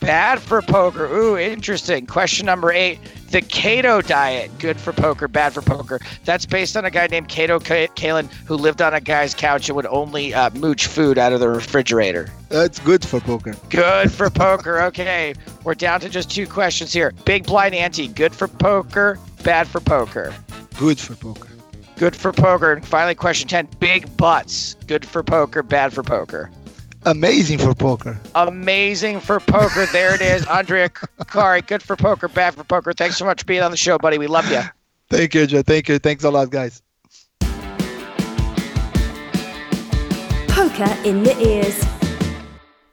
bad 0.00 0.40
for 0.40 0.60
poker. 0.62 1.04
Ooh, 1.06 1.38
interesting. 1.38 2.06
Question 2.06 2.46
number 2.46 2.72
eight. 2.72 2.98
The 3.30 3.40
Kato 3.40 4.00
diet, 4.02 4.50
good 4.58 4.80
for 4.80 4.92
poker, 4.92 5.28
bad 5.28 5.52
for 5.52 5.62
poker. 5.62 6.00
That's 6.24 6.46
based 6.46 6.76
on 6.76 6.84
a 6.84 6.90
guy 6.90 7.06
named 7.06 7.28
Kato 7.28 7.60
Kaelin 7.60 8.28
who 8.44 8.56
lived 8.56 8.82
on 8.82 8.92
a 8.92 9.00
guy's 9.00 9.34
couch 9.34 9.68
and 9.68 9.76
would 9.76 9.86
only 9.86 10.34
uh, 10.34 10.50
mooch 10.50 10.88
food 10.88 11.16
out 11.16 11.32
of 11.32 11.38
the 11.38 11.48
refrigerator. 11.48 12.28
That's 12.48 12.80
good 12.80 13.04
for 13.04 13.20
poker. 13.20 13.54
Good 13.68 14.10
for 14.10 14.30
poker. 14.30 14.80
Okay, 14.82 15.34
we're 15.62 15.76
down 15.76 16.00
to 16.00 16.08
just 16.08 16.28
two 16.28 16.48
questions 16.48 16.92
here. 16.92 17.12
Big 17.24 17.46
blind 17.46 17.72
ante, 17.76 18.08
good 18.08 18.34
for 18.34 18.48
poker, 18.48 19.16
bad 19.44 19.68
for 19.68 19.78
poker. 19.80 20.34
Good 20.76 20.98
for 20.98 21.14
poker. 21.14 21.49
Good 22.00 22.16
for 22.16 22.32
poker. 22.32 22.72
And 22.72 22.82
finally, 22.82 23.14
question 23.14 23.46
10 23.46 23.68
big 23.78 24.16
butts, 24.16 24.74
good 24.86 25.04
for 25.04 25.22
poker, 25.22 25.62
bad 25.62 25.92
for 25.92 26.02
poker. 26.02 26.50
Amazing 27.02 27.58
for 27.58 27.74
poker. 27.74 28.18
Amazing 28.34 29.20
for 29.20 29.38
poker. 29.38 29.84
There 29.84 30.14
it 30.14 30.22
is. 30.22 30.46
Andre 30.46 30.88
Akkari, 30.88 31.66
good 31.66 31.82
for 31.82 31.96
poker, 31.96 32.28
bad 32.28 32.54
for 32.54 32.64
poker. 32.64 32.94
Thanks 32.94 33.18
so 33.18 33.26
much 33.26 33.42
for 33.42 33.44
being 33.44 33.60
on 33.60 33.70
the 33.70 33.76
show, 33.76 33.98
buddy. 33.98 34.16
We 34.16 34.28
love 34.28 34.50
you. 34.50 34.62
Thank 35.10 35.34
you, 35.34 35.46
Joe. 35.46 35.60
Thank 35.60 35.90
you. 35.90 35.98
Thanks 35.98 36.24
a 36.24 36.30
lot, 36.30 36.48
guys. 36.48 36.80
Poker 40.48 40.96
in 41.04 41.22
the 41.22 41.36
ears. 41.38 41.84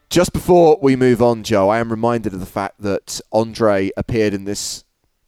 Just 0.09 0.33
before 0.33 0.79
we 0.81 0.97
move 0.97 1.21
on, 1.21 1.43
Joe, 1.43 1.69
I 1.69 1.79
am 1.79 1.91
reminded 1.91 2.33
of 2.33 2.41
the 2.41 2.45
fact 2.45 2.81
that 2.81 3.21
Andre 3.31 3.89
appeared 3.95 4.33
in 4.33 4.43
this 4.43 4.83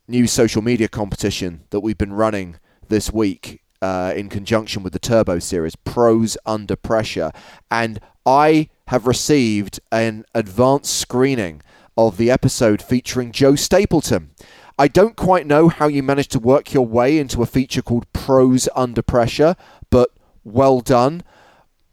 new 0.06 0.28
social 0.28 0.62
media 0.62 0.90
competition 0.90 1.64
that 1.70 1.80
we've 1.80 1.98
been 1.98 2.12
running 2.12 2.58
this 2.90 3.14
week 3.14 3.62
uh, 3.82 4.14
in 4.16 4.30
conjunction 4.30 4.84
with 4.84 4.94
the 4.94 5.00
Turbo 5.00 5.40
series, 5.40 5.76
Pros 5.76 6.38
Under 6.46 6.76
Pressure. 6.76 7.32
And 7.72 8.00
I 8.26 8.70
have 8.88 9.08
received 9.08 9.80
an 9.92 10.26
advanced 10.34 10.96
screening 10.96 11.62
of 11.98 12.18
the 12.18 12.32
episode 12.32 12.82
featuring 12.82 13.32
Joe 13.32 13.56
Stapleton. 13.56 14.32
I 14.78 14.88
don't 14.88 15.18
quite 15.18 15.46
know 15.46 15.68
how 15.68 15.88
you 15.88 16.02
managed 16.02 16.32
to 16.32 16.40
work 16.40 16.74
your 16.74 16.86
way 16.86 17.18
into 17.18 17.42
a 17.42 17.46
feature 17.46 17.82
called 17.82 18.12
Pros 18.14 18.70
Under 18.76 19.02
Pressure, 19.02 19.56
but 19.90 20.12
well 20.44 20.80
done. 20.80 21.24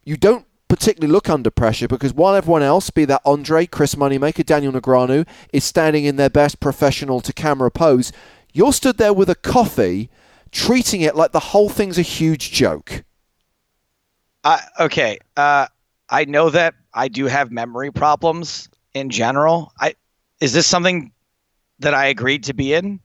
You 0.04 0.16
don't 0.16 0.46
particularly 0.68 1.12
look 1.12 1.28
under 1.28 1.50
pressure 1.50 1.88
because 1.88 2.12
while 2.12 2.34
everyone 2.34 2.62
else, 2.62 2.90
be 2.90 3.04
that 3.04 3.22
Andre, 3.24 3.66
Chris 3.66 3.94
Moneymaker, 3.94 4.44
Daniel 4.44 4.72
Negreanu, 4.72 5.26
is 5.52 5.64
standing 5.64 6.04
in 6.04 6.16
their 6.16 6.30
best 6.30 6.60
professional 6.60 7.20
to 7.20 7.32
camera 7.32 7.70
pose, 7.70 8.12
you're 8.52 8.72
stood 8.72 8.98
there 8.98 9.12
with 9.12 9.28
a 9.28 9.34
coffee, 9.34 10.08
treating 10.50 11.02
it 11.02 11.16
like 11.16 11.32
the 11.32 11.40
whole 11.40 11.68
thing's 11.68 11.98
a 11.98 12.02
huge 12.02 12.52
joke. 12.52 13.04
Uh, 14.44 14.60
okay. 14.80 15.18
Uh, 15.36 15.66
I 16.08 16.24
know 16.24 16.50
that 16.50 16.74
I 16.94 17.08
do 17.08 17.26
have 17.26 17.50
memory 17.50 17.90
problems 17.90 18.68
in 18.94 19.10
general. 19.10 19.72
I 19.80 19.94
is 20.40 20.52
this 20.52 20.66
something 20.66 21.12
that 21.78 21.94
I 21.94 22.06
agreed 22.06 22.44
to 22.44 22.54
be 22.54 22.74
in? 22.74 23.00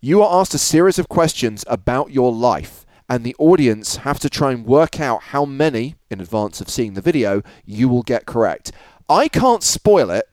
You 0.00 0.22
are 0.22 0.40
asked 0.40 0.54
a 0.54 0.58
series 0.58 0.98
of 0.98 1.08
questions 1.08 1.64
about 1.66 2.12
your 2.12 2.32
life, 2.32 2.86
and 3.08 3.24
the 3.24 3.34
audience 3.38 3.96
have 3.96 4.18
to 4.20 4.30
try 4.30 4.52
and 4.52 4.66
work 4.66 5.00
out 5.00 5.22
how 5.22 5.44
many, 5.44 5.96
in 6.10 6.20
advance 6.20 6.60
of 6.60 6.68
seeing 6.68 6.94
the 6.94 7.00
video, 7.00 7.42
you 7.64 7.88
will 7.88 8.02
get 8.02 8.26
correct. 8.26 8.72
I 9.08 9.28
can't 9.28 9.62
spoil 9.62 10.10
it, 10.10 10.28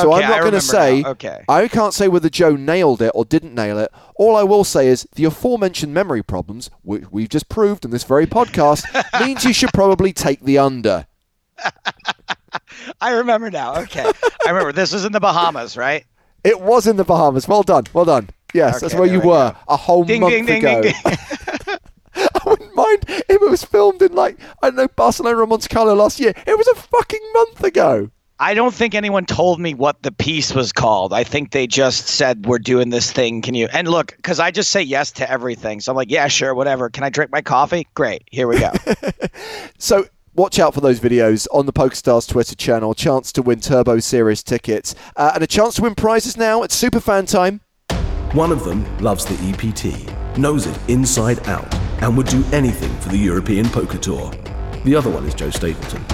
so 0.00 0.12
Okay, 0.14 0.24
I'm 0.24 0.30
not 0.30 0.40
going 0.40 0.52
to 0.52 0.60
say. 0.60 1.02
now. 1.02 1.10
Okay. 1.10 1.44
I 1.48 1.68
can't 1.68 1.94
say 1.94 2.08
whether 2.08 2.28
Joe 2.28 2.56
nailed 2.56 3.02
it 3.02 3.12
or 3.14 3.24
didn't 3.24 3.54
nail 3.54 3.78
it. 3.78 3.90
All 4.16 4.36
I 4.36 4.42
will 4.42 4.64
say 4.64 4.88
is 4.88 5.06
the 5.14 5.24
aforementioned 5.24 5.92
memory 5.94 6.22
problems, 6.22 6.70
which 6.82 7.04
we've 7.10 7.28
just 7.28 7.48
proved 7.48 7.84
in 7.84 7.90
this 7.90 8.04
very 8.04 8.26
podcast, 8.26 8.84
means 9.24 9.44
you 9.44 9.52
should 9.52 9.72
probably 9.72 10.12
take 10.12 10.40
the 10.40 10.58
under. 10.58 11.06
I 13.00 13.12
remember 13.12 13.50
now. 13.50 13.76
Okay. 13.82 14.04
I 14.46 14.50
remember 14.50 14.72
this 14.72 14.92
was 14.92 15.04
in 15.04 15.12
the 15.12 15.20
Bahamas, 15.20 15.76
right? 15.76 16.04
It 16.44 16.60
was 16.60 16.86
in 16.86 16.96
the 16.96 17.04
Bahamas. 17.04 17.48
Well 17.48 17.62
done. 17.62 17.84
Well 17.92 18.04
done. 18.04 18.28
Yes, 18.52 18.80
that's 18.80 18.94
where 18.94 19.06
you 19.06 19.20
we 19.20 19.26
were 19.26 19.50
go. 19.50 19.56
a 19.68 19.76
whole 19.76 20.04
Ding 20.04 20.20
month 20.20 20.32
ding 20.32 20.46
ding 20.46 20.58
ago. 20.64 20.82
ding 20.82 20.92
ding. 21.04 21.14
I 22.14 22.40
wouldn't 22.46 22.74
mind 22.76 23.04
if 23.08 23.24
it 23.30 23.50
was 23.50 23.64
filmed 23.64 24.00
in 24.02 24.14
like 24.14 24.38
I 24.62 24.68
don't 24.68 24.76
know 24.76 24.86
Barcelona 24.88 25.38
or 25.38 25.46
Monte 25.46 25.68
Carlo 25.68 25.94
last 25.94 26.20
year. 26.20 26.32
It 26.46 26.56
was 26.56 26.68
a 26.68 26.74
fucking 26.76 27.32
month 27.34 27.64
ago. 27.64 28.10
I 28.40 28.54
don't 28.54 28.74
think 28.74 28.96
anyone 28.96 29.26
told 29.26 29.60
me 29.60 29.74
what 29.74 30.02
the 30.02 30.10
piece 30.10 30.52
was 30.52 30.72
called. 30.72 31.12
I 31.12 31.22
think 31.22 31.52
they 31.52 31.68
just 31.68 32.08
said 32.08 32.46
we're 32.46 32.58
doing 32.58 32.90
this 32.90 33.12
thing. 33.12 33.42
Can 33.42 33.54
you? 33.54 33.68
And 33.72 33.86
look, 33.86 34.14
because 34.16 34.40
I 34.40 34.50
just 34.50 34.72
say 34.72 34.82
yes 34.82 35.12
to 35.12 35.30
everything. 35.30 35.80
So 35.80 35.92
I'm 35.92 35.96
like, 35.96 36.10
yeah, 36.10 36.26
sure, 36.26 36.52
whatever. 36.52 36.90
Can 36.90 37.04
I 37.04 37.10
drink 37.10 37.30
my 37.30 37.42
coffee? 37.42 37.86
Great. 37.94 38.24
Here 38.30 38.48
we 38.48 38.58
go. 38.58 38.72
So 39.78 40.06
watch 40.34 40.58
out 40.58 40.72
for 40.72 40.80
those 40.80 41.00
videos 41.00 41.46
on 41.52 41.66
the 41.66 41.72
PokerStars 41.72 42.28
Twitter 42.28 42.54
channel. 42.54 42.94
Chance 42.94 43.32
to 43.32 43.42
win 43.42 43.60
Turbo 43.60 43.98
Series 43.98 44.42
tickets 44.42 44.94
uh, 45.16 45.32
and 45.34 45.44
a 45.44 45.46
chance 45.46 45.74
to 45.74 45.82
win 45.82 45.94
prizes 45.94 46.36
now. 46.36 46.62
It's 46.62 46.80
Superfan 46.80 47.30
time. 47.30 47.60
One 48.34 48.50
of 48.50 48.64
them 48.64 48.84
loves 48.98 49.26
the 49.26 49.34
EPT, 49.48 50.38
knows 50.38 50.66
it 50.66 50.78
inside 50.88 51.46
out, 51.48 51.72
and 52.02 52.16
would 52.16 52.28
do 52.28 52.42
anything 52.52 52.96
for 53.00 53.10
the 53.10 53.18
European 53.18 53.68
Poker 53.68 53.98
Tour. 53.98 54.32
The 54.84 54.94
other 54.94 55.10
one 55.10 55.26
is 55.26 55.34
Joe 55.34 55.50
Stapleton. 55.50 56.04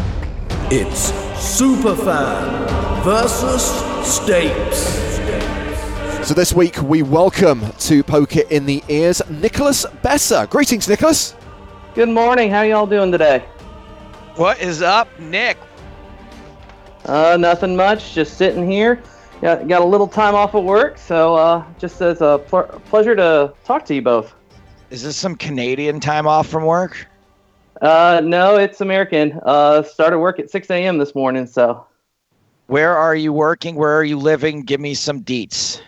It's 0.73 1.11
Superfan 1.35 3.03
versus 3.03 3.73
Stapes. 4.09 5.01
So 6.25 6.33
this 6.33 6.53
week 6.53 6.81
we 6.81 7.03
welcome 7.03 7.73
to 7.73 8.05
Poker 8.05 8.43
in 8.51 8.67
the 8.67 8.81
Ears 8.87 9.21
Nicholas 9.29 9.85
Besser. 10.05 10.47
Greetings, 10.47 10.89
Nicholas. 10.89 11.35
Good 11.97 12.09
morning. 12.09 12.53
How 12.53 12.63
y'all 12.63 12.87
doing 12.87 13.11
today? 13.11 13.41
what 14.37 14.61
is 14.61 14.81
up, 14.81 15.09
Nick? 15.19 15.59
Uh, 17.05 17.37
nothing 17.37 17.75
much. 17.75 18.15
Just 18.15 18.39
sitting 18.39 18.71
here. 18.71 19.03
Got, 19.41 19.67
got 19.67 19.83
a 19.83 19.85
little 19.85 20.07
time 20.07 20.37
off 20.37 20.55
of 20.55 20.63
work, 20.63 20.99
so 20.99 21.35
uh, 21.35 21.65
just 21.81 22.01
as 22.01 22.21
a 22.21 22.41
pl- 22.47 22.81
pleasure 22.87 23.17
to 23.17 23.53
talk 23.65 23.85
to 23.87 23.95
you 23.97 24.03
both. 24.03 24.37
Is 24.91 25.03
this 25.03 25.17
some 25.17 25.35
Canadian 25.35 25.99
time 25.99 26.29
off 26.29 26.47
from 26.47 26.65
work? 26.65 27.09
Uh, 27.81 28.21
no, 28.23 28.57
it's 28.57 28.81
American. 28.81 29.41
Uh, 29.43 29.83
started 29.83 30.19
work 30.19 30.39
at 30.39 30.51
6 30.51 30.71
a.m. 30.71 30.99
this 30.99 31.15
morning, 31.15 31.47
so. 31.47 31.87
Where 32.67 32.97
are 32.97 33.15
you 33.15 33.33
working? 33.33 33.75
Where 33.75 33.97
are 33.97 34.05
you 34.05 34.19
living? 34.19 34.63
Give 34.63 34.81
me 34.81 34.95
some 34.95 35.25
deets. 35.25 35.81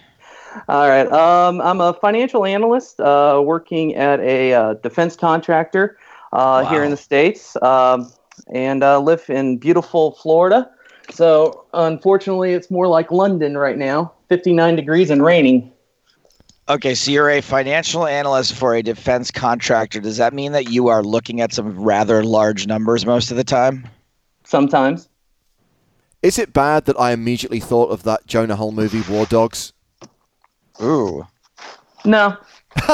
All 0.68 0.88
right. 0.88 1.11
Um, 1.12 1.61
I'm 1.61 1.80
a 1.80 1.95
financial 1.95 2.45
analyst 2.45 3.01
uh, 3.01 3.40
working 3.45 3.95
at 3.95 4.20
a 4.20 4.53
uh, 4.53 4.74
defense 4.74 5.16
contractor 5.16 5.99
uh, 6.32 6.64
here 6.66 6.82
in 6.82 6.90
the 6.90 6.97
States 6.97 7.57
um, 7.62 8.11
and 8.53 8.82
uh, 8.82 8.99
live 8.99 9.28
in 9.28 9.59
beautiful 9.59 10.12
Florida. 10.12 10.70
So, 11.11 11.66
unfortunately, 11.74 12.53
it's 12.53 12.70
more 12.70 12.88
like 12.88 13.11
London 13.11 13.57
right 13.57 13.76
now 13.76 14.12
59 14.28 14.76
degrees 14.76 15.11
and 15.11 15.22
raining. 15.22 15.72
Okay, 16.68 16.94
so 16.94 17.10
you're 17.10 17.30
a 17.30 17.40
financial 17.40 18.06
analyst 18.06 18.54
for 18.54 18.74
a 18.74 18.82
defense 18.82 19.30
contractor. 19.30 20.00
Does 20.00 20.16
that 20.18 20.32
mean 20.32 20.52
that 20.52 20.70
you 20.70 20.88
are 20.88 21.02
looking 21.02 21.40
at 21.40 21.52
some 21.52 21.78
rather 21.78 22.22
large 22.24 22.66
numbers 22.66 23.04
most 23.04 23.30
of 23.30 23.36
the 23.36 23.44
time? 23.44 23.88
Sometimes. 24.44 25.08
Is 26.22 26.38
it 26.38 26.52
bad 26.52 26.84
that 26.84 26.98
I 26.98 27.12
immediately 27.12 27.58
thought 27.58 27.90
of 27.90 28.04
that 28.04 28.26
Jonah 28.26 28.56
Hill 28.56 28.70
movie, 28.70 29.02
War 29.12 29.26
Dogs? 29.26 29.72
Ooh. 30.80 31.26
No, 32.04 32.36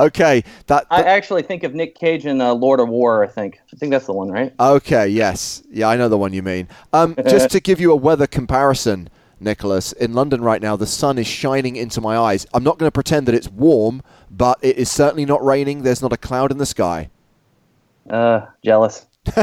Okay, 0.00 0.44
that. 0.66 0.86
I 0.90 1.02
actually 1.02 1.42
think 1.42 1.64
of 1.64 1.74
Nick 1.74 1.96
Cage 1.96 2.24
in 2.24 2.40
uh, 2.40 2.54
Lord 2.54 2.78
of 2.78 2.88
War. 2.88 3.24
I 3.24 3.26
think. 3.26 3.58
I 3.72 3.76
think 3.76 3.90
that's 3.90 4.06
the 4.06 4.12
one, 4.12 4.30
right? 4.30 4.54
Okay, 4.60 5.08
yes. 5.08 5.62
Yeah, 5.70 5.88
I 5.88 5.96
know 5.96 6.08
the 6.08 6.18
one 6.18 6.32
you 6.32 6.42
mean. 6.42 6.68
Um, 6.92 7.16
just 7.28 7.50
to 7.52 7.60
give 7.60 7.80
you 7.80 7.90
a 7.90 7.96
weather 7.96 8.28
comparison, 8.28 9.08
Nicholas, 9.40 9.92
in 9.92 10.12
London 10.12 10.42
right 10.42 10.60
now, 10.60 10.76
the 10.76 10.86
sun 10.86 11.18
is 11.18 11.26
shining 11.26 11.76
into 11.76 12.00
my 12.00 12.16
eyes. 12.16 12.46
I'm 12.52 12.64
not 12.64 12.78
going 12.78 12.88
to 12.88 12.92
pretend 12.92 13.26
that 13.26 13.34
it's 13.34 13.48
warm, 13.48 14.02
but 14.30 14.58
it 14.62 14.76
is 14.76 14.90
certainly 14.90 15.24
not 15.24 15.44
raining. 15.44 15.82
There's 15.82 16.02
not 16.02 16.12
a 16.12 16.16
cloud 16.16 16.50
in 16.50 16.58
the 16.58 16.66
sky. 16.66 17.10
Uh, 18.08 18.46
jealous. 18.64 19.06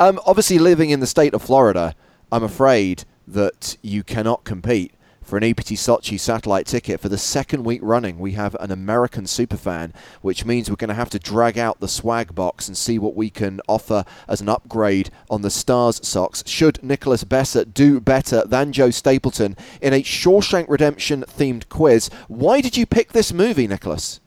Um, 0.00 0.20
obviously, 0.26 0.60
living 0.60 0.90
in 0.90 1.00
the 1.00 1.08
state 1.08 1.34
of 1.34 1.42
Florida, 1.42 1.92
I'm 2.30 2.44
afraid 2.44 3.02
that 3.26 3.76
you 3.82 4.04
cannot 4.04 4.44
compete 4.44 4.92
for 5.28 5.36
an 5.36 5.44
EPT 5.44 5.74
Sochi 5.74 6.18
satellite 6.18 6.66
ticket 6.66 7.00
for 7.00 7.10
the 7.10 7.18
second 7.18 7.62
week 7.62 7.80
running. 7.82 8.18
We 8.18 8.32
have 8.32 8.56
an 8.60 8.70
American 8.70 9.24
superfan, 9.24 9.92
which 10.22 10.46
means 10.46 10.70
we're 10.70 10.76
going 10.76 10.88
to 10.88 10.94
have 10.94 11.10
to 11.10 11.18
drag 11.18 11.58
out 11.58 11.80
the 11.80 11.86
swag 11.86 12.34
box 12.34 12.66
and 12.66 12.76
see 12.76 12.98
what 12.98 13.14
we 13.14 13.28
can 13.28 13.60
offer 13.68 14.06
as 14.26 14.40
an 14.40 14.48
upgrade 14.48 15.10
on 15.28 15.42
the 15.42 15.50
Stars 15.50 16.00
socks. 16.02 16.42
Should 16.46 16.82
Nicholas 16.82 17.24
Besser 17.24 17.66
do 17.66 18.00
better 18.00 18.42
than 18.46 18.72
Joe 18.72 18.90
Stapleton 18.90 19.54
in 19.82 19.92
a 19.92 20.02
Shawshank 20.02 20.66
Redemption 20.66 21.24
themed 21.28 21.68
quiz? 21.68 22.08
Why 22.28 22.62
did 22.62 22.78
you 22.78 22.86
pick 22.86 23.12
this 23.12 23.30
movie, 23.30 23.68
Nicholas? 23.68 24.20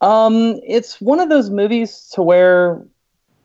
Um, 0.00 0.60
it's 0.66 1.00
one 1.00 1.20
of 1.20 1.28
those 1.28 1.48
movies 1.48 2.10
to 2.14 2.22
where 2.22 2.82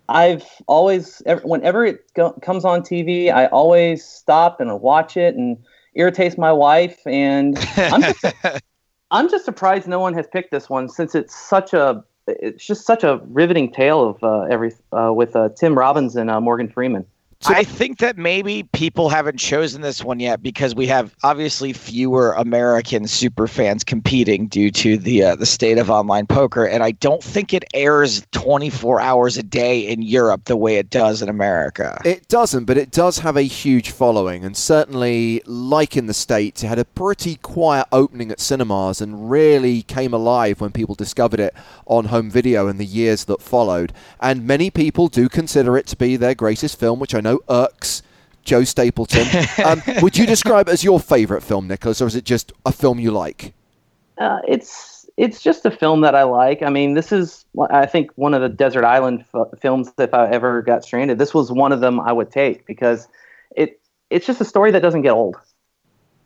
I've 0.09 0.45
always, 0.65 1.21
ev- 1.27 1.43
whenever 1.43 1.85
it 1.85 2.11
comes 2.15 2.65
on 2.65 2.81
TV, 2.81 3.31
I 3.31 3.45
always 3.45 4.03
stop 4.03 4.59
and 4.59 4.81
watch 4.81 5.17
it 5.17 5.35
and 5.35 5.57
irritates 5.95 6.37
my 6.37 6.51
wife. 6.51 6.99
And 7.05 7.57
I'm 7.77 8.01
just, 8.01 8.25
I'm 9.11 9.29
just 9.29 9.45
surprised 9.45 9.87
no 9.87 9.99
one 9.99 10.13
has 10.13 10.27
picked 10.27 10.51
this 10.51 10.69
one 10.69 10.89
since 10.89 11.15
it's 11.15 11.35
such 11.35 11.73
a, 11.73 12.03
it's 12.27 12.65
just 12.65 12.85
such 12.85 13.03
a 13.03 13.21
riveting 13.27 13.71
tale 13.71 14.09
of 14.09 14.23
uh, 14.23 14.41
every 14.43 14.71
uh, 14.91 15.11
with 15.13 15.35
uh, 15.35 15.49
Tim 15.49 15.77
Robbins 15.77 16.15
and 16.15 16.29
uh, 16.29 16.39
Morgan 16.39 16.69
Freeman. 16.69 17.05
I 17.45 17.63
think 17.63 17.99
that 17.99 18.17
maybe 18.17 18.63
people 18.63 19.09
haven't 19.09 19.37
chosen 19.37 19.81
this 19.81 20.03
one 20.03 20.19
yet 20.19 20.41
because 20.41 20.75
we 20.75 20.87
have 20.87 21.15
obviously 21.23 21.73
fewer 21.73 22.33
American 22.33 23.07
super 23.07 23.47
fans 23.47 23.83
competing 23.83 24.47
due 24.47 24.71
to 24.71 24.97
the 24.97 25.23
uh, 25.23 25.35
the 25.35 25.45
state 25.45 25.77
of 25.77 25.89
online 25.89 26.27
poker, 26.27 26.65
and 26.65 26.83
I 26.83 26.91
don't 26.91 27.23
think 27.23 27.53
it 27.53 27.63
airs 27.73 28.25
24 28.31 28.99
hours 29.01 29.37
a 29.37 29.43
day 29.43 29.79
in 29.79 30.01
Europe 30.01 30.45
the 30.45 30.57
way 30.57 30.77
it 30.77 30.89
does 30.89 31.21
in 31.21 31.29
America. 31.29 31.99
It 32.05 32.27
doesn't, 32.27 32.65
but 32.65 32.77
it 32.77 32.91
does 32.91 33.19
have 33.19 33.37
a 33.37 33.43
huge 33.43 33.91
following, 33.91 34.45
and 34.45 34.55
certainly, 34.55 35.41
like 35.45 35.97
in 35.97 36.07
the 36.07 36.13
States, 36.13 36.63
it 36.63 36.67
had 36.67 36.79
a 36.79 36.85
pretty 36.85 37.35
quiet 37.35 37.87
opening 37.91 38.31
at 38.31 38.39
cinemas 38.39 39.01
and 39.01 39.29
really 39.29 39.81
came 39.81 40.13
alive 40.13 40.61
when 40.61 40.71
people 40.71 40.95
discovered 40.95 41.39
it 41.39 41.53
on 41.85 42.05
home 42.05 42.29
video 42.29 42.67
in 42.67 42.77
the 42.77 42.85
years 42.85 43.25
that 43.25 43.41
followed. 43.41 43.93
And 44.19 44.45
many 44.45 44.69
people 44.69 45.07
do 45.07 45.29
consider 45.29 45.77
it 45.77 45.87
to 45.87 45.97
be 45.97 46.15
their 46.15 46.35
greatest 46.35 46.79
film, 46.79 46.99
which 46.99 47.15
I 47.15 47.21
know 47.21 47.32
irks 47.49 48.01
Joe 48.43 48.63
Stapleton. 48.63 49.27
um, 49.65 49.81
would 50.01 50.17
you 50.17 50.25
describe 50.25 50.67
it 50.67 50.71
as 50.71 50.83
your 50.83 50.99
favourite 50.99 51.43
film, 51.43 51.67
Nicholas, 51.67 52.01
or 52.01 52.07
is 52.07 52.15
it 52.15 52.25
just 52.25 52.51
a 52.65 52.71
film 52.71 52.99
you 52.99 53.11
like? 53.11 53.53
Uh, 54.17 54.39
it's 54.47 55.07
it's 55.17 55.41
just 55.41 55.65
a 55.65 55.71
film 55.71 56.01
that 56.01 56.15
I 56.15 56.23
like. 56.23 56.63
I 56.63 56.69
mean, 56.69 56.93
this 56.93 57.11
is 57.11 57.45
I 57.71 57.85
think 57.85 58.11
one 58.15 58.33
of 58.33 58.41
the 58.41 58.49
desert 58.49 58.83
island 58.83 59.25
f- 59.33 59.59
films. 59.59 59.91
If 59.97 60.13
I 60.13 60.29
ever 60.29 60.61
got 60.61 60.83
stranded, 60.83 61.19
this 61.19 61.33
was 61.33 61.51
one 61.51 61.71
of 61.71 61.79
them 61.81 61.99
I 61.99 62.11
would 62.11 62.31
take 62.31 62.65
because 62.65 63.07
it 63.55 63.79
it's 64.09 64.25
just 64.25 64.41
a 64.41 64.45
story 64.45 64.71
that 64.71 64.81
doesn't 64.81 65.01
get 65.01 65.11
old. 65.11 65.37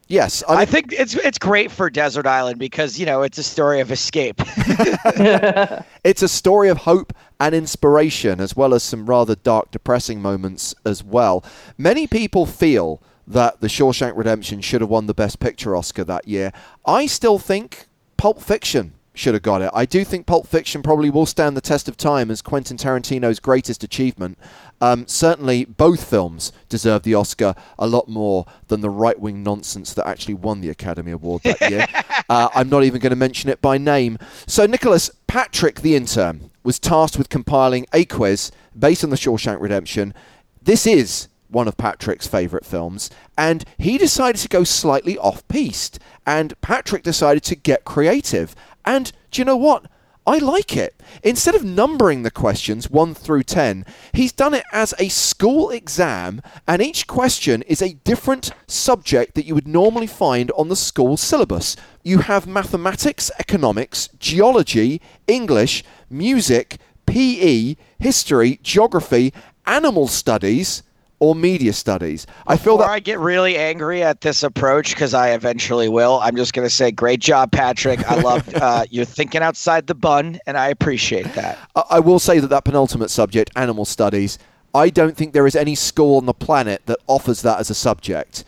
Yes, 0.08 0.42
I, 0.48 0.52
mean, 0.52 0.60
I, 0.60 0.66
think 0.66 0.94
it's 0.94 1.16
it's 1.16 1.38
great 1.38 1.70
for 1.70 1.90
Desert 1.90 2.26
Island 2.26 2.60
because 2.60 2.98
you 2.98 3.06
know 3.06 3.24
it's 3.24 3.38
a 3.38 3.44
story 3.44 3.82
of 3.82 3.92
escape. 3.92 4.36
it's 6.04 6.22
a 6.22 6.30
story 6.30 6.70
of 6.70 6.78
hope 6.80 7.14
and 7.40 7.54
inspiration, 7.54 8.40
as 8.40 8.56
well 8.56 8.74
as 8.74 8.84
some 8.84 9.06
rather 9.06 9.36
dark, 9.36 9.72
depressing 9.72 10.22
moments 10.22 10.74
as 10.86 11.04
well. 11.04 11.44
Many 11.78 12.08
people 12.08 12.46
feel 12.46 13.02
that 13.28 13.60
The 13.60 13.68
Shawshank 13.68 14.16
Redemption 14.16 14.62
should 14.62 14.80
have 14.80 14.90
won 14.90 15.08
the 15.08 15.14
Best 15.14 15.40
Picture 15.40 15.76
Oscar 15.76 16.06
that 16.06 16.28
year. 16.28 16.54
I 16.86 17.06
still 17.06 17.38
think 17.38 17.88
Pulp 18.16 18.42
Fiction 18.42 18.94
should 19.18 19.34
have 19.34 19.44
got 19.44 19.62
it. 19.62 19.72
I 19.74 19.86
do 19.86 20.04
think 20.04 20.26
Pulp 20.26 20.48
Fiction 20.48 20.84
probably 20.84 21.10
will 21.10 21.26
stand 21.26 21.58
the 21.58 21.62
test 21.62 21.88
of 21.88 21.98
time 21.98 22.30
as 22.30 22.42
Quentin 22.42 22.78
Tarantino's 22.78 23.40
greatest 23.40 23.84
achievement. 23.84 24.38
Um, 24.80 25.08
certainly, 25.08 25.66
both 25.66 26.08
films 26.08 26.52
deserve 26.70 27.04
the 27.04 27.16
Oscar 27.16 27.56
a 27.80 27.88
lot 27.88 28.08
more 28.08 28.46
than 28.68 28.82
the 28.82 28.90
right 28.90 29.20
wing 29.20 29.44
nonsense 29.44 29.94
that 29.94 30.08
actually 30.08 30.36
won 30.36 30.62
the 30.62 30.70
Academy 30.70 31.12
Award 31.12 31.44
that 31.44 31.70
year. 31.70 31.88
uh, 32.30 32.50
I'm 32.54 32.70
not 32.70 32.84
even 32.84 33.02
going 33.02 33.12
to 33.12 33.16
mention 33.16 33.50
it 33.50 33.62
by 33.62 33.78
name. 33.78 34.18
So, 34.46 34.66
Nicholas, 34.66 35.10
Patrick 35.28 35.82
the 35.82 35.96
intern 35.96 36.52
was 36.64 36.80
tasked 36.80 37.18
with 37.18 37.30
compiling 37.30 37.86
a 37.94 38.06
quiz 38.06 38.52
based 38.78 39.04
on 39.04 39.10
The 39.10 39.16
Shawshank 39.16 39.60
Redemption. 39.62 40.14
This 40.62 40.86
is 40.86 41.30
one 41.50 41.68
of 41.68 41.78
Patrick's 41.78 42.28
favourite 42.28 42.66
films, 42.66 43.10
and 43.38 43.64
he 43.78 43.98
decided 43.98 44.42
to 44.42 44.50
go 44.50 44.64
slightly 44.64 45.18
off 45.18 45.48
piste. 45.48 46.00
And 46.26 46.60
Patrick 46.62 47.04
decided 47.04 47.44
to 47.44 47.56
get 47.56 47.86
creative. 47.86 48.54
And 48.88 49.12
do 49.32 49.42
you 49.42 49.46
know 49.46 49.58
what? 49.58 49.86
I 50.26 50.38
like 50.38 50.78
it. 50.78 51.02
Instead 51.24 51.56
of 51.56 51.64
numbering 51.66 52.24
the 52.24 52.32
questions 52.32 52.90
1 52.90 53.14
through 53.16 53.44
10, 53.44 53.86
he's 54.14 54.32
done 54.32 54.54
it 54.54 54.64
as 54.72 54.94
a 54.98 55.10
school 55.10 55.70
exam, 55.70 56.42
and 56.66 56.82
each 56.82 57.06
question 57.06 57.64
is 57.64 57.82
a 57.82 57.96
different 58.06 58.52
subject 58.66 59.36
that 59.36 59.46
you 59.46 59.56
would 59.56 59.68
normally 59.68 60.08
find 60.08 60.52
on 60.52 60.70
the 60.70 60.76
school 60.78 61.18
syllabus. 61.18 61.76
You 62.02 62.20
have 62.20 62.48
mathematics, 62.48 63.30
economics, 63.40 64.08
geology, 64.20 65.02
English, 65.28 65.84
music, 66.10 66.78
PE, 67.06 67.76
history, 68.00 68.60
geography, 68.64 69.34
animal 69.66 70.08
studies, 70.08 70.82
or 71.20 71.36
media 71.36 71.74
studies. 71.74 72.28
I 72.46 72.58
feel 72.58 72.78
that 72.78 72.90
I 72.90 73.00
get 73.00 73.20
really 73.20 73.58
angry 73.58 74.04
at 74.04 74.22
this 74.22 74.44
approach 74.44 74.94
because 74.94 75.14
I 75.14 75.32
eventually 75.32 75.90
will. 75.90 76.20
I'm 76.22 76.36
just 76.36 76.54
going 76.54 76.68
to 76.68 76.74
say, 76.74 76.92
great 76.92 77.20
job, 77.20 77.52
Patrick. 77.52 78.06
I 78.10 78.22
love 78.22 78.48
uh, 78.56 78.86
you're 78.90 79.06
thinking 79.06 79.42
outside 79.42 79.88
the 79.88 79.96
bun, 79.96 80.40
and 80.46 80.58
I 80.58 80.70
appreciate 80.70 81.34
that. 81.34 81.58
I, 81.76 81.84
I 81.92 82.00
will 82.00 82.20
say 82.20 82.40
that 82.40 82.48
that 82.48 82.66
penultimate 82.66 83.10
subject, 83.10 83.50
animal 83.56 83.86
studies, 83.86 84.38
I 84.74 84.90
don't 84.90 85.18
think 85.18 85.34
there 85.34 85.48
is 85.48 85.56
any 85.56 85.76
school 85.76 86.18
on 86.18 86.26
the 86.26 86.34
planet 86.34 86.86
that 86.86 87.00
offers 87.08 87.42
that 87.42 87.60
as 87.60 87.70
a 87.70 87.76
subject. 87.76 88.44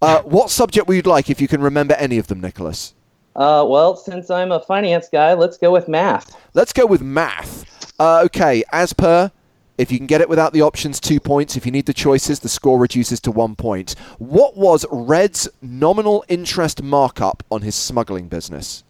Uh, 0.00 0.20
what 0.22 0.50
subject 0.50 0.86
would 0.86 0.94
you 0.94 1.02
like 1.02 1.30
if 1.30 1.40
you 1.40 1.48
can 1.48 1.60
remember 1.60 1.94
any 1.94 2.18
of 2.18 2.28
them, 2.28 2.40
Nicholas? 2.40 2.94
Uh, 3.34 3.64
well, 3.66 3.96
since 3.96 4.30
I'm 4.30 4.52
a 4.52 4.60
finance 4.60 5.08
guy, 5.10 5.34
let's 5.34 5.56
go 5.56 5.72
with 5.72 5.88
math. 5.88 6.36
Let's 6.54 6.72
go 6.72 6.86
with 6.86 7.02
math. 7.02 7.64
Uh, 7.98 8.22
okay, 8.26 8.62
as 8.72 8.92
per 8.92 9.30
if 9.82 9.90
you 9.90 9.98
can 9.98 10.06
get 10.06 10.20
it 10.20 10.28
without 10.28 10.52
the 10.52 10.62
options, 10.62 11.00
two 11.00 11.18
points. 11.18 11.56
If 11.56 11.66
you 11.66 11.72
need 11.72 11.86
the 11.86 11.92
choices, 11.92 12.38
the 12.38 12.48
score 12.48 12.78
reduces 12.78 13.20
to 13.22 13.32
one 13.32 13.56
point. 13.56 13.96
What 14.18 14.56
was 14.56 14.86
Red's 14.90 15.48
nominal 15.60 16.24
interest 16.28 16.82
markup 16.82 17.42
on 17.50 17.62
his 17.62 17.74
smuggling 17.74 18.28
business? 18.28 18.84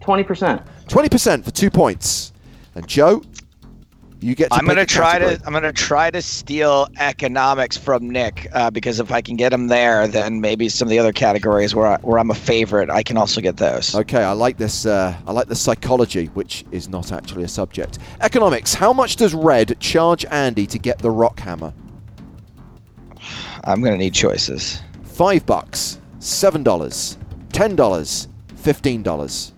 20%. 0.00 0.66
20% 0.86 1.44
for 1.44 1.50
two 1.50 1.70
points. 1.70 2.32
And 2.74 2.88
Joe, 2.88 3.22
you 4.20 4.34
get. 4.34 4.50
To 4.50 4.56
I'm 4.56 4.66
gonna 4.66 4.86
try 4.86 5.18
to. 5.18 5.40
I'm 5.46 5.52
gonna 5.52 5.72
try 5.72 6.10
to 6.10 6.20
steal 6.20 6.88
economics 6.98 7.76
from 7.76 8.10
Nick 8.10 8.48
uh, 8.52 8.70
because 8.70 9.00
if 9.00 9.12
I 9.12 9.20
can 9.20 9.36
get 9.36 9.52
him 9.52 9.68
there, 9.68 10.08
then 10.08 10.40
maybe 10.40 10.68
some 10.68 10.86
of 10.86 10.90
the 10.90 10.98
other 10.98 11.12
categories 11.12 11.74
where 11.74 11.86
I, 11.86 11.96
where 11.98 12.18
I'm 12.18 12.30
a 12.30 12.34
favorite, 12.34 12.90
I 12.90 13.02
can 13.02 13.16
also 13.16 13.40
get 13.40 13.56
those. 13.56 13.94
Okay, 13.94 14.22
I 14.22 14.32
like 14.32 14.56
this. 14.56 14.86
Uh, 14.86 15.16
I 15.26 15.32
like 15.32 15.48
the 15.48 15.56
psychology, 15.56 16.26
which 16.26 16.64
is 16.70 16.88
not 16.88 17.12
actually 17.12 17.44
a 17.44 17.48
subject. 17.48 17.98
Economics. 18.20 18.74
How 18.74 18.92
much 18.92 19.16
does 19.16 19.34
Red 19.34 19.78
charge 19.80 20.24
Andy 20.26 20.66
to 20.66 20.78
get 20.78 20.98
the 20.98 21.10
rock 21.10 21.38
hammer? 21.40 21.72
I'm 23.64 23.82
gonna 23.82 23.98
need 23.98 24.14
choices. 24.14 24.80
Five 25.04 25.44
bucks, 25.46 26.00
seven 26.18 26.62
dollars, 26.62 27.18
ten 27.52 27.76
dollars, 27.76 28.28
fifteen 28.56 29.02
dollars. 29.02 29.52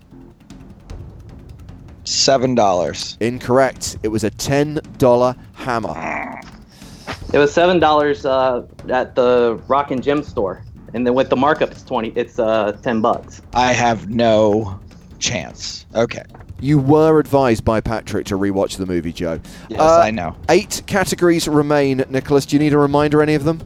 Seven 2.03 2.55
dollars. 2.55 3.17
Incorrect. 3.19 3.97
It 4.03 4.07
was 4.07 4.23
a 4.23 4.29
ten 4.29 4.79
dollar 4.97 5.35
hammer. 5.53 6.41
It 7.33 7.37
was 7.37 7.53
seven 7.53 7.79
dollars 7.79 8.25
uh, 8.25 8.65
at 8.89 9.15
the 9.15 9.61
Rock 9.67 9.91
and 9.91 10.03
Gem 10.03 10.23
store, 10.23 10.63
and 10.93 11.05
then 11.05 11.13
with 11.13 11.29
the 11.29 11.35
markup, 11.35 11.71
it's 11.71 11.83
twenty. 11.83 12.11
It's 12.15 12.39
uh, 12.39 12.73
ten 12.83 13.01
bucks. 13.01 13.41
I 13.53 13.71
have 13.73 14.09
no 14.09 14.79
chance. 15.19 15.85
Okay. 15.95 16.23
You 16.59 16.77
were 16.77 17.19
advised 17.19 17.65
by 17.65 17.81
Patrick 17.81 18.25
to 18.27 18.37
rewatch 18.37 18.77
the 18.77 18.85
movie, 18.85 19.11
Joe. 19.11 19.39
Yes, 19.69 19.81
I 19.81 20.11
know. 20.11 20.35
Eight 20.49 20.83
categories 20.85 21.47
remain, 21.47 22.03
Nicholas. 22.09 22.45
Do 22.45 22.55
you 22.55 22.59
need 22.59 22.73
a 22.73 22.77
reminder, 22.77 23.21
any 23.21 23.33
of 23.33 23.45
them? 23.45 23.61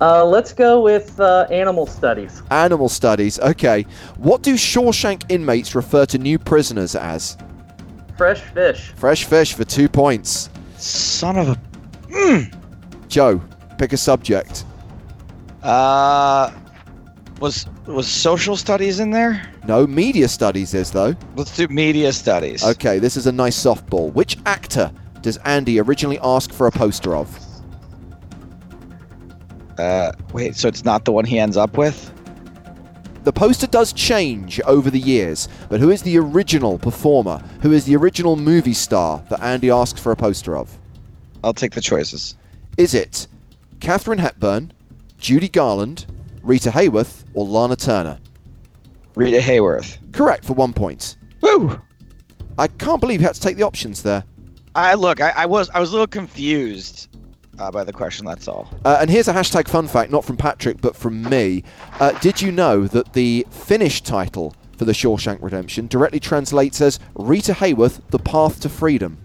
Uh, 0.00 0.24
let's 0.24 0.52
go 0.52 0.80
with 0.80 1.20
uh, 1.20 1.46
animal 1.50 1.86
studies. 1.86 2.42
Animal 2.50 2.88
studies. 2.88 3.38
Okay. 3.38 3.82
What 4.16 4.42
do 4.42 4.54
Shawshank 4.54 5.24
inmates 5.28 5.74
refer 5.74 6.06
to 6.06 6.18
new 6.18 6.38
prisoners 6.38 6.96
as? 6.96 7.36
Fresh 8.16 8.40
fish. 8.40 8.92
Fresh 8.96 9.24
fish 9.24 9.54
for 9.54 9.64
two 9.64 9.88
points. 9.88 10.50
Son 10.76 11.36
of 11.38 11.48
a. 11.48 12.50
Joe, 13.08 13.40
pick 13.78 13.92
a 13.92 13.96
subject. 13.96 14.64
Uh, 15.62 16.50
was 17.40 17.66
was 17.86 18.06
social 18.06 18.56
studies 18.56 19.00
in 19.00 19.10
there? 19.10 19.42
No, 19.66 19.86
media 19.86 20.28
studies 20.28 20.74
is, 20.74 20.90
though. 20.90 21.14
Let's 21.36 21.56
do 21.56 21.68
media 21.68 22.12
studies. 22.12 22.64
Okay, 22.64 22.98
this 22.98 23.16
is 23.16 23.26
a 23.26 23.32
nice 23.32 23.56
softball. 23.56 24.12
Which 24.12 24.36
actor 24.46 24.90
does 25.20 25.36
Andy 25.38 25.80
originally 25.80 26.18
ask 26.22 26.52
for 26.52 26.66
a 26.66 26.70
poster 26.70 27.14
of? 27.14 27.38
Uh, 29.78 30.12
wait, 30.32 30.56
so 30.56 30.68
it's 30.68 30.84
not 30.84 31.04
the 31.04 31.12
one 31.12 31.24
he 31.24 31.38
ends 31.38 31.56
up 31.56 31.76
with? 31.76 32.12
The 33.24 33.32
poster 33.32 33.68
does 33.68 33.92
change 33.92 34.60
over 34.62 34.90
the 34.90 34.98
years, 34.98 35.48
but 35.68 35.78
who 35.78 35.90
is 35.90 36.02
the 36.02 36.18
original 36.18 36.76
performer? 36.76 37.38
Who 37.62 37.70
is 37.70 37.84
the 37.84 37.94
original 37.94 38.34
movie 38.34 38.74
star 38.74 39.22
that 39.30 39.40
Andy 39.40 39.70
asks 39.70 40.00
for 40.00 40.10
a 40.10 40.16
poster 40.16 40.56
of? 40.56 40.76
I'll 41.44 41.54
take 41.54 41.72
the 41.72 41.80
choices. 41.80 42.36
Is 42.78 42.94
it 42.94 43.28
Katharine 43.78 44.18
Hepburn, 44.18 44.72
Judy 45.18 45.48
Garland, 45.48 46.06
Rita 46.42 46.70
Hayworth, 46.70 47.24
or 47.34 47.46
Lana 47.46 47.76
Turner? 47.76 48.18
Rita 49.14 49.38
Hayworth. 49.38 49.98
Correct 50.12 50.44
for 50.44 50.54
one 50.54 50.72
point. 50.72 51.16
Woo! 51.42 51.80
I 52.58 52.66
can't 52.66 53.00
believe 53.00 53.20
you 53.20 53.26
had 53.26 53.36
to 53.36 53.40
take 53.40 53.56
the 53.56 53.62
options 53.62 54.02
there. 54.02 54.24
I 54.74 54.94
look. 54.94 55.20
I, 55.20 55.30
I 55.30 55.46
was 55.46 55.70
I 55.70 55.78
was 55.80 55.90
a 55.90 55.92
little 55.92 56.06
confused 56.08 57.08
uh, 57.62 57.70
by 57.70 57.84
the 57.84 57.92
question. 57.92 58.26
That's 58.26 58.48
all. 58.48 58.68
Uh, 58.84 58.98
and 59.00 59.08
here's 59.08 59.28
a 59.28 59.32
hashtag 59.32 59.68
fun 59.68 59.86
fact, 59.86 60.10
not 60.10 60.24
from 60.24 60.36
Patrick, 60.36 60.80
but 60.80 60.96
from 60.96 61.22
me. 61.22 61.62
Uh, 62.00 62.12
did 62.18 62.42
you 62.42 62.50
know 62.50 62.86
that 62.88 63.12
the 63.12 63.46
Finnish 63.50 64.02
title 64.02 64.54
for 64.76 64.84
The 64.84 64.92
Shawshank 64.92 65.40
Redemption 65.40 65.86
directly 65.86 66.18
translates 66.18 66.80
as 66.80 66.98
Rita 67.14 67.52
Hayworth, 67.52 68.00
The 68.10 68.18
Path 68.18 68.60
to 68.60 68.68
Freedom? 68.68 69.18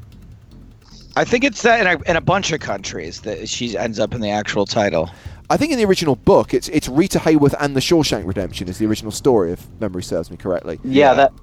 I 1.16 1.24
think 1.24 1.44
it's 1.44 1.64
that 1.64 1.82
in 1.82 1.88
a, 1.88 2.10
in 2.10 2.16
a 2.16 2.22
bunch 2.22 2.52
of 2.52 2.60
countries 2.60 3.22
that 3.22 3.50
she 3.50 3.76
ends 3.76 4.00
up 4.00 4.14
in 4.14 4.22
the 4.22 4.30
actual 4.30 4.68
title. 4.68 5.10
I 5.50 5.58
think 5.58 5.72
in 5.72 5.80
the 5.80 5.86
original 5.86 6.16
book, 6.16 6.54
it's 6.54 6.68
it's 6.70 6.88
Rita 6.88 7.20
Hayworth 7.20 7.56
and 7.60 7.76
The 7.76 7.80
Shawshank 7.80 8.28
Redemption 8.28 8.68
is 8.68 8.78
the 8.78 8.86
original 8.86 9.12
story, 9.12 9.52
if 9.52 9.68
memory 9.80 10.04
serves 10.04 10.30
me 10.30 10.38
correctly. 10.38 10.80
Yeah, 10.84 11.14
that. 11.16 11.34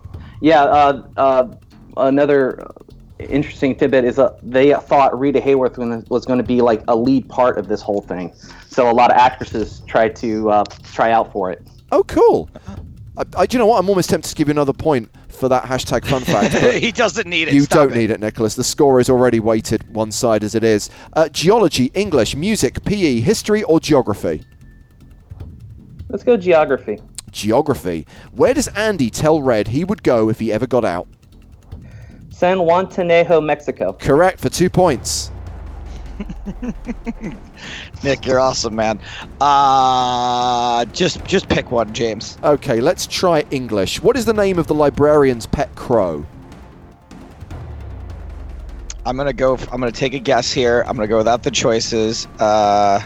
Yeah, 0.41 0.63
uh, 0.63 1.03
uh, 1.17 1.55
another 1.97 2.67
interesting 3.19 3.77
tidbit 3.77 4.05
is 4.05 4.19
uh, 4.19 4.37
they 4.43 4.75
thought 4.75 5.19
Rita 5.19 5.41
Hayworth 5.41 6.09
was 6.09 6.25
going 6.25 6.39
to 6.39 6.45
be 6.45 6.61
like 6.61 6.83
a 6.89 6.97
lead 6.97 7.29
part 7.29 7.59
of 7.59 7.69
this 7.69 7.81
whole 7.81 8.01
thing. 8.01 8.33
So 8.69 8.91
a 8.91 8.93
lot 8.93 9.11
of 9.11 9.17
actresses 9.17 9.83
tried 9.87 10.17
to 10.17 10.51
uh, 10.51 10.65
try 10.93 11.13
out 11.13 11.33
for 11.33 11.51
it. 11.51 11.63
Oh, 11.93 12.03
cool. 12.05 12.51
I, 13.17 13.25
I, 13.37 13.47
do 13.47 13.57
you 13.57 13.59
know 13.61 13.67
what? 13.67 13.79
I'm 13.79 13.89
almost 13.89 14.11
tempted 14.11 14.29
to 14.29 14.35
give 14.35 14.49
you 14.49 14.53
another 14.53 14.73
point 14.73 15.09
for 15.29 15.49
that 15.49 15.65
hashtag 15.65 16.05
fun 16.05 16.23
fact. 16.25 16.55
he 16.55 16.91
doesn't 16.91 17.29
need 17.29 17.49
it. 17.49 17.55
You 17.55 17.67
don't 17.67 17.93
it. 17.93 17.97
need 17.97 18.11
it, 18.11 18.21
Nicholas. 18.21 18.57
The 18.57 18.65
score 18.65 19.01
is 19.01 19.09
already 19.09 19.41
weighted 19.41 19.95
one 19.95 20.11
side 20.11 20.43
as 20.43 20.55
it 20.55 20.65
is. 20.65 20.91
Uh, 21.13 21.29
geology, 21.29 21.91
English, 21.95 22.35
music, 22.35 22.85
PE, 22.85 23.21
history, 23.21 23.63
or 23.65 23.79
geography? 23.79 24.45
Let's 26.09 26.25
go 26.25 26.37
geography. 26.37 27.01
Geography. 27.31 28.07
Where 28.33 28.55
does 28.55 28.69
Andy 28.69 29.11
tell 29.11 29.43
Red 29.43 29.69
he 29.69 29.85
would 29.85 30.03
go 30.03 30.29
if 30.29 30.39
he 30.41 30.53
ever 30.53 30.67
got 30.67 30.85
out? 30.85 31.09
San 32.35 32.63
Juan 32.63 32.89
Juanejo, 32.89 33.45
Mexico. 33.45 33.93
Correct 33.93 34.41
for 34.41 34.49
two 34.49 34.69
points. 34.69 35.31
Nick, 38.03 38.27
you're 38.27 38.41
awesome, 38.41 38.75
man. 38.75 38.99
Uh, 39.41 40.85
just 40.87 41.25
just 41.25 41.49
pick 41.49 41.71
one, 41.71 41.93
James. 41.95 42.37
Okay, 42.43 42.81
let's 42.81 43.07
try 43.07 43.45
English. 43.53 44.03
What 44.03 44.17
is 44.17 44.25
the 44.25 44.33
name 44.33 44.59
of 44.59 44.67
the 44.67 44.75
librarian's 44.75 45.47
pet 45.47 45.73
crow? 45.77 46.27
I'm 49.07 49.17
gonna 49.17 49.33
go. 49.33 49.57
I'm 49.71 49.81
gonna 49.81 49.93
take 49.93 50.15
a 50.15 50.19
guess 50.19 50.53
here. 50.53 50.85
I'm 50.89 50.97
gonna 50.97 51.07
go 51.07 51.19
without 51.19 51.45
the 51.45 51.53
choices. 51.53 52.27
Uh, 52.41 53.01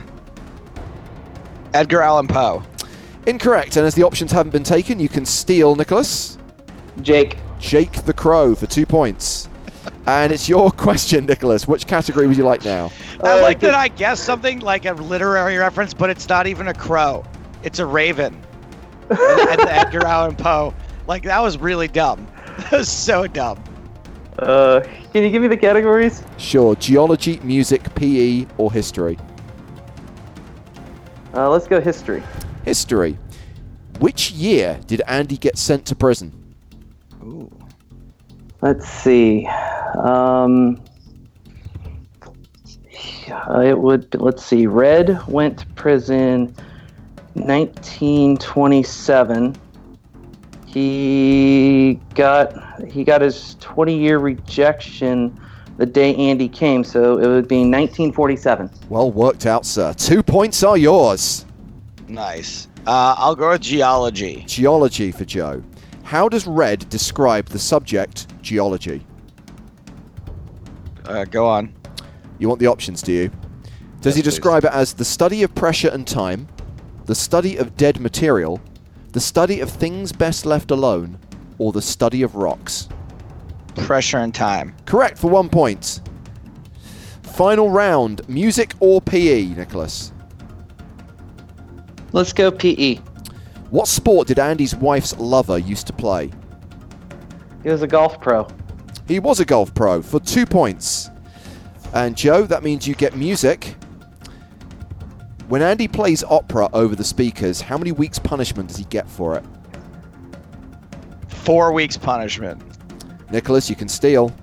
Edgar 1.74 2.00
Allan 2.00 2.28
Poe. 2.28 2.62
Incorrect, 3.26 3.76
and 3.76 3.86
as 3.86 3.94
the 3.94 4.04
options 4.04 4.32
haven't 4.32 4.52
been 4.52 4.64
taken, 4.64 4.98
you 4.98 5.10
can 5.10 5.26
steal, 5.26 5.76
Nicholas. 5.76 6.38
Jake. 7.02 7.36
Jake 7.58 8.04
the 8.04 8.12
Crow 8.12 8.54
for 8.54 8.66
two 8.66 8.86
points. 8.86 9.48
And 10.06 10.32
it's 10.32 10.48
your 10.48 10.70
question, 10.86 11.26
Nicholas. 11.26 11.66
Which 11.68 11.86
category 11.86 12.26
would 12.26 12.36
you 12.36 12.44
like 12.44 12.64
now? 12.64 12.90
I 13.22 13.38
Uh, 13.38 13.42
like 13.42 13.60
that 13.60 13.74
I 13.74 13.88
guess 13.88 14.20
something 14.20 14.60
like 14.60 14.84
a 14.86 14.92
literary 14.92 15.56
reference, 15.56 15.92
but 15.94 16.10
it's 16.10 16.28
not 16.28 16.46
even 16.46 16.68
a 16.68 16.74
crow. 16.74 17.24
It's 17.62 17.78
a 17.78 17.86
raven. 17.86 18.40
and, 19.10 19.18
and 19.50 19.60
Edgar 19.68 20.04
Allan 20.04 20.36
Poe. 20.36 20.74
Like 21.06 21.22
that 21.24 21.40
was 21.40 21.58
really 21.58 21.88
dumb. 21.88 22.26
That 22.58 22.72
was 22.72 22.88
so 22.88 23.26
dumb. 23.28 23.62
Uh, 24.40 24.80
can 25.12 25.22
you 25.22 25.30
give 25.30 25.40
me 25.42 25.46
the 25.48 25.56
categories? 25.56 26.24
Sure. 26.38 26.74
Geology, 26.74 27.38
music, 27.44 27.94
PE, 27.94 28.46
or 28.56 28.72
history? 28.72 29.16
Uh, 31.34 31.48
let's 31.50 31.68
go 31.68 31.80
history. 31.80 32.20
History. 32.64 33.16
Which 34.00 34.32
year 34.32 34.80
did 34.88 35.02
Andy 35.06 35.36
get 35.36 35.56
sent 35.56 35.86
to 35.86 35.94
prison? 35.94 36.32
Ooh. 37.28 37.50
Let's 38.62 38.88
see. 38.88 39.46
Um, 40.02 40.80
it 43.62 43.78
would. 43.78 44.14
Let's 44.14 44.44
see. 44.44 44.66
Red 44.66 45.24
went 45.28 45.58
to 45.60 45.66
prison 45.68 46.54
1927. 47.34 49.56
He 50.66 52.00
got 52.14 52.88
he 52.88 53.04
got 53.04 53.20
his 53.20 53.56
20 53.60 53.96
year 53.96 54.18
rejection 54.18 55.38
the 55.76 55.86
day 55.86 56.14
Andy 56.16 56.48
came, 56.48 56.82
so 56.82 57.18
it 57.18 57.26
would 57.26 57.46
be 57.46 57.58
1947. 57.58 58.70
Well 58.88 59.12
worked 59.12 59.46
out, 59.46 59.64
sir. 59.64 59.92
Two 59.94 60.22
points 60.22 60.62
are 60.62 60.76
yours. 60.76 61.46
Nice. 62.08 62.68
Uh, 62.86 63.14
I'll 63.18 63.36
go 63.36 63.50
with 63.50 63.60
geology. 63.60 64.44
Geology 64.46 65.12
for 65.12 65.24
Joe. 65.24 65.62
How 66.08 66.26
does 66.26 66.46
Red 66.46 66.88
describe 66.88 67.48
the 67.48 67.58
subject 67.58 68.28
geology? 68.40 69.04
Uh, 71.04 71.26
go 71.26 71.46
on. 71.46 71.74
You 72.38 72.48
want 72.48 72.60
the 72.60 72.66
options, 72.66 73.02
do 73.02 73.12
you? 73.12 73.28
Does 74.00 74.06
Yes, 74.06 74.14
he 74.16 74.22
please. 74.22 74.24
describe 74.24 74.64
it 74.64 74.72
as 74.72 74.94
the 74.94 75.04
study 75.04 75.42
of 75.42 75.54
pressure 75.54 75.90
and 75.90 76.06
time, 76.06 76.48
the 77.04 77.14
study 77.14 77.58
of 77.58 77.76
dead 77.76 78.00
material, 78.00 78.58
the 79.12 79.20
study 79.20 79.60
of 79.60 79.68
things 79.68 80.10
best 80.10 80.46
left 80.46 80.70
alone, 80.70 81.18
or 81.58 81.72
the 81.72 81.82
study 81.82 82.22
of 82.22 82.36
rocks? 82.36 82.88
Pressure 83.76 84.20
and 84.20 84.34
time. 84.34 84.74
Correct 84.86 85.18
for 85.18 85.28
one 85.28 85.50
point. 85.50 86.00
Final 87.22 87.68
round 87.68 88.26
music 88.30 88.72
or 88.80 89.02
PE, 89.02 89.48
Nicholas? 89.48 90.10
Let's 92.12 92.32
go. 92.32 92.50
PE. 92.50 92.98
What 93.70 93.86
sport 93.86 94.28
did 94.28 94.38
Andy's 94.38 94.74
wife's 94.74 95.16
lover 95.18 95.58
used 95.58 95.86
to 95.88 95.92
play? 95.92 96.30
He 97.62 97.68
was 97.68 97.82
a 97.82 97.86
golf 97.86 98.20
pro. 98.20 98.48
He 99.06 99.20
was 99.20 99.40
a 99.40 99.44
golf 99.44 99.74
pro 99.74 100.00
for 100.00 100.20
two 100.20 100.46
points. 100.46 101.10
And 101.92 102.16
Joe, 102.16 102.44
that 102.44 102.62
means 102.62 102.86
you 102.86 102.94
get 102.94 103.16
music. 103.16 103.74
When 105.48 105.62
Andy 105.62 105.88
plays 105.88 106.22
opera 106.24 106.68
over 106.72 106.94
the 106.94 107.04
speakers, 107.04 107.60
how 107.60 107.78
many 107.78 107.92
weeks' 107.92 108.18
punishment 108.18 108.68
does 108.68 108.76
he 108.76 108.84
get 108.84 109.08
for 109.08 109.36
it? 109.36 109.44
Four 111.28 111.72
weeks 111.72 111.96
punishment. 111.96 112.62
Nicholas, 113.30 113.70
you 113.70 113.76
can 113.76 113.88
steal. 113.88 114.34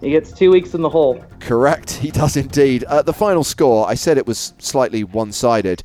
He 0.00 0.10
gets 0.10 0.32
two 0.32 0.50
weeks 0.50 0.74
in 0.74 0.82
the 0.82 0.90
hole. 0.90 1.24
Correct, 1.38 1.92
he 1.94 2.10
does 2.10 2.36
indeed. 2.36 2.84
Uh, 2.84 3.02
the 3.02 3.12
final 3.12 3.44
score, 3.44 3.88
I 3.88 3.94
said 3.94 4.18
it 4.18 4.26
was 4.26 4.54
slightly 4.58 5.04
one 5.04 5.32
sided. 5.32 5.82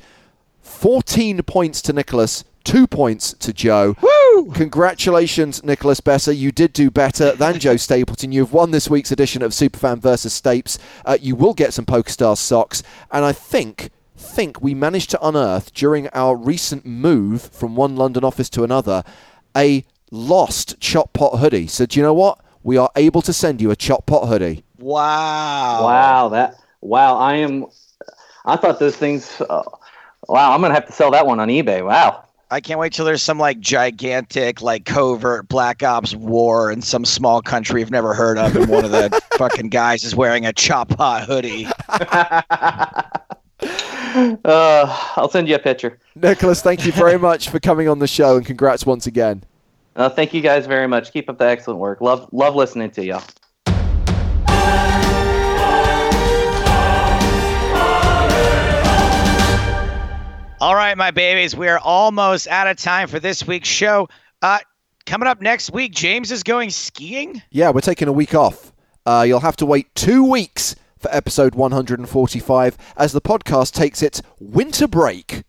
14 0.62 1.42
points 1.42 1.80
to 1.82 1.92
Nicholas, 1.92 2.44
2 2.64 2.86
points 2.86 3.32
to 3.34 3.52
Joe. 3.52 3.96
Woo! 4.00 4.52
Congratulations, 4.52 5.64
Nicholas 5.64 6.00
Besser. 6.00 6.32
You 6.32 6.52
did 6.52 6.72
do 6.72 6.90
better 6.90 7.32
than 7.32 7.58
Joe 7.58 7.76
Stapleton. 7.78 8.32
You've 8.32 8.52
won 8.52 8.70
this 8.70 8.88
week's 8.88 9.12
edition 9.12 9.42
of 9.42 9.52
Superfan 9.52 9.98
versus 9.98 10.38
Stapes. 10.38 10.78
Uh, 11.04 11.18
you 11.20 11.34
will 11.34 11.54
get 11.54 11.72
some 11.72 11.86
PokerStars 11.86 12.38
socks. 12.38 12.82
And 13.10 13.24
I 13.24 13.32
think 13.32 13.90
think 14.16 14.60
we 14.60 14.74
managed 14.74 15.10
to 15.10 15.26
unearth 15.26 15.72
during 15.72 16.06
our 16.12 16.36
recent 16.36 16.84
move 16.84 17.42
from 17.42 17.74
one 17.74 17.96
London 17.96 18.22
office 18.22 18.50
to 18.50 18.62
another 18.62 19.02
a 19.56 19.84
lost 20.10 20.78
chop 20.80 21.12
pot 21.12 21.38
hoodie. 21.38 21.66
So 21.66 21.86
do 21.86 21.98
you 21.98 22.04
know 22.04 22.14
what? 22.14 22.38
We 22.62 22.76
are 22.76 22.90
able 22.96 23.22
to 23.22 23.32
send 23.32 23.60
you 23.60 23.70
a 23.70 23.76
chop 23.76 24.06
pot 24.06 24.28
hoodie. 24.28 24.64
Wow. 24.78 25.84
Wow, 25.84 26.28
that 26.30 26.54
wow! 26.80 27.16
I 27.16 27.36
am. 27.36 27.66
I 28.44 28.56
thought 28.56 28.78
those 28.78 28.96
things. 28.96 29.40
Uh, 29.40 29.62
wow, 30.28 30.52
I'm 30.54 30.60
gonna 30.60 30.74
have 30.74 30.86
to 30.86 30.92
sell 30.92 31.10
that 31.12 31.26
one 31.26 31.40
on 31.40 31.48
eBay. 31.48 31.84
Wow. 31.84 32.24
I 32.52 32.60
can't 32.60 32.80
wait 32.80 32.92
till 32.92 33.04
there's 33.04 33.22
some 33.22 33.38
like 33.38 33.60
gigantic, 33.60 34.60
like 34.60 34.84
covert 34.84 35.48
Black 35.48 35.84
Ops 35.84 36.16
war 36.16 36.72
in 36.72 36.82
some 36.82 37.04
small 37.04 37.40
country 37.40 37.80
you've 37.80 37.92
never 37.92 38.12
heard 38.12 38.38
of, 38.38 38.56
and 38.56 38.68
one 38.68 38.84
of 38.84 38.90
the 38.90 39.22
fucking 39.38 39.68
guys 39.68 40.02
is 40.02 40.16
wearing 40.16 40.46
a 40.46 40.52
chop 40.52 40.88
pot 40.88 41.24
hoodie. 41.24 41.66
uh, 44.44 45.12
I'll 45.16 45.30
send 45.30 45.48
you 45.48 45.54
a 45.54 45.60
picture. 45.60 45.98
Nicholas, 46.16 46.60
thank 46.60 46.84
you 46.84 46.90
very 46.90 47.18
much 47.18 47.48
for 47.48 47.60
coming 47.60 47.88
on 47.88 48.00
the 48.00 48.08
show 48.08 48.36
and 48.36 48.44
congrats 48.44 48.84
once 48.84 49.06
again. 49.06 49.44
Uh, 49.94 50.08
thank 50.08 50.34
you 50.34 50.40
guys 50.40 50.66
very 50.66 50.88
much. 50.88 51.12
Keep 51.12 51.28
up 51.28 51.38
the 51.38 51.46
excellent 51.46 51.78
work. 51.78 52.00
Love 52.00 52.28
love 52.32 52.56
listening 52.56 52.90
to 52.90 53.04
y'all. 53.04 53.22
All 60.60 60.74
right, 60.74 60.94
my 60.94 61.10
babies, 61.10 61.56
we 61.56 61.68
are 61.68 61.78
almost 61.78 62.46
out 62.46 62.66
of 62.66 62.76
time 62.76 63.08
for 63.08 63.18
this 63.18 63.46
week's 63.46 63.66
show. 63.66 64.10
Uh, 64.42 64.58
coming 65.06 65.26
up 65.26 65.40
next 65.40 65.72
week, 65.72 65.92
James 65.92 66.30
is 66.30 66.42
going 66.42 66.68
skiing. 66.68 67.40
Yeah, 67.50 67.70
we're 67.70 67.80
taking 67.80 68.08
a 68.08 68.12
week 68.12 68.34
off. 68.34 68.70
Uh, 69.06 69.24
you'll 69.26 69.40
have 69.40 69.56
to 69.56 69.64
wait 69.64 69.94
two 69.94 70.22
weeks 70.22 70.76
for 70.98 71.10
episode 71.14 71.54
145 71.54 72.76
as 72.98 73.12
the 73.12 73.22
podcast 73.22 73.72
takes 73.72 74.02
its 74.02 74.20
winter 74.38 74.86
break. 74.86 75.44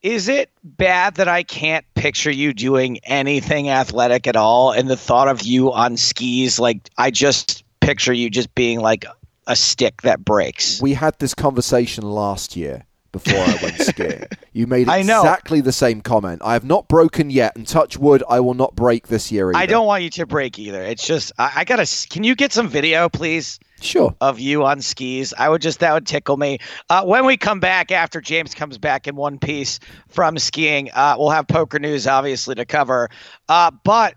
Is 0.00 0.28
it 0.28 0.48
bad 0.62 1.16
that 1.16 1.28
I 1.28 1.42
can't 1.42 1.84
picture 1.94 2.30
you 2.30 2.54
doing 2.54 3.00
anything 3.04 3.68
athletic 3.68 4.26
at 4.26 4.34
all? 4.34 4.72
And 4.72 4.88
the 4.88 4.96
thought 4.96 5.28
of 5.28 5.42
you 5.42 5.74
on 5.74 5.98
skis, 5.98 6.58
like 6.58 6.88
I 6.96 7.10
just 7.10 7.64
picture 7.80 8.14
you 8.14 8.30
just 8.30 8.54
being 8.54 8.80
like 8.80 9.04
a 9.46 9.56
stick 9.56 10.00
that 10.02 10.24
breaks. 10.24 10.80
We 10.80 10.94
had 10.94 11.18
this 11.18 11.34
conversation 11.34 12.10
last 12.10 12.56
year 12.56 12.86
before 13.14 13.38
I 13.38 13.58
went 13.62 13.78
skiing. 13.80 14.24
You 14.52 14.66
made 14.66 14.88
exactly 14.88 15.60
the 15.60 15.72
same 15.72 16.00
comment. 16.00 16.42
I 16.44 16.54
have 16.54 16.64
not 16.64 16.88
broken 16.88 17.30
yet, 17.30 17.54
and 17.54 17.66
touch 17.66 17.96
wood, 17.96 18.24
I 18.28 18.40
will 18.40 18.54
not 18.54 18.74
break 18.74 19.06
this 19.06 19.30
year 19.30 19.50
either. 19.50 19.56
I 19.58 19.66
don't 19.66 19.86
want 19.86 20.02
you 20.02 20.10
to 20.10 20.26
break 20.26 20.58
either. 20.58 20.82
It's 20.82 21.06
just 21.06 21.32
I, 21.38 21.52
I 21.56 21.64
gotta. 21.64 21.86
Can 22.10 22.24
you 22.24 22.34
get 22.34 22.52
some 22.52 22.68
video, 22.68 23.08
please, 23.08 23.60
Sure. 23.80 24.14
of 24.20 24.40
you 24.40 24.64
on 24.64 24.82
skis? 24.82 25.32
I 25.38 25.48
would 25.48 25.62
just 25.62 25.78
that 25.78 25.94
would 25.94 26.06
tickle 26.06 26.36
me. 26.36 26.58
Uh, 26.90 27.04
when 27.04 27.24
we 27.24 27.36
come 27.36 27.60
back 27.60 27.92
after 27.92 28.20
James 28.20 28.52
comes 28.52 28.78
back 28.78 29.06
in 29.06 29.14
one 29.14 29.38
piece 29.38 29.78
from 30.08 30.36
skiing, 30.36 30.90
uh, 30.92 31.14
we'll 31.16 31.30
have 31.30 31.46
poker 31.46 31.78
news 31.78 32.08
obviously 32.08 32.56
to 32.56 32.64
cover. 32.64 33.08
Uh, 33.48 33.70
but 33.84 34.16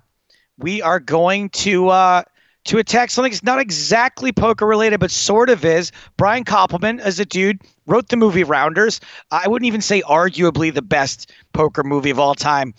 we 0.57 0.81
are 0.81 0.99
going 0.99 1.49
to 1.49 1.89
uh, 1.89 2.23
to 2.65 2.79
attack 2.79 3.11
something 3.11 3.31
that's 3.31 3.43
not 3.43 3.59
exactly 3.59 4.31
poker 4.31 4.65
related, 4.65 4.99
but 4.99 5.11
sort 5.11 5.49
of 5.51 5.63
is. 5.63 5.91
Brian 6.17 6.43
Koppelman, 6.43 7.05
is 7.05 7.19
a 7.19 7.25
dude, 7.25 7.61
wrote 7.87 8.09
the 8.09 8.17
movie 8.17 8.43
Rounders. 8.43 8.99
I 9.31 9.47
wouldn't 9.47 9.67
even 9.67 9.81
say 9.81 10.01
arguably 10.01 10.73
the 10.73 10.81
best 10.81 11.31
poker 11.53 11.83
movie 11.83 12.11
of 12.11 12.19
all 12.19 12.35
time. 12.35 12.73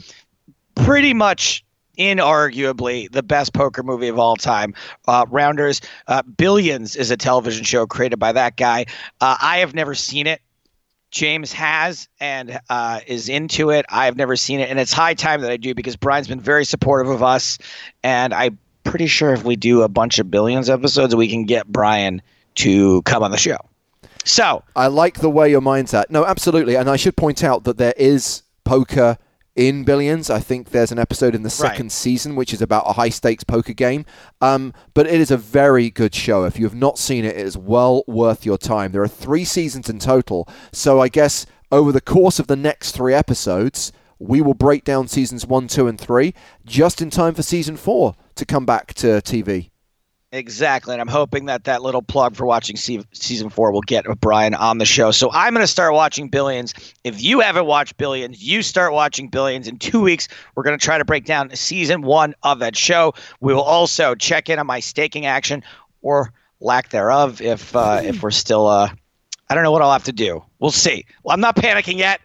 Pretty 0.76 1.14
much 1.14 1.64
inarguably 1.98 3.10
the 3.10 3.22
best 3.22 3.52
poker 3.52 3.82
movie 3.82 4.08
of 4.08 4.18
all 4.18 4.36
time. 4.36 4.74
Uh, 5.08 5.26
Rounders, 5.28 5.80
uh, 6.06 6.22
Billions 6.22 6.94
is 6.94 7.10
a 7.10 7.16
television 7.16 7.64
show 7.64 7.86
created 7.86 8.18
by 8.18 8.32
that 8.32 8.56
guy. 8.56 8.86
Uh, 9.20 9.36
I 9.40 9.58
have 9.58 9.74
never 9.74 9.94
seen 9.94 10.26
it. 10.26 10.40
James 11.10 11.52
has 11.54 12.06
and 12.20 12.60
uh, 12.68 13.00
is 13.06 13.28
into 13.28 13.70
it. 13.70 13.86
I 13.88 14.04
have 14.04 14.16
never 14.16 14.36
seen 14.36 14.60
it, 14.60 14.68
and 14.68 14.78
it's 14.78 14.92
high 14.92 15.14
time 15.14 15.40
that 15.40 15.50
I 15.50 15.56
do 15.56 15.74
because 15.74 15.96
Brian's 15.96 16.28
been 16.28 16.40
very 16.40 16.66
supportive 16.66 17.10
of 17.10 17.22
us, 17.22 17.58
and 18.02 18.34
I'm 18.34 18.58
pretty 18.84 19.06
sure 19.06 19.32
if 19.32 19.42
we 19.42 19.56
do 19.56 19.82
a 19.82 19.88
bunch 19.88 20.18
of 20.18 20.30
Billions 20.30 20.68
episodes, 20.68 21.16
we 21.16 21.28
can 21.28 21.44
get 21.44 21.66
Brian 21.66 22.20
to 22.56 23.02
come 23.02 23.22
on 23.22 23.30
the 23.30 23.38
show. 23.38 23.58
So 24.24 24.62
I 24.76 24.88
like 24.88 25.20
the 25.20 25.30
way 25.30 25.50
your 25.50 25.60
mind's 25.60 25.94
at. 25.94 26.10
No, 26.10 26.24
absolutely. 26.24 26.76
And 26.76 26.88
I 26.90 26.96
should 26.96 27.16
point 27.16 27.42
out 27.42 27.64
that 27.64 27.78
there 27.78 27.94
is 27.96 28.42
poker 28.64 29.16
in 29.56 29.84
Billions. 29.84 30.30
I 30.30 30.38
think 30.38 30.70
there's 30.70 30.92
an 30.92 30.98
episode 30.98 31.34
in 31.34 31.42
the 31.42 31.50
second 31.50 31.86
Right. 31.86 31.92
season 31.92 32.36
which 32.36 32.52
is 32.52 32.62
about 32.62 32.84
a 32.86 32.92
high 32.92 33.08
stakes 33.08 33.42
poker 33.44 33.72
game. 33.72 34.04
Um, 34.40 34.72
but 34.94 35.06
it 35.06 35.20
is 35.20 35.30
a 35.30 35.36
very 35.36 35.90
good 35.90 36.14
show. 36.14 36.44
If 36.44 36.58
you 36.58 36.66
have 36.66 36.74
not 36.74 36.98
seen 36.98 37.24
it, 37.24 37.36
it 37.36 37.46
is 37.46 37.56
well 37.56 38.04
worth 38.06 38.44
your 38.46 38.58
time. 38.58 38.92
There 38.92 39.02
are 39.02 39.08
three 39.08 39.44
seasons 39.44 39.88
in 39.88 39.98
total. 39.98 40.48
So 40.72 41.00
I 41.00 41.08
guess 41.08 41.46
over 41.72 41.90
the 41.90 42.00
course 42.00 42.38
of 42.38 42.46
the 42.46 42.56
next 42.56 42.92
three 42.92 43.14
episodes, 43.14 43.92
we 44.20 44.40
will 44.40 44.54
break 44.54 44.84
down 44.84 45.08
seasons 45.08 45.46
one, 45.46 45.68
two, 45.68 45.86
and 45.88 45.98
three 45.98 46.34
just 46.66 47.00
in 47.00 47.08
time 47.10 47.34
for 47.34 47.42
season 47.42 47.76
four 47.76 48.14
to 48.34 48.44
come 48.44 48.66
back 48.66 48.92
to 48.94 49.06
TV. 49.22 49.70
Exactly, 50.30 50.92
and 50.92 51.00
I'm 51.00 51.08
hoping 51.08 51.46
that 51.46 51.64
that 51.64 51.80
little 51.80 52.02
plug 52.02 52.36
for 52.36 52.44
watching 52.44 52.76
season 52.76 53.48
four 53.48 53.72
will 53.72 53.80
get 53.80 54.04
Brian 54.20 54.52
on 54.52 54.76
the 54.76 54.84
show. 54.84 55.10
So 55.10 55.30
I'm 55.32 55.54
going 55.54 55.64
to 55.64 55.66
start 55.66 55.94
watching 55.94 56.28
Billions. 56.28 56.74
If 57.02 57.22
you 57.22 57.40
haven't 57.40 57.64
watched 57.64 57.96
Billions, 57.96 58.42
you 58.42 58.60
start 58.60 58.92
watching 58.92 59.28
Billions. 59.28 59.66
In 59.66 59.78
two 59.78 60.02
weeks, 60.02 60.28
we're 60.54 60.64
going 60.64 60.78
to 60.78 60.84
try 60.84 60.98
to 60.98 61.04
break 61.06 61.24
down 61.24 61.56
season 61.56 62.02
one 62.02 62.34
of 62.42 62.58
that 62.58 62.76
show. 62.76 63.14
We 63.40 63.54
will 63.54 63.62
also 63.62 64.14
check 64.14 64.50
in 64.50 64.58
on 64.58 64.66
my 64.66 64.80
staking 64.80 65.24
action 65.24 65.64
or 66.02 66.30
lack 66.60 66.90
thereof 66.90 67.40
if 67.40 67.74
uh, 67.74 68.02
if 68.04 68.22
we're 68.22 68.30
still. 68.30 68.66
Uh, 68.66 68.90
I 69.48 69.54
don't 69.54 69.62
know 69.62 69.72
what 69.72 69.80
I'll 69.80 69.92
have 69.92 70.04
to 70.04 70.12
do. 70.12 70.44
We'll 70.58 70.70
see. 70.70 71.06
Well, 71.22 71.32
I'm 71.32 71.40
not 71.40 71.56
panicking 71.56 71.96
yet. 71.96 72.20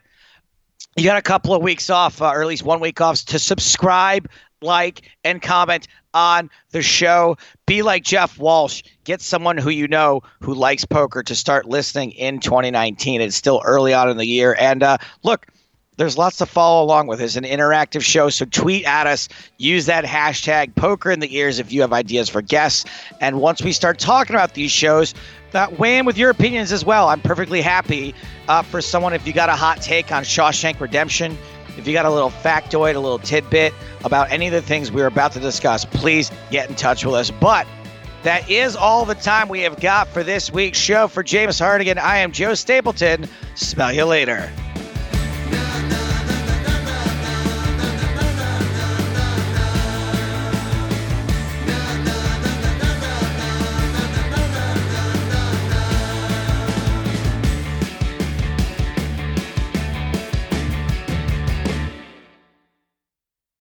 You 0.97 1.05
got 1.05 1.17
a 1.17 1.21
couple 1.21 1.55
of 1.55 1.61
weeks 1.61 1.89
off, 1.89 2.21
uh, 2.21 2.25
or 2.25 2.41
at 2.41 2.47
least 2.47 2.63
one 2.63 2.81
week 2.81 2.99
off, 2.99 3.23
to 3.25 3.39
subscribe, 3.39 4.29
like, 4.63 5.03
and 5.23 5.41
comment 5.41 5.87
on 6.13 6.49
the 6.71 6.81
show. 6.81 7.37
Be 7.65 7.81
like 7.81 8.03
Jeff 8.03 8.37
Walsh. 8.37 8.83
Get 9.03 9.21
someone 9.21 9.57
who 9.57 9.69
you 9.69 9.87
know 9.87 10.21
who 10.41 10.53
likes 10.53 10.85
poker 10.85 11.23
to 11.23 11.35
start 11.35 11.65
listening 11.65 12.11
in 12.11 12.39
2019. 12.39 13.21
It's 13.21 13.35
still 13.35 13.61
early 13.65 13.93
on 13.93 14.09
in 14.09 14.17
the 14.17 14.25
year. 14.25 14.55
And 14.59 14.83
uh, 14.83 14.97
look, 15.23 15.47
there's 15.97 16.17
lots 16.17 16.37
to 16.37 16.45
follow 16.45 16.83
along 16.83 17.07
with. 17.07 17.21
It's 17.21 17.35
an 17.35 17.43
interactive 17.43 18.01
show, 18.01 18.29
so 18.29 18.45
tweet 18.45 18.85
at 18.85 19.05
us. 19.05 19.29
Use 19.57 19.85
that 19.85 20.05
hashtag 20.05 20.75
poker 20.75 21.11
in 21.11 21.19
the 21.19 21.35
ears 21.35 21.59
if 21.59 21.71
you 21.71 21.81
have 21.81 21.93
ideas 21.93 22.29
for 22.29 22.41
guests. 22.41 22.85
And 23.21 23.39
once 23.39 23.61
we 23.61 23.71
start 23.71 23.99
talking 23.99 24.35
about 24.35 24.55
these 24.55 24.71
shows, 24.71 25.13
weigh 25.77 25.99
in 25.99 26.05
with 26.05 26.17
your 26.17 26.31
opinions 26.31 26.71
as 26.71 26.83
well. 26.83 27.09
I'm 27.09 27.21
perfectly 27.21 27.61
happy 27.61 28.15
uh, 28.47 28.63
for 28.63 28.81
someone 28.81 29.13
if 29.13 29.27
you 29.27 29.33
got 29.33 29.49
a 29.49 29.55
hot 29.55 29.81
take 29.81 30.11
on 30.11 30.23
Shawshank 30.23 30.79
Redemption. 30.79 31.37
If 31.77 31.87
you 31.87 31.93
got 31.93 32.05
a 32.05 32.09
little 32.09 32.29
factoid, 32.29 32.95
a 32.95 32.99
little 32.99 33.19
tidbit 33.19 33.73
about 34.03 34.31
any 34.31 34.47
of 34.47 34.53
the 34.53 34.61
things 34.61 34.91
we 34.91 35.01
are 35.01 35.07
about 35.07 35.31
to 35.33 35.39
discuss, 35.39 35.85
please 35.85 36.31
get 36.51 36.69
in 36.69 36.75
touch 36.75 37.05
with 37.05 37.15
us. 37.15 37.31
But 37.31 37.67
that 38.23 38.49
is 38.49 38.75
all 38.75 39.05
the 39.05 39.15
time 39.15 39.49
we 39.49 39.61
have 39.61 39.79
got 39.79 40.07
for 40.07 40.23
this 40.23 40.51
week's 40.51 40.77
show. 40.77 41.07
For 41.07 41.23
James 41.23 41.59
Hartigan, 41.59 41.97
I 41.97 42.17
am 42.17 42.31
Joe 42.31 42.53
Stapleton. 42.53 43.27
Smell 43.55 43.91
you 43.91 44.05
later. 44.05 44.49